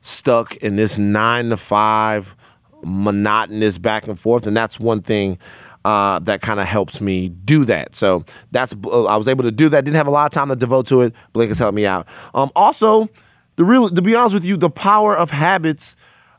[0.00, 2.34] stuck in this nine to five
[2.82, 4.46] monotonous back and forth.
[4.46, 5.38] And that's one thing
[5.86, 7.94] uh, that kind of helps me do that.
[7.94, 9.84] So that's uh, I was able to do that.
[9.84, 11.14] Didn't have a lot of time to devote to it.
[11.32, 12.08] Blink has helped me out.
[12.34, 13.08] Um, also,
[13.54, 15.94] the real to be honest with you, the power of habits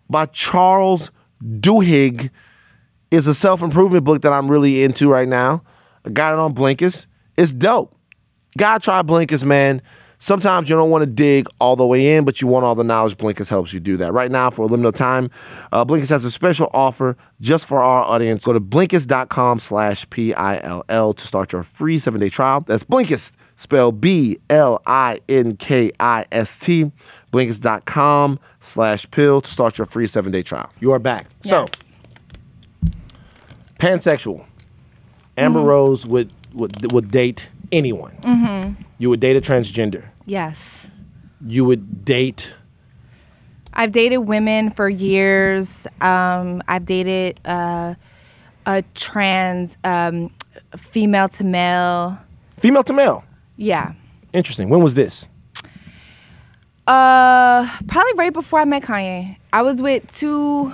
[0.09, 1.11] by Charles
[1.41, 2.29] Duhigg
[3.09, 5.63] is a self improvement book that I'm really into right now.
[6.03, 7.05] I got it on Blinkist.
[7.37, 7.95] It's dope.
[8.57, 9.81] Gotta try Blinkist, man.
[10.19, 12.84] Sometimes you don't want to dig all the way in, but you want all the
[12.84, 13.15] knowledge.
[13.18, 14.14] Blinkist helps you do that.
[14.14, 15.30] Right now, for a limited time,
[15.72, 18.44] uh, Blinkist has a special offer just for our audience.
[18.44, 22.61] Go to Blinkist.com slash P-I-L-L to start your free seven-day trial.
[22.61, 24.81] That's Blinkist, spelled B-L-I-N-K-I-S-T.
[27.31, 30.72] Blinkist.com slash pill to start your free seven-day trial.
[30.80, 31.27] You are back.
[31.44, 31.68] So,
[33.80, 34.45] pansexual.
[35.38, 38.77] Amber Rose would, would would date anyone.
[38.98, 40.06] You would date a transgender.
[40.26, 40.88] Yes.
[41.45, 42.53] You would date.
[43.73, 45.85] I've dated women for years.
[46.02, 47.94] Um, I've dated uh,
[48.65, 50.31] a trans um,
[50.76, 52.18] female to male.
[52.60, 53.23] Female to male.
[53.56, 53.94] Yeah.
[54.34, 54.69] Interesting.
[54.69, 55.27] When was this?
[56.88, 59.38] Uh, probably right before I met Kanye.
[59.53, 60.73] I was with two.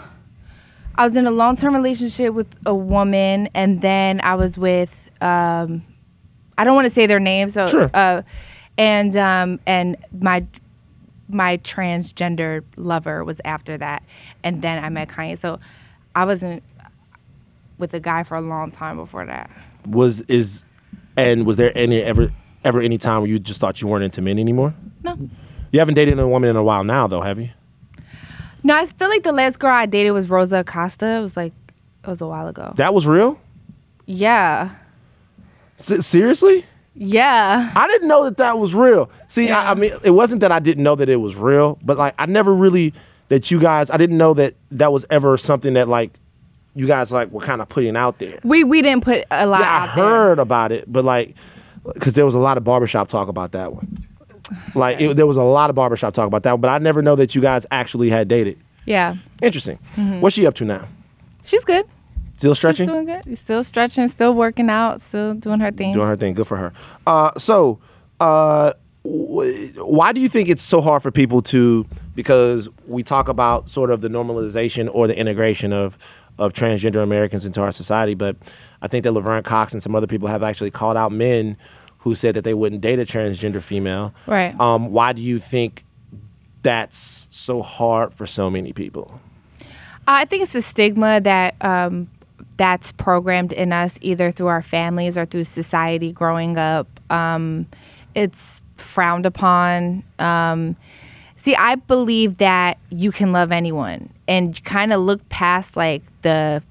[0.96, 5.10] I was in a long term relationship with a woman, and then I was with.
[5.22, 5.84] Um,
[6.58, 7.68] I don't want to say their names, so.
[7.68, 7.90] Sure.
[7.94, 8.22] Uh,
[8.78, 10.46] and um, and my
[11.30, 14.04] my transgender lover was after that,
[14.44, 15.38] and then I met Kanye.
[15.38, 15.60] So,
[16.16, 16.64] I wasn't
[17.78, 19.50] with a guy for a long time before that.
[19.86, 20.64] Was is,
[21.18, 22.32] and was there any ever
[22.64, 24.74] ever any time where you just thought you weren't into men anymore?
[25.04, 25.18] No.
[25.72, 27.50] You haven't dated a woman in a while now, though, have you?
[28.64, 31.06] No, I feel like the last girl I dated was Rosa Acosta.
[31.06, 31.54] It was like
[32.04, 32.74] it was a while ago.
[32.78, 33.40] That was real.
[34.06, 34.70] Yeah.
[35.90, 36.66] S- seriously?
[36.96, 37.72] Yeah.
[37.76, 39.10] I didn't know that that was real.
[39.28, 41.98] See, I, I mean, it wasn't that I didn't know that it was real, but
[41.98, 42.94] like I never really
[43.30, 43.90] that you guys.
[43.90, 46.12] I didn't know that that was ever something that like
[46.76, 48.40] you guys like were kind of putting out there.
[48.44, 50.06] We we didn't put a lot Yeah, I out there.
[50.06, 51.36] heard about it, but like,
[51.94, 54.06] because there was a lot of barbershop talk about that one.
[54.76, 57.02] Like it, there was a lot of barbershop talk about that, one, but I never
[57.02, 58.60] know that you guys actually had dated.
[58.86, 59.16] Yeah.
[59.42, 59.80] Interesting.
[59.96, 60.20] Mm-hmm.
[60.22, 60.88] What's she up to now?
[61.44, 61.86] She's good.
[62.44, 62.88] Still stretching.
[62.88, 63.38] She's doing good.
[63.38, 65.94] Still stretching, still working out, still doing her thing.
[65.94, 66.34] doing her thing.
[66.34, 66.74] Good for her.
[67.08, 67.80] Uh, so,
[68.20, 71.86] uh, why do you think it's so hard for people to?
[72.16, 75.98] Because we talk about sort of the normalization or the integration of
[76.38, 78.36] of transgender Americans into our society, but
[78.82, 81.56] I think that Laverne Cox and some other people have actually called out men
[82.00, 84.14] who said that they wouldn't date a transgender female.
[84.28, 84.60] Right.
[84.60, 85.86] Um, why do you think
[86.62, 89.22] that's so hard for so many people?
[90.08, 92.10] I think it's a stigma that um,
[92.54, 96.88] that's programmed in us either through our families or through society growing up.
[97.12, 97.68] Um,
[98.16, 100.04] it's frowned upon.
[100.20, 100.76] Um,
[101.36, 106.62] see, I believe that you can love anyone and kind of look past like the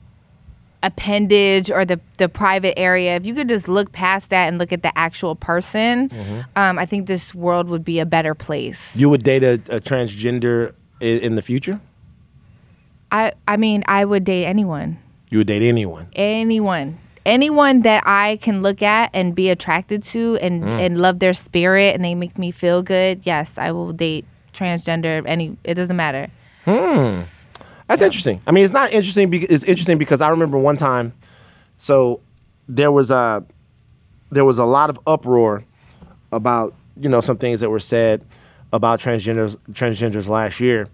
[0.85, 3.15] appendage or the the private area.
[3.17, 6.11] If you could just look past that and look at the actual person,
[6.57, 8.95] um, I think this world would be a better place.
[8.97, 11.81] You would date a, a transgender i- in the future?
[13.13, 14.99] I I mean, I would date anyone.
[15.33, 16.09] You would date anyone?
[16.15, 21.33] anyone anyone that i can look at and be attracted to and and love their
[21.33, 25.97] spirit and they make me feel good yes i will date transgender any it doesn't
[25.97, 26.29] matter
[26.65, 27.23] Hmm.
[27.89, 28.41] That's interesting.
[28.47, 29.31] I mean, it's not interesting.
[29.31, 31.13] Because, it's interesting because I remember one time.
[31.79, 32.21] So
[32.69, 33.45] there was a
[34.31, 35.65] there was a lot of uproar
[36.31, 38.25] about you know some things that were said
[38.73, 40.89] about transgenders transgenders last year,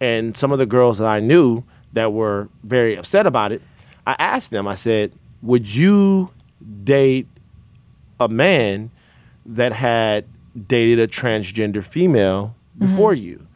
[0.00, 1.62] and some of the girls that I knew
[1.92, 3.62] that were very upset about it.
[4.06, 4.66] I asked them.
[4.66, 5.12] I said,
[5.42, 6.30] "Would you
[6.82, 7.26] date
[8.20, 8.90] a man
[9.46, 10.24] that had
[10.68, 13.24] dated a transgender female before mm-hmm.
[13.24, 13.46] you?"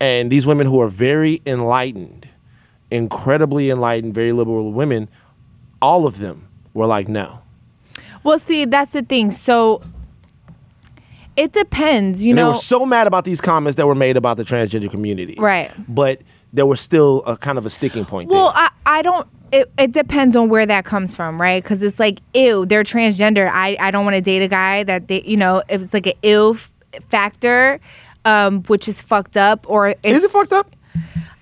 [0.00, 2.28] And these women who are very enlightened,
[2.90, 5.08] incredibly enlightened, very liberal women,
[5.82, 7.40] all of them were like, no.
[8.22, 9.82] well see that's the thing so
[11.36, 14.16] it depends you And they know were so mad about these comments that were made
[14.16, 15.36] about the transgender community.
[15.38, 15.70] Right.
[15.88, 18.68] But there was still a kind of a sticking point well there.
[18.86, 22.18] i i don't it, it depends on where that comes from right because it's like
[22.34, 25.62] ew they're transgender i i don't want to date a guy that they you know
[25.68, 26.70] if it's like an ill f-
[27.08, 27.80] factor
[28.24, 30.74] um which is fucked up or it's, Is it fucked up?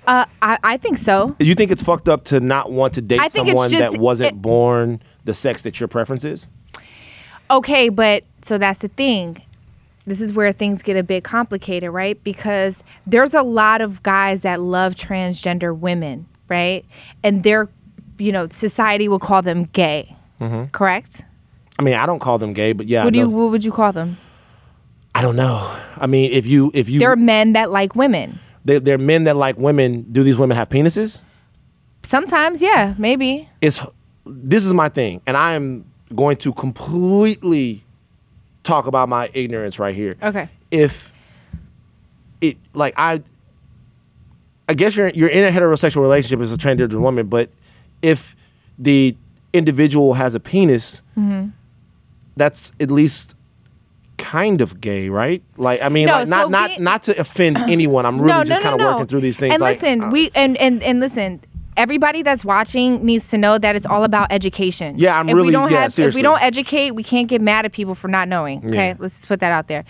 [0.06, 3.20] uh i i think so You think it's fucked up to not want to date
[3.20, 6.46] I think it's someone just- that wasn't it- born the sex that your preference is?
[7.50, 9.42] Okay, but so that's the thing.
[10.06, 12.22] This is where things get a bit complicated, right?
[12.22, 16.84] Because there's a lot of guys that love transgender women, right?
[17.24, 17.68] And they're,
[18.18, 20.16] you know, society will call them gay.
[20.40, 20.70] Mm-hmm.
[20.70, 21.22] Correct?
[21.78, 23.72] I mean, I don't call them gay, but yeah, What do you what would you
[23.72, 24.16] call them?
[25.14, 25.74] I don't know.
[25.96, 28.38] I mean, if you if you There are men that like women.
[28.64, 31.22] they, they're men that like women, do these women have penises?
[32.02, 33.48] Sometimes, yeah, maybe.
[33.60, 33.80] it's
[34.26, 35.84] this is my thing, and I am
[36.14, 37.82] going to completely
[38.62, 40.16] talk about my ignorance right here.
[40.22, 40.48] Okay.
[40.70, 41.10] If
[42.40, 43.22] it like I,
[44.68, 47.50] I guess you're you're in a heterosexual relationship as a transgender woman, but
[48.02, 48.34] if
[48.78, 49.16] the
[49.52, 51.48] individual has a penis, Mm-hmm.
[52.36, 53.34] that's at least
[54.18, 55.42] kind of gay, right?
[55.56, 58.04] Like I mean, No, like not so not being- not to offend anyone.
[58.06, 59.52] I'm really no, just no, kind of working through these things.
[59.54, 61.40] And like, listen, uh, we and, and and listen.
[61.78, 64.98] Everybody that's watching needs to know that it's all about education.
[64.98, 67.42] Yeah, I'm if really- we don't yeah, have if we don't educate, we can't get
[67.42, 68.64] mad at people for not knowing.
[68.66, 68.94] Okay, Yeah.
[68.98, 69.84] let's just put that out there.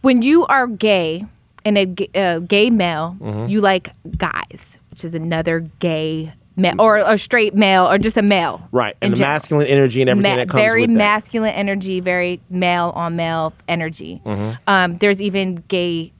[0.00, 1.26] When you are gay
[1.66, 3.46] and a, uh, gay male, Mm-hmm.
[3.48, 8.22] you like guys, which is another gay male or a straight male or just a
[8.22, 8.66] male.
[8.72, 9.34] right, and the general.
[9.34, 10.96] masculine energy and everything Ma- that comes very with that.
[10.96, 14.20] masculine energy, very male on male energy.
[14.26, 14.56] Mm-hmm.
[14.66, 16.12] Um, there's even gay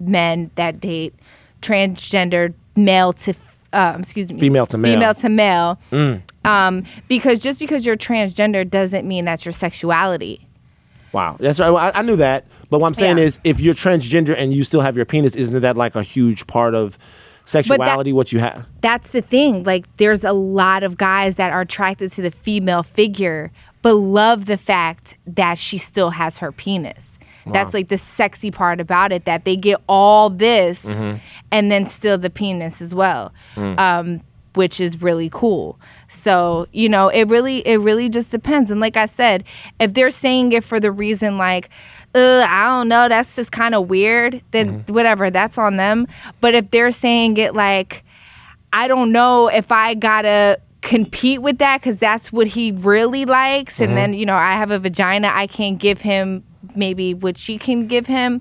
[0.00, 1.14] men that date
[1.62, 3.34] transgender male to
[3.72, 4.92] um, excuse me Female to male.
[4.92, 4.94] Mm.
[4.94, 5.78] female to male.
[6.44, 10.46] Um, because just because you're transgender doesn't mean that's your sexuality.
[11.12, 11.70] Wow, that's right.
[11.70, 13.24] Well, I, I knew that, but what I'm saying Yeah.
[13.24, 16.46] is, if you're transgender and you still have your penis, isn't that like a huge
[16.46, 16.98] part of
[17.46, 18.12] sexuality?
[18.12, 18.66] what you have?
[18.82, 19.64] That's the thing.
[19.64, 23.50] Like, there's a lot of guys that are attracted to the female figure,
[23.80, 27.18] but love the fact that she still has her penis.
[27.52, 32.18] That's like the sexy part about it that they get all this and then still
[32.18, 33.32] the penis as well.
[33.56, 34.20] Um,
[34.54, 35.78] which is really cool.
[36.08, 38.70] So, you know, it really it really just depends.
[38.70, 39.44] And like I said,
[39.78, 41.68] if they're saying it for the reason like,
[42.16, 44.94] Uh, I don't know, that's just kind of weird, then mm-hmm.
[44.94, 46.06] whatever, that's on them.
[46.40, 48.04] But if they're saying it like,
[48.72, 53.80] I don't know if I gotta compete with that because that's what he really likes,
[53.80, 53.96] and mm-hmm.
[53.96, 56.42] then you know I have a vagina, I can't give him
[56.74, 58.40] maybe what she can give him.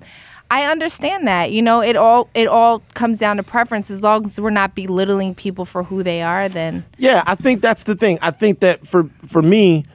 [0.52, 1.52] I understand that.
[1.52, 3.90] You know, it all it all comes down to preference.
[3.90, 7.62] As long as we're not belittling people for who they are, then Yeah, I think
[7.62, 8.20] that's the thing.
[8.22, 9.86] I think that for for me,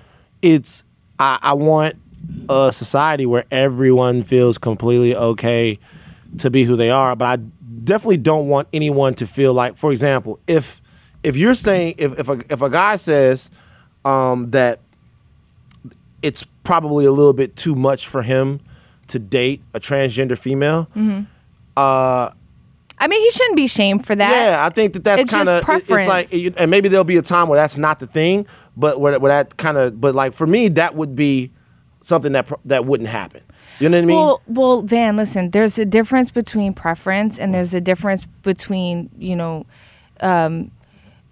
[0.42, 0.84] it's
[1.18, 1.96] I, I want
[2.48, 5.78] a society where everyone feels completely okay
[6.38, 7.14] to be who they are.
[7.16, 7.36] But I
[7.84, 10.80] definitely don't want anyone to feel like, for example, if
[11.22, 13.50] if you're saying if if a if a guy says
[14.04, 14.80] um, that
[16.22, 18.60] it's probably a little bit too much for him
[19.08, 20.88] to date a transgender female.
[21.76, 22.30] Uh,
[22.98, 24.30] I mean, he shouldn't be shamed for that.
[24.30, 26.08] yeah, I think that that's kind of it's preference.
[26.08, 28.46] like, you- and maybe there'll be a time where that's not the thing,
[28.76, 31.50] but where, where that kind of, but like for me, that would be
[32.02, 33.42] something that that wouldn't happen.
[33.78, 34.16] You know what I mean?
[34.16, 35.50] Well, well, Van, listen.
[35.50, 39.64] There's a difference between preference, and there's a difference between you know,
[40.20, 40.70] um,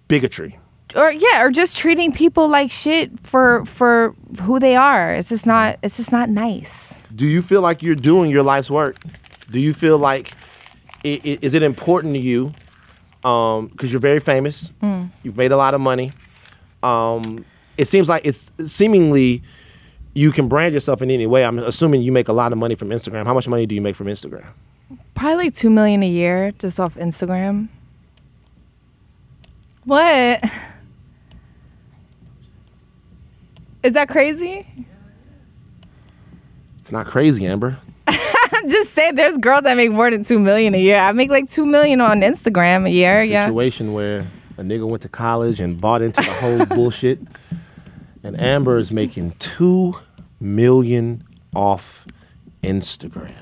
[0.07, 0.57] Bigotry.
[0.95, 5.13] or yeah, or just treating people like shit for for who they are.
[5.13, 5.77] It's just not.
[5.83, 6.93] It's just not nice.
[7.15, 8.97] Do you feel like you're doing your life's work?
[9.51, 10.31] Do you feel like
[11.03, 12.53] i- i- is it important to you?
[13.23, 15.09] Um, because you're very famous, mm.
[15.23, 16.13] you've made a lot of money.
[16.81, 17.43] Um,
[17.77, 19.43] it seems like it's seemingly
[20.13, 21.45] you can brand yourself in any way.
[21.45, 23.25] I'm assuming you make a lot of money from Instagram.
[23.25, 24.47] How much money do you make from Instagram?
[25.15, 27.69] Probably like two million a year just off Instagram.
[29.85, 30.43] What?
[33.83, 34.67] Is that crazy?
[36.79, 37.77] It's not crazy, Amber.
[38.67, 40.97] Just say there's girls that make more than two million a year.
[40.97, 43.23] I make like two million on Instagram a year.
[43.23, 43.45] Yeah.
[43.45, 44.27] Situation where
[44.57, 47.19] a nigga went to college and bought into the whole bullshit,
[48.23, 49.95] and Amber is making two
[50.39, 51.23] million
[51.55, 52.05] off
[52.63, 53.33] Instagram.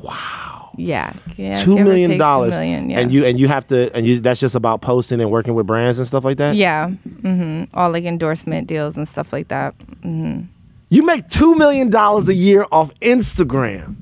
[0.00, 0.70] Wow.
[0.76, 1.12] Yeah.
[1.36, 1.62] Yeah.
[1.64, 3.00] two million dollars, Two million, yeah.
[3.00, 5.66] and you and you have to, and you, that's just about posting and working with
[5.66, 6.54] brands and stuff like that.
[6.54, 6.90] Yeah.
[7.08, 7.76] Mm-hmm.
[7.76, 9.76] All like endorsement deals and stuff like that.
[9.78, 10.42] Mm-hmm.
[10.90, 13.96] You make two million dollars a year off Instagram.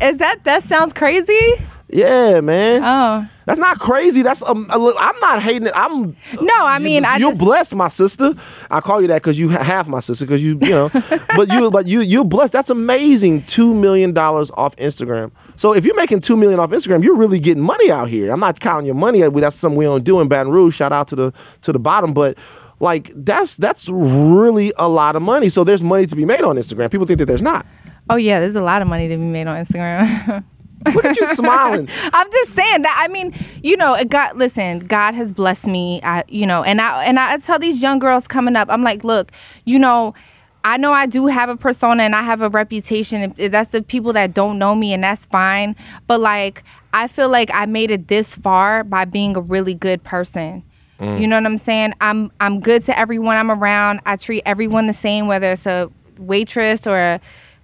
[0.00, 1.62] Is that that sounds crazy?
[1.92, 2.82] Yeah, man.
[2.82, 3.28] Oh.
[3.44, 4.22] That's not crazy.
[4.22, 5.72] That's um, I'm not hating it.
[5.74, 8.34] I'm No, I you- mean, I you're just- blessed, my sister.
[8.70, 10.24] I call you that because you ha- half my sister.
[10.24, 10.88] Because you, you know,
[11.36, 12.52] but you, but you, you're blessed.
[12.54, 13.44] That's amazing.
[13.44, 15.32] Two million dollars off Instagram.
[15.56, 18.32] So if you're making two million off Instagram, you're really getting money out here.
[18.32, 19.20] I'm not counting your money.
[19.28, 20.74] That's something we don't do in Baton Rouge.
[20.74, 21.32] Shout out to the
[21.62, 22.36] to the bottom, but.
[22.80, 25.50] Like that's that's really a lot of money.
[25.50, 26.90] So there's money to be made on Instagram.
[26.90, 27.64] People think that there's not.
[28.10, 30.42] Oh yeah, there's a lot of money to be made on Instagram.
[30.86, 31.88] Look at you smiling.
[32.12, 32.96] I'm just saying that.
[32.98, 34.36] I mean, you know, it got.
[34.36, 36.00] Listen, God has blessed me.
[36.02, 39.04] I, you know, and I and I tell these young girls coming up, I'm like,
[39.04, 39.32] look,
[39.64, 40.14] you know.
[40.64, 43.34] I know I do have a persona and I have a reputation.
[43.36, 45.74] That's the people that don't know me, and that's fine.
[46.06, 46.62] But like,
[46.94, 50.62] I feel like I made it this far by being a really good person.
[51.00, 51.20] Mm.
[51.20, 51.94] You know what I'm saying?
[52.00, 54.00] I'm I'm good to everyone I'm around.
[54.06, 57.20] I treat everyone the same, whether it's a waitress or a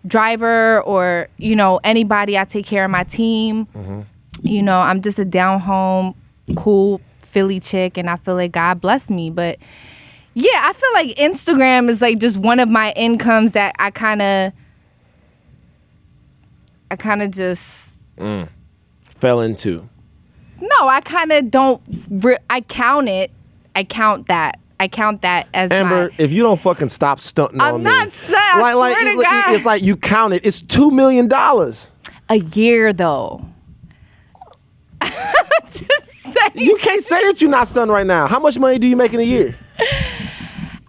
[0.09, 2.39] driver or you know anybody.
[2.39, 4.01] I take care of my team mm-hmm.
[4.43, 6.15] you know, I'm just a down home,
[6.57, 9.31] cool Philly chick, and I feel like God blessed me.
[9.31, 9.59] But
[10.35, 14.23] yeah, I feel like Instagram is like just one of my incomes that I kind
[14.23, 14.53] of,
[16.91, 18.49] I kind of just mm.
[19.21, 19.89] Fell into.
[20.61, 21.83] no, I kind of don't.
[22.09, 23.31] Re- I count it.
[23.75, 24.61] I count that.
[24.81, 26.15] I count that as Amber, my.
[26.19, 29.15] if you don't fucking stop stunting I'm on me, not saying- I like, like, swear
[29.45, 30.45] to it- it's like you count it.
[30.47, 31.89] It's two million dollars.
[32.29, 33.45] A year though.
[35.67, 35.83] just
[36.23, 36.51] saying.
[36.55, 38.27] You can't say that you're not stunting right now.
[38.27, 39.57] How much money do you make in a year?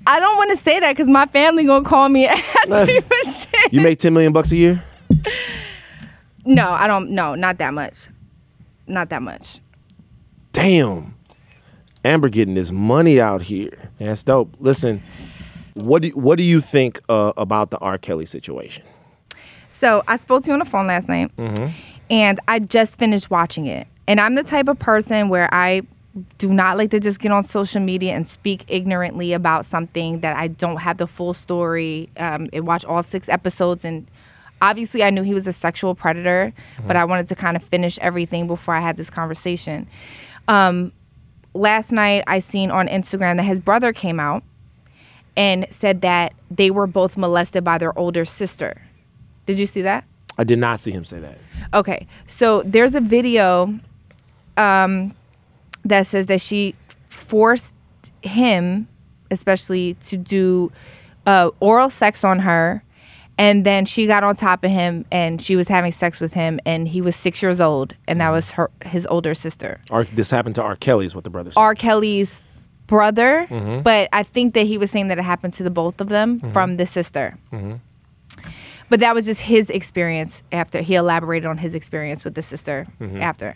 [0.08, 2.40] I don't want to say that because my family gonna call me and
[2.72, 3.74] ask me for shit.
[3.74, 4.84] You make ten million bucks a year.
[6.46, 7.12] No, I don't.
[7.12, 8.08] No, not that much.
[8.88, 9.60] Not that much.
[10.52, 11.14] Damn,
[12.06, 13.72] Amber getting this money out here.
[13.98, 14.56] That's dope.
[14.60, 15.04] Listen,
[15.74, 17.98] what do what do you think uh, about the R.
[17.98, 18.84] Kelly situation?
[19.70, 21.32] So I spoke to you on the phone last night,
[22.10, 23.88] and I just finished watching it.
[24.08, 25.84] And I'm the type of person where I
[26.38, 30.36] do not like to just get on social media and speak ignorantly about something that
[30.36, 32.10] I don't have the full story.
[32.18, 34.08] Um, and watch all six episodes, and
[34.62, 36.54] obviously I knew he was a sexual predator,
[36.88, 39.88] but I wanted to kind of finish everything before I had this conversation.
[40.48, 40.92] Um,
[41.54, 44.44] last night I seen on Instagram that his brother came out
[45.36, 48.82] and said that they were both molested by their older sister.
[49.46, 50.06] Did you see that?
[50.38, 51.38] I did not see him say that.
[51.74, 53.78] Okay, so there's a video
[54.58, 55.14] um,
[55.84, 56.76] that says that she
[57.10, 57.74] forced
[58.22, 58.88] him,
[59.32, 60.72] especially, to do
[61.26, 62.84] uh, oral sex on her,
[63.40, 66.60] and then she got on top of him and she was having sex with him,
[66.66, 69.80] and he was six years old, and that was her his older sister.
[69.90, 70.04] R.
[70.04, 70.76] This happened to R.
[70.76, 71.60] Kelly's is what the brother said.
[71.60, 71.74] R.
[71.74, 72.44] Kelly's
[72.86, 73.82] brother, mm-hmm.
[73.82, 76.40] but I think that he was saying that it happened to the both of them
[76.40, 76.52] mm-hmm.
[76.52, 77.38] from the sister.
[77.54, 77.76] Mm-hmm.
[78.90, 82.88] But that was just his experience after he elaborated on his experience with the sister
[83.20, 83.56] after.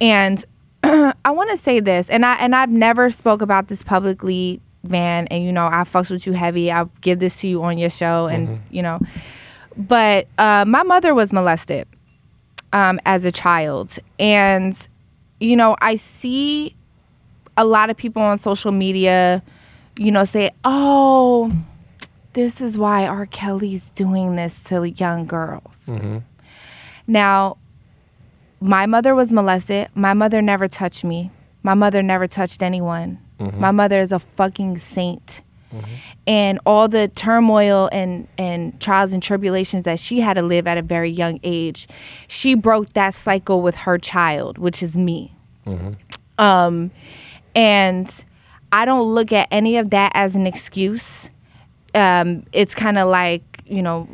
[0.00, 0.44] And
[0.82, 5.26] I want to say this, and I and I've never spoke about this publicly, Van.
[5.28, 6.70] And you know, I fucks with you heavy.
[6.70, 9.00] I'll give this to you on your show, and you know,
[9.76, 11.86] But uh, my mother was molested
[12.72, 13.98] um, as a child.
[14.18, 14.76] And,
[15.40, 16.74] you know, I see
[17.56, 19.42] a lot of people on social media,
[19.96, 21.52] you know, say, oh,
[22.32, 23.26] this is why R.
[23.26, 25.86] Kelly's doing this to young girls.
[25.86, 26.18] mm-hmm.
[27.06, 27.56] Now,
[28.60, 29.88] my mother was molested.
[29.94, 31.30] My mother never touched me.
[31.62, 33.18] My mother never touched anyone.
[33.38, 35.40] My mother is a fucking saint.
[36.26, 40.76] And all the turmoil and, and trials and tribulations that she had to live at
[40.76, 41.88] a very young age,
[42.28, 45.34] she broke that cycle with her child, which is me.
[46.38, 46.90] Um,
[47.54, 48.24] and
[48.70, 51.30] I don't look at any of that as an excuse.
[51.94, 54.08] Um, it's kind of like, you know,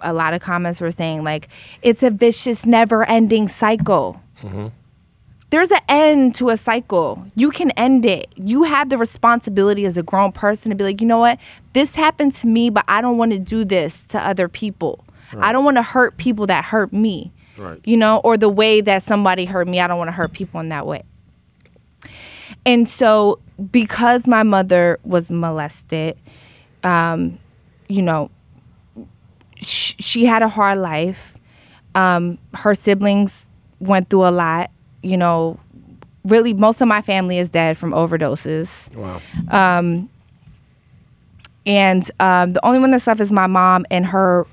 [0.00, 1.48] a, lot of comments were saying, like,
[1.82, 4.20] it's a vicious, never ending cycle.
[5.50, 7.24] There's an end to a cycle.
[7.34, 8.28] You can end it.
[8.36, 11.38] You have the responsibility as a grown person to be like, you know what?
[11.72, 15.04] This happened to me, but I don't want to do this to other people.
[15.38, 17.32] I don't want to hurt people that hurt me.
[17.56, 17.80] Right.
[17.84, 20.60] You know, or the way that somebody hurt me, I don't want to hurt people
[20.60, 21.04] in that way.
[22.66, 23.38] And so,
[23.70, 26.16] because my mother was molested,
[26.82, 27.38] um,
[27.88, 28.30] you know,
[29.60, 31.34] sh- she had a hard life.
[31.94, 33.48] Um, her siblings
[33.78, 34.70] went through a lot.
[35.02, 35.58] You know,
[36.24, 38.94] really, most of my family is dead from overdoses.
[38.94, 39.20] Wow.
[41.66, 44.46] And um, the only one that's left is my mom and her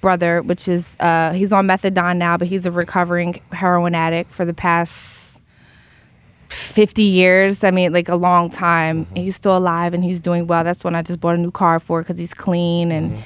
[0.00, 4.44] brother, which is uh, he's on methadone now, but he's a recovering heroin addict for
[4.44, 5.40] the past
[6.48, 7.64] fifty years.
[7.64, 9.06] I mean, like a long time.
[9.14, 10.64] He's still alive and he's doing well.
[10.64, 13.22] That's when I just bought a new car for because he's clean and.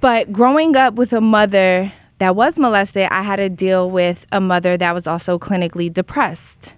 [0.00, 4.42] But growing up with a mother that was molested, I had to deal with a
[4.42, 6.76] mother that was also clinically depressed.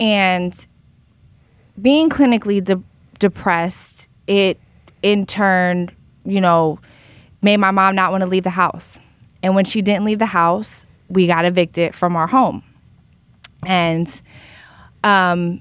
[0.00, 0.66] And
[1.80, 2.82] being clinically de-
[3.18, 4.58] depressed, it
[5.02, 5.90] in turn,
[6.24, 6.80] you know,
[7.42, 8.98] made my mom not want to leave the house.
[9.42, 12.62] And when she didn't leave the house, we got evicted from our home.
[13.66, 14.20] And
[15.04, 15.60] um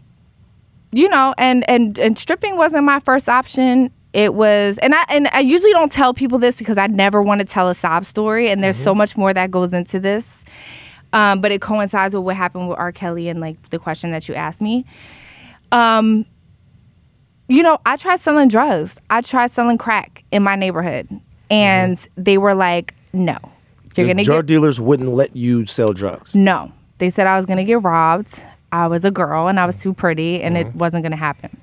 [0.93, 3.91] you know, and and and stripping wasn't my first option.
[4.15, 7.39] It was, and I and I usually don't tell people this because I never want
[7.39, 10.45] to tell a sob story, and there's so much more that goes into this.
[11.11, 12.93] Um, but it coincides with what happened with R.
[12.93, 14.85] Kelly and like the question that you asked me.
[15.73, 16.25] Um,
[17.49, 18.95] you know, I tried selling drugs.
[19.09, 21.09] I tried selling crack in my neighborhood,
[21.49, 23.37] and they were like, "No,
[23.97, 26.33] you're The gonna get drug get dealers wouldn't let you sell drugs.
[26.33, 28.41] no." They said I was gonna get robbed.
[28.71, 31.57] I was a girl and I was too pretty, and it wasn't gonna happen.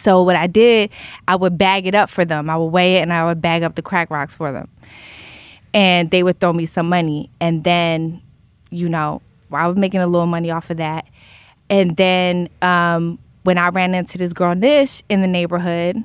[0.00, 0.90] So what I did,
[1.28, 2.48] I would bag it up for them.
[2.50, 4.68] I would weigh it and I would bag up the crack rocks for them.
[5.72, 7.30] And they would throw me some money.
[7.40, 8.20] And then,
[8.70, 9.22] you know,
[9.52, 11.06] I was making a little money off of that.
[11.68, 16.02] And then um, when I ran into this girl Nish in the neighborhood,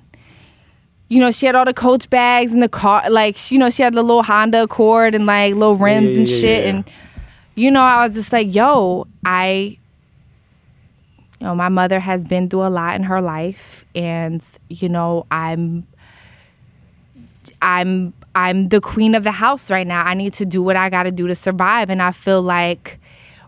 [1.08, 3.70] you know, she had all the coach bags in the car, like she- you know,
[3.70, 6.64] she had the little Honda Accord and like little rims yeah, and yeah, shit.
[6.66, 6.70] yeah.
[6.72, 6.84] And
[7.56, 9.78] you know, I was just like, yo, I
[11.46, 15.88] know, my mother has been through a lot in her life and you know, I'm
[17.62, 20.04] I'm I'm the queen of the house right now.
[20.04, 23.00] I need to do what I got to do to survive and I feel like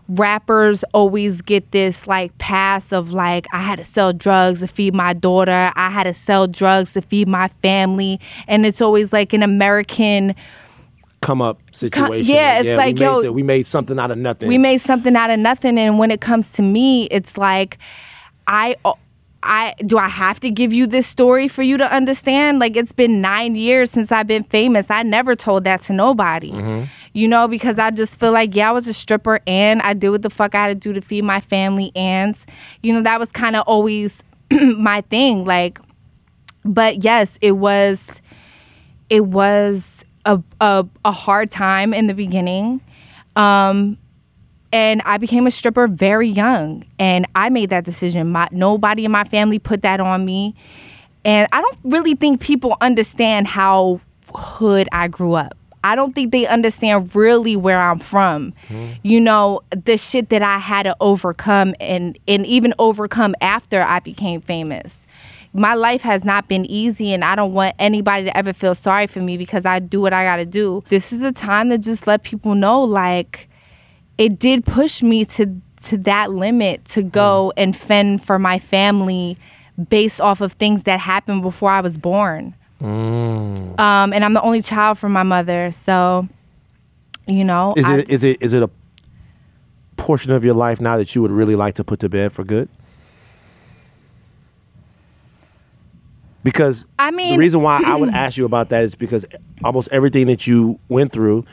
[0.08, 4.94] rappers always get this like pass of like I had to sell drugs to feed
[4.94, 5.72] my daughter.
[5.76, 10.34] I had to sell drugs to feed my family and it's always like an American
[11.20, 12.26] Come up situation.
[12.32, 14.48] yeah, it's we like, made yo- the- we made something out of nothing.
[14.48, 15.78] we made something out of nothing.
[15.78, 17.76] And when it comes to me it's like
[18.46, 18.76] i
[19.42, 22.60] i do i have to give you this story for you to understand?
[22.60, 24.90] Like it's been nine years since i've been famous.
[24.90, 26.52] I never told that to nobody.
[26.52, 26.84] Mm-hmm.
[27.14, 30.10] You know because i just feel like yeah i was a stripper and i did
[30.10, 32.36] what the fuck i had to do to feed my family and
[32.82, 35.44] you know that was kind of always my thing.
[35.44, 35.80] Like
[36.64, 38.08] but yes it was
[39.10, 42.80] it was a, a, a hard time in the beginning
[43.36, 43.96] um,
[44.72, 48.30] and I became a stripper very young, and I made that decision.
[48.30, 50.54] My nobody in my family put that on me,
[51.24, 54.00] and I don't really think people understand how
[54.34, 55.56] hood I grew up.
[55.84, 58.52] I don't think they understand really where I'm from.
[59.02, 64.00] You know, the shit that I had to overcome and and even overcome after I
[64.00, 64.98] became famous.
[65.52, 69.06] My life has not been easy and I don't want anybody to ever feel sorry
[69.06, 70.84] for me because I do what I got to do.
[70.88, 73.48] This is the time to just let people know like
[74.18, 79.38] it did push me to to that limit to go and fend for my family
[79.88, 82.54] based off of things that happened before I was born.
[82.82, 83.78] Mm.
[83.78, 86.28] Um, and I'm the only child from my mother, so
[87.26, 88.70] you know, Is I- it is it is it a
[89.96, 92.44] portion of your life now that you would really like to put to bed for
[92.44, 92.68] good?
[96.44, 99.26] Because I mean- the reason why I would ask you about that is because
[99.64, 101.44] almost everything that you went through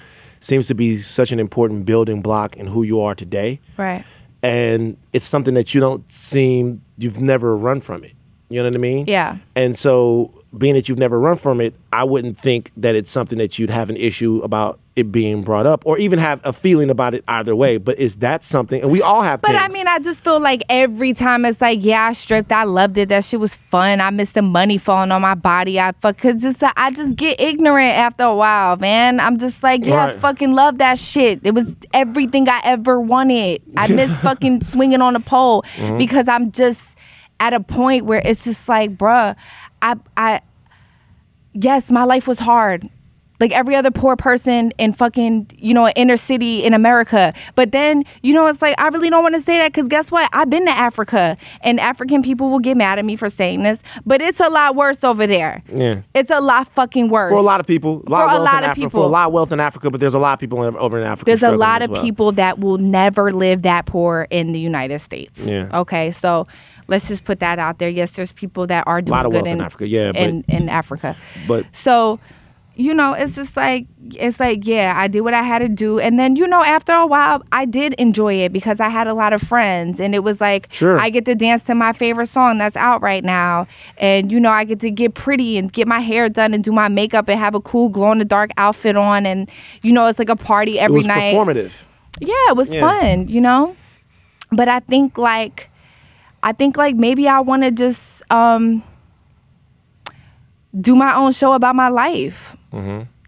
[0.41, 3.59] seems to be such an important building block in who you are today.
[3.77, 4.03] Right.
[4.43, 8.11] And it's something that you don't seem you've never run from it.
[8.49, 9.05] You know what I mean?
[9.07, 9.37] Yeah.
[9.55, 13.37] And so being that you've never run from it, I wouldn't think that it's something
[13.37, 16.89] that you'd have an issue about it being brought up or even have a feeling
[16.89, 17.77] about it either way.
[17.77, 20.63] But is that something and we all have But I mean, I just feel like
[20.69, 23.09] every time it's like, yeah, I stripped, I loved it.
[23.09, 23.99] That shit was fun.
[23.99, 25.81] I missed the money falling on my body.
[25.81, 29.19] I fuck, cause just I just get ignorant after a while, man.
[29.19, 31.41] I'm just like, yeah, I fucking love that shit.
[31.43, 33.61] It was everything I ever wanted.
[33.75, 35.97] I miss fucking swinging on a pole Mm-hmm.
[35.97, 36.95] because I'm just
[37.41, 39.35] at a point where it's just like, bruh,
[39.85, 40.41] I I
[41.53, 42.89] yes, my life was hard.
[43.37, 47.33] Like every other poor person in fucking, you know, inner city in America.
[47.55, 50.09] But then, you know, it's like, I really don't want to say that because guess
[50.09, 50.29] what?
[50.31, 53.81] I've been to Africa and African people will get mad at me for saying this,
[54.05, 55.61] but it's a lot worse over there.
[55.67, 56.03] Yeah.
[56.13, 57.29] It's a lot fucking worse.
[57.29, 59.01] for a lot of people, a lot For of a lot of Africa, people.
[59.01, 60.97] for a lot of wealth in Africa, but there's a lot of people in, over
[60.97, 61.25] in Africa.
[61.25, 62.01] There's a lot of well.
[62.01, 65.45] people that will never live that poor in the United States.
[65.45, 65.67] Yeah.
[65.73, 66.47] Okay, so
[66.87, 67.89] let's just put that out there.
[67.89, 70.21] Yes, there's people that are doing Lot of good wealth in in Africa, yeah, but-
[70.21, 71.15] in, in Africa.
[71.47, 72.19] But So,
[72.77, 75.97] you know, it's just like it's like yeah, I did what I had to do,
[75.97, 79.13] and then you know, after a while, I did enjoy it because I had a
[79.13, 80.99] lot of friends, and it was like Sure.
[80.99, 83.65] I get to dance to my favorite song that's out right now,
[83.97, 86.73] and you know, I get to get pretty and get my hair done and do
[86.73, 89.49] my makeup and have a cool glow in the dark outfit on, and
[89.81, 91.33] you know, it's like a party it every was night.
[91.33, 91.71] performative.
[92.19, 92.81] Yeah, it was Yeah.
[92.81, 93.75] fun, you know?
[94.51, 95.69] But I think like
[96.45, 98.83] I think like maybe I want to just um
[100.79, 102.55] do my own show about my life.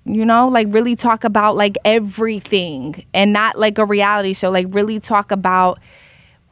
[0.06, 4.68] You know, like really talk about like everything and not like a reality show, like
[4.70, 5.80] really talk about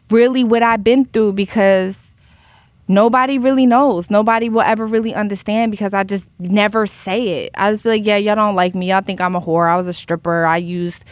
[0.10, 2.02] really what I've been through because
[2.88, 4.10] nobody really knows.
[4.10, 7.52] Nobody will ever really understand because I just never say it.
[7.56, 8.90] I just be like, yeah, y'all don't like me.
[8.90, 9.70] Y'all think I'm a whore.
[9.72, 10.46] I was a stripper.
[10.46, 11.04] I used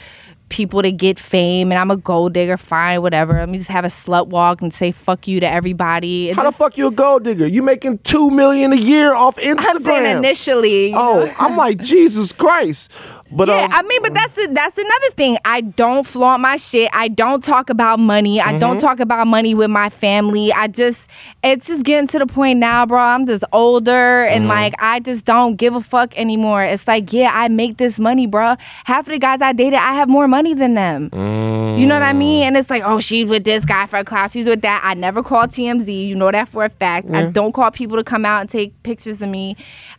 [0.53, 2.57] people to get fame and I'm a gold digger.
[2.57, 3.33] Fine, whatever.
[3.33, 6.29] Let me just have a slut walk and say fuck you to everybody.
[6.29, 7.47] It's How the fuck you a gold digger?
[7.47, 9.57] You making two million a year off Instagram?
[9.69, 10.93] I'm saying initially.
[10.93, 11.33] Oh, know?
[11.39, 12.91] I'm like Jesus Christ.
[13.35, 15.37] But Yeah, um, I mean, but that's a, that's another thing.
[15.45, 16.89] I don't flaunt my shit.
[16.93, 18.39] I don't talk about money.
[18.39, 18.59] I Mm-hmm.
[18.59, 20.51] don't talk about money with my family.
[20.53, 21.07] I just
[21.43, 22.99] it's just getting to the point now, bro.
[22.99, 24.35] I'm just older Mm-hmm.
[24.35, 26.63] and like I just don't give a fuck anymore.
[26.63, 28.55] It's like, yeah, I make this money, bro.
[28.85, 31.09] Half of the guys I dated, I have more money than them.
[31.13, 32.43] You know what I mean?
[32.43, 34.31] And it's like, oh, she's with this guy for a class.
[34.33, 34.81] She's with that.
[34.83, 36.07] I never call TMZ.
[36.07, 37.09] You know that for a fact.
[37.09, 39.55] I don't call people to come out and take pictures of me.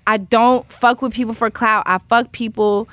[0.07, 1.83] I don't fuck with people for clout.
[1.87, 2.89] I fuck people,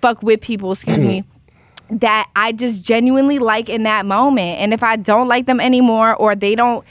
[0.00, 1.24] fuck with people, excuse me,
[1.90, 4.60] that I just genuinely like in that moment.
[4.60, 6.84] And if I don't like them anymore or they don't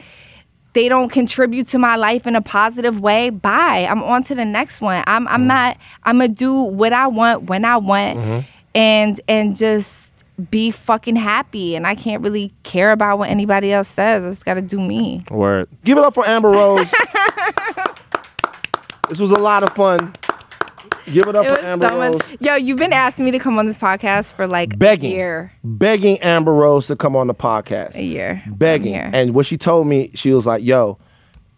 [0.74, 3.88] they don't contribute to my life in a positive way, bye.
[3.90, 5.04] I'm on to the next one.
[5.08, 5.48] I'm I'm mm-hmm.
[5.48, 8.48] not I'm gonna do what I want when I want mm-hmm.
[8.76, 10.12] and and just
[10.52, 14.24] be fucking happy and I can't really care about what anybody else says.
[14.24, 15.24] I just gotta do me.
[15.30, 15.68] Word.
[15.84, 16.90] Give it up for Amber Rose.
[19.10, 20.14] this was a lot of fun.
[21.14, 22.18] Give it up It for Amber so Rose.
[22.18, 25.16] much Yo, you've been asking me to come on this podcast for like Begging, a
[25.16, 25.54] year.
[25.64, 27.96] begging Amber Rose to come on the podcast.
[27.96, 28.44] A year.
[28.48, 28.96] Begging.
[28.96, 30.98] And what she told me, she was like, "Yo,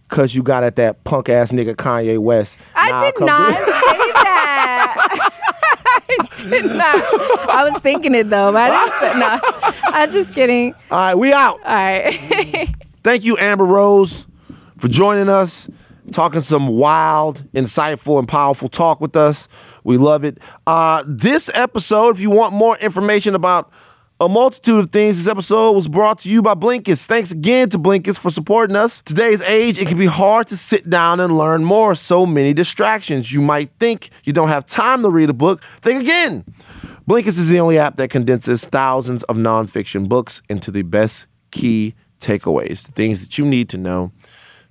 [0.10, 4.12] cause you got at that punk ass nigga Kanye West." I Nah, did not say
[4.14, 5.30] that.
[6.12, 6.96] I did not.
[7.50, 9.94] I was thinking it though, but I didn't.
[9.94, 10.74] I'm just kidding.
[10.90, 11.60] All right, we out.
[11.66, 12.70] All right.
[13.04, 14.26] Thank you, Amber Rose,
[14.78, 15.68] for joining us,
[16.12, 19.48] talking some wild, insightful, and powerful talk with us.
[19.84, 20.38] We love it.
[20.68, 23.72] Uh, this episode, if you want more information about
[24.20, 27.08] a multitude of things, this episode was brought to you by Blinkist.
[27.08, 29.02] Thanks again to Blinkist for supporting us.
[29.04, 31.96] Today's age, it can be hard to sit down and learn more.
[31.96, 33.32] So many distractions.
[33.32, 35.64] You might think you don't have time to read a book.
[35.82, 36.46] Think again.
[37.10, 41.96] Blinkist is the only app that condenses thousands of nonfiction books into the best key
[42.20, 44.12] takeaways, the things that you need to know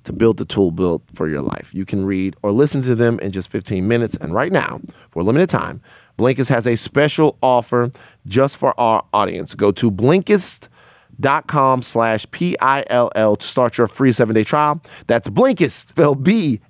[0.05, 1.74] to build the tool built for your life.
[1.74, 4.14] You can read or listen to them in just 15 minutes.
[4.16, 5.82] And right now, for a limited time,
[6.18, 7.90] Blinkist has a special offer
[8.27, 9.55] just for our audience.
[9.55, 14.82] Go to Blinkist.com slash P-I-L-L to start your free seven-day trial.
[15.06, 16.68] That's Blinkist, spelled B-L-I-N-K-I-S-T.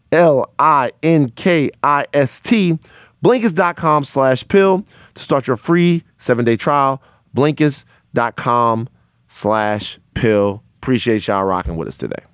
[3.22, 7.02] Blinkist.com slash pill to start your free seven-day trial.
[7.36, 8.88] Blinkist.com
[9.28, 10.62] slash pill.
[10.78, 12.29] Appreciate y'all rocking with us today.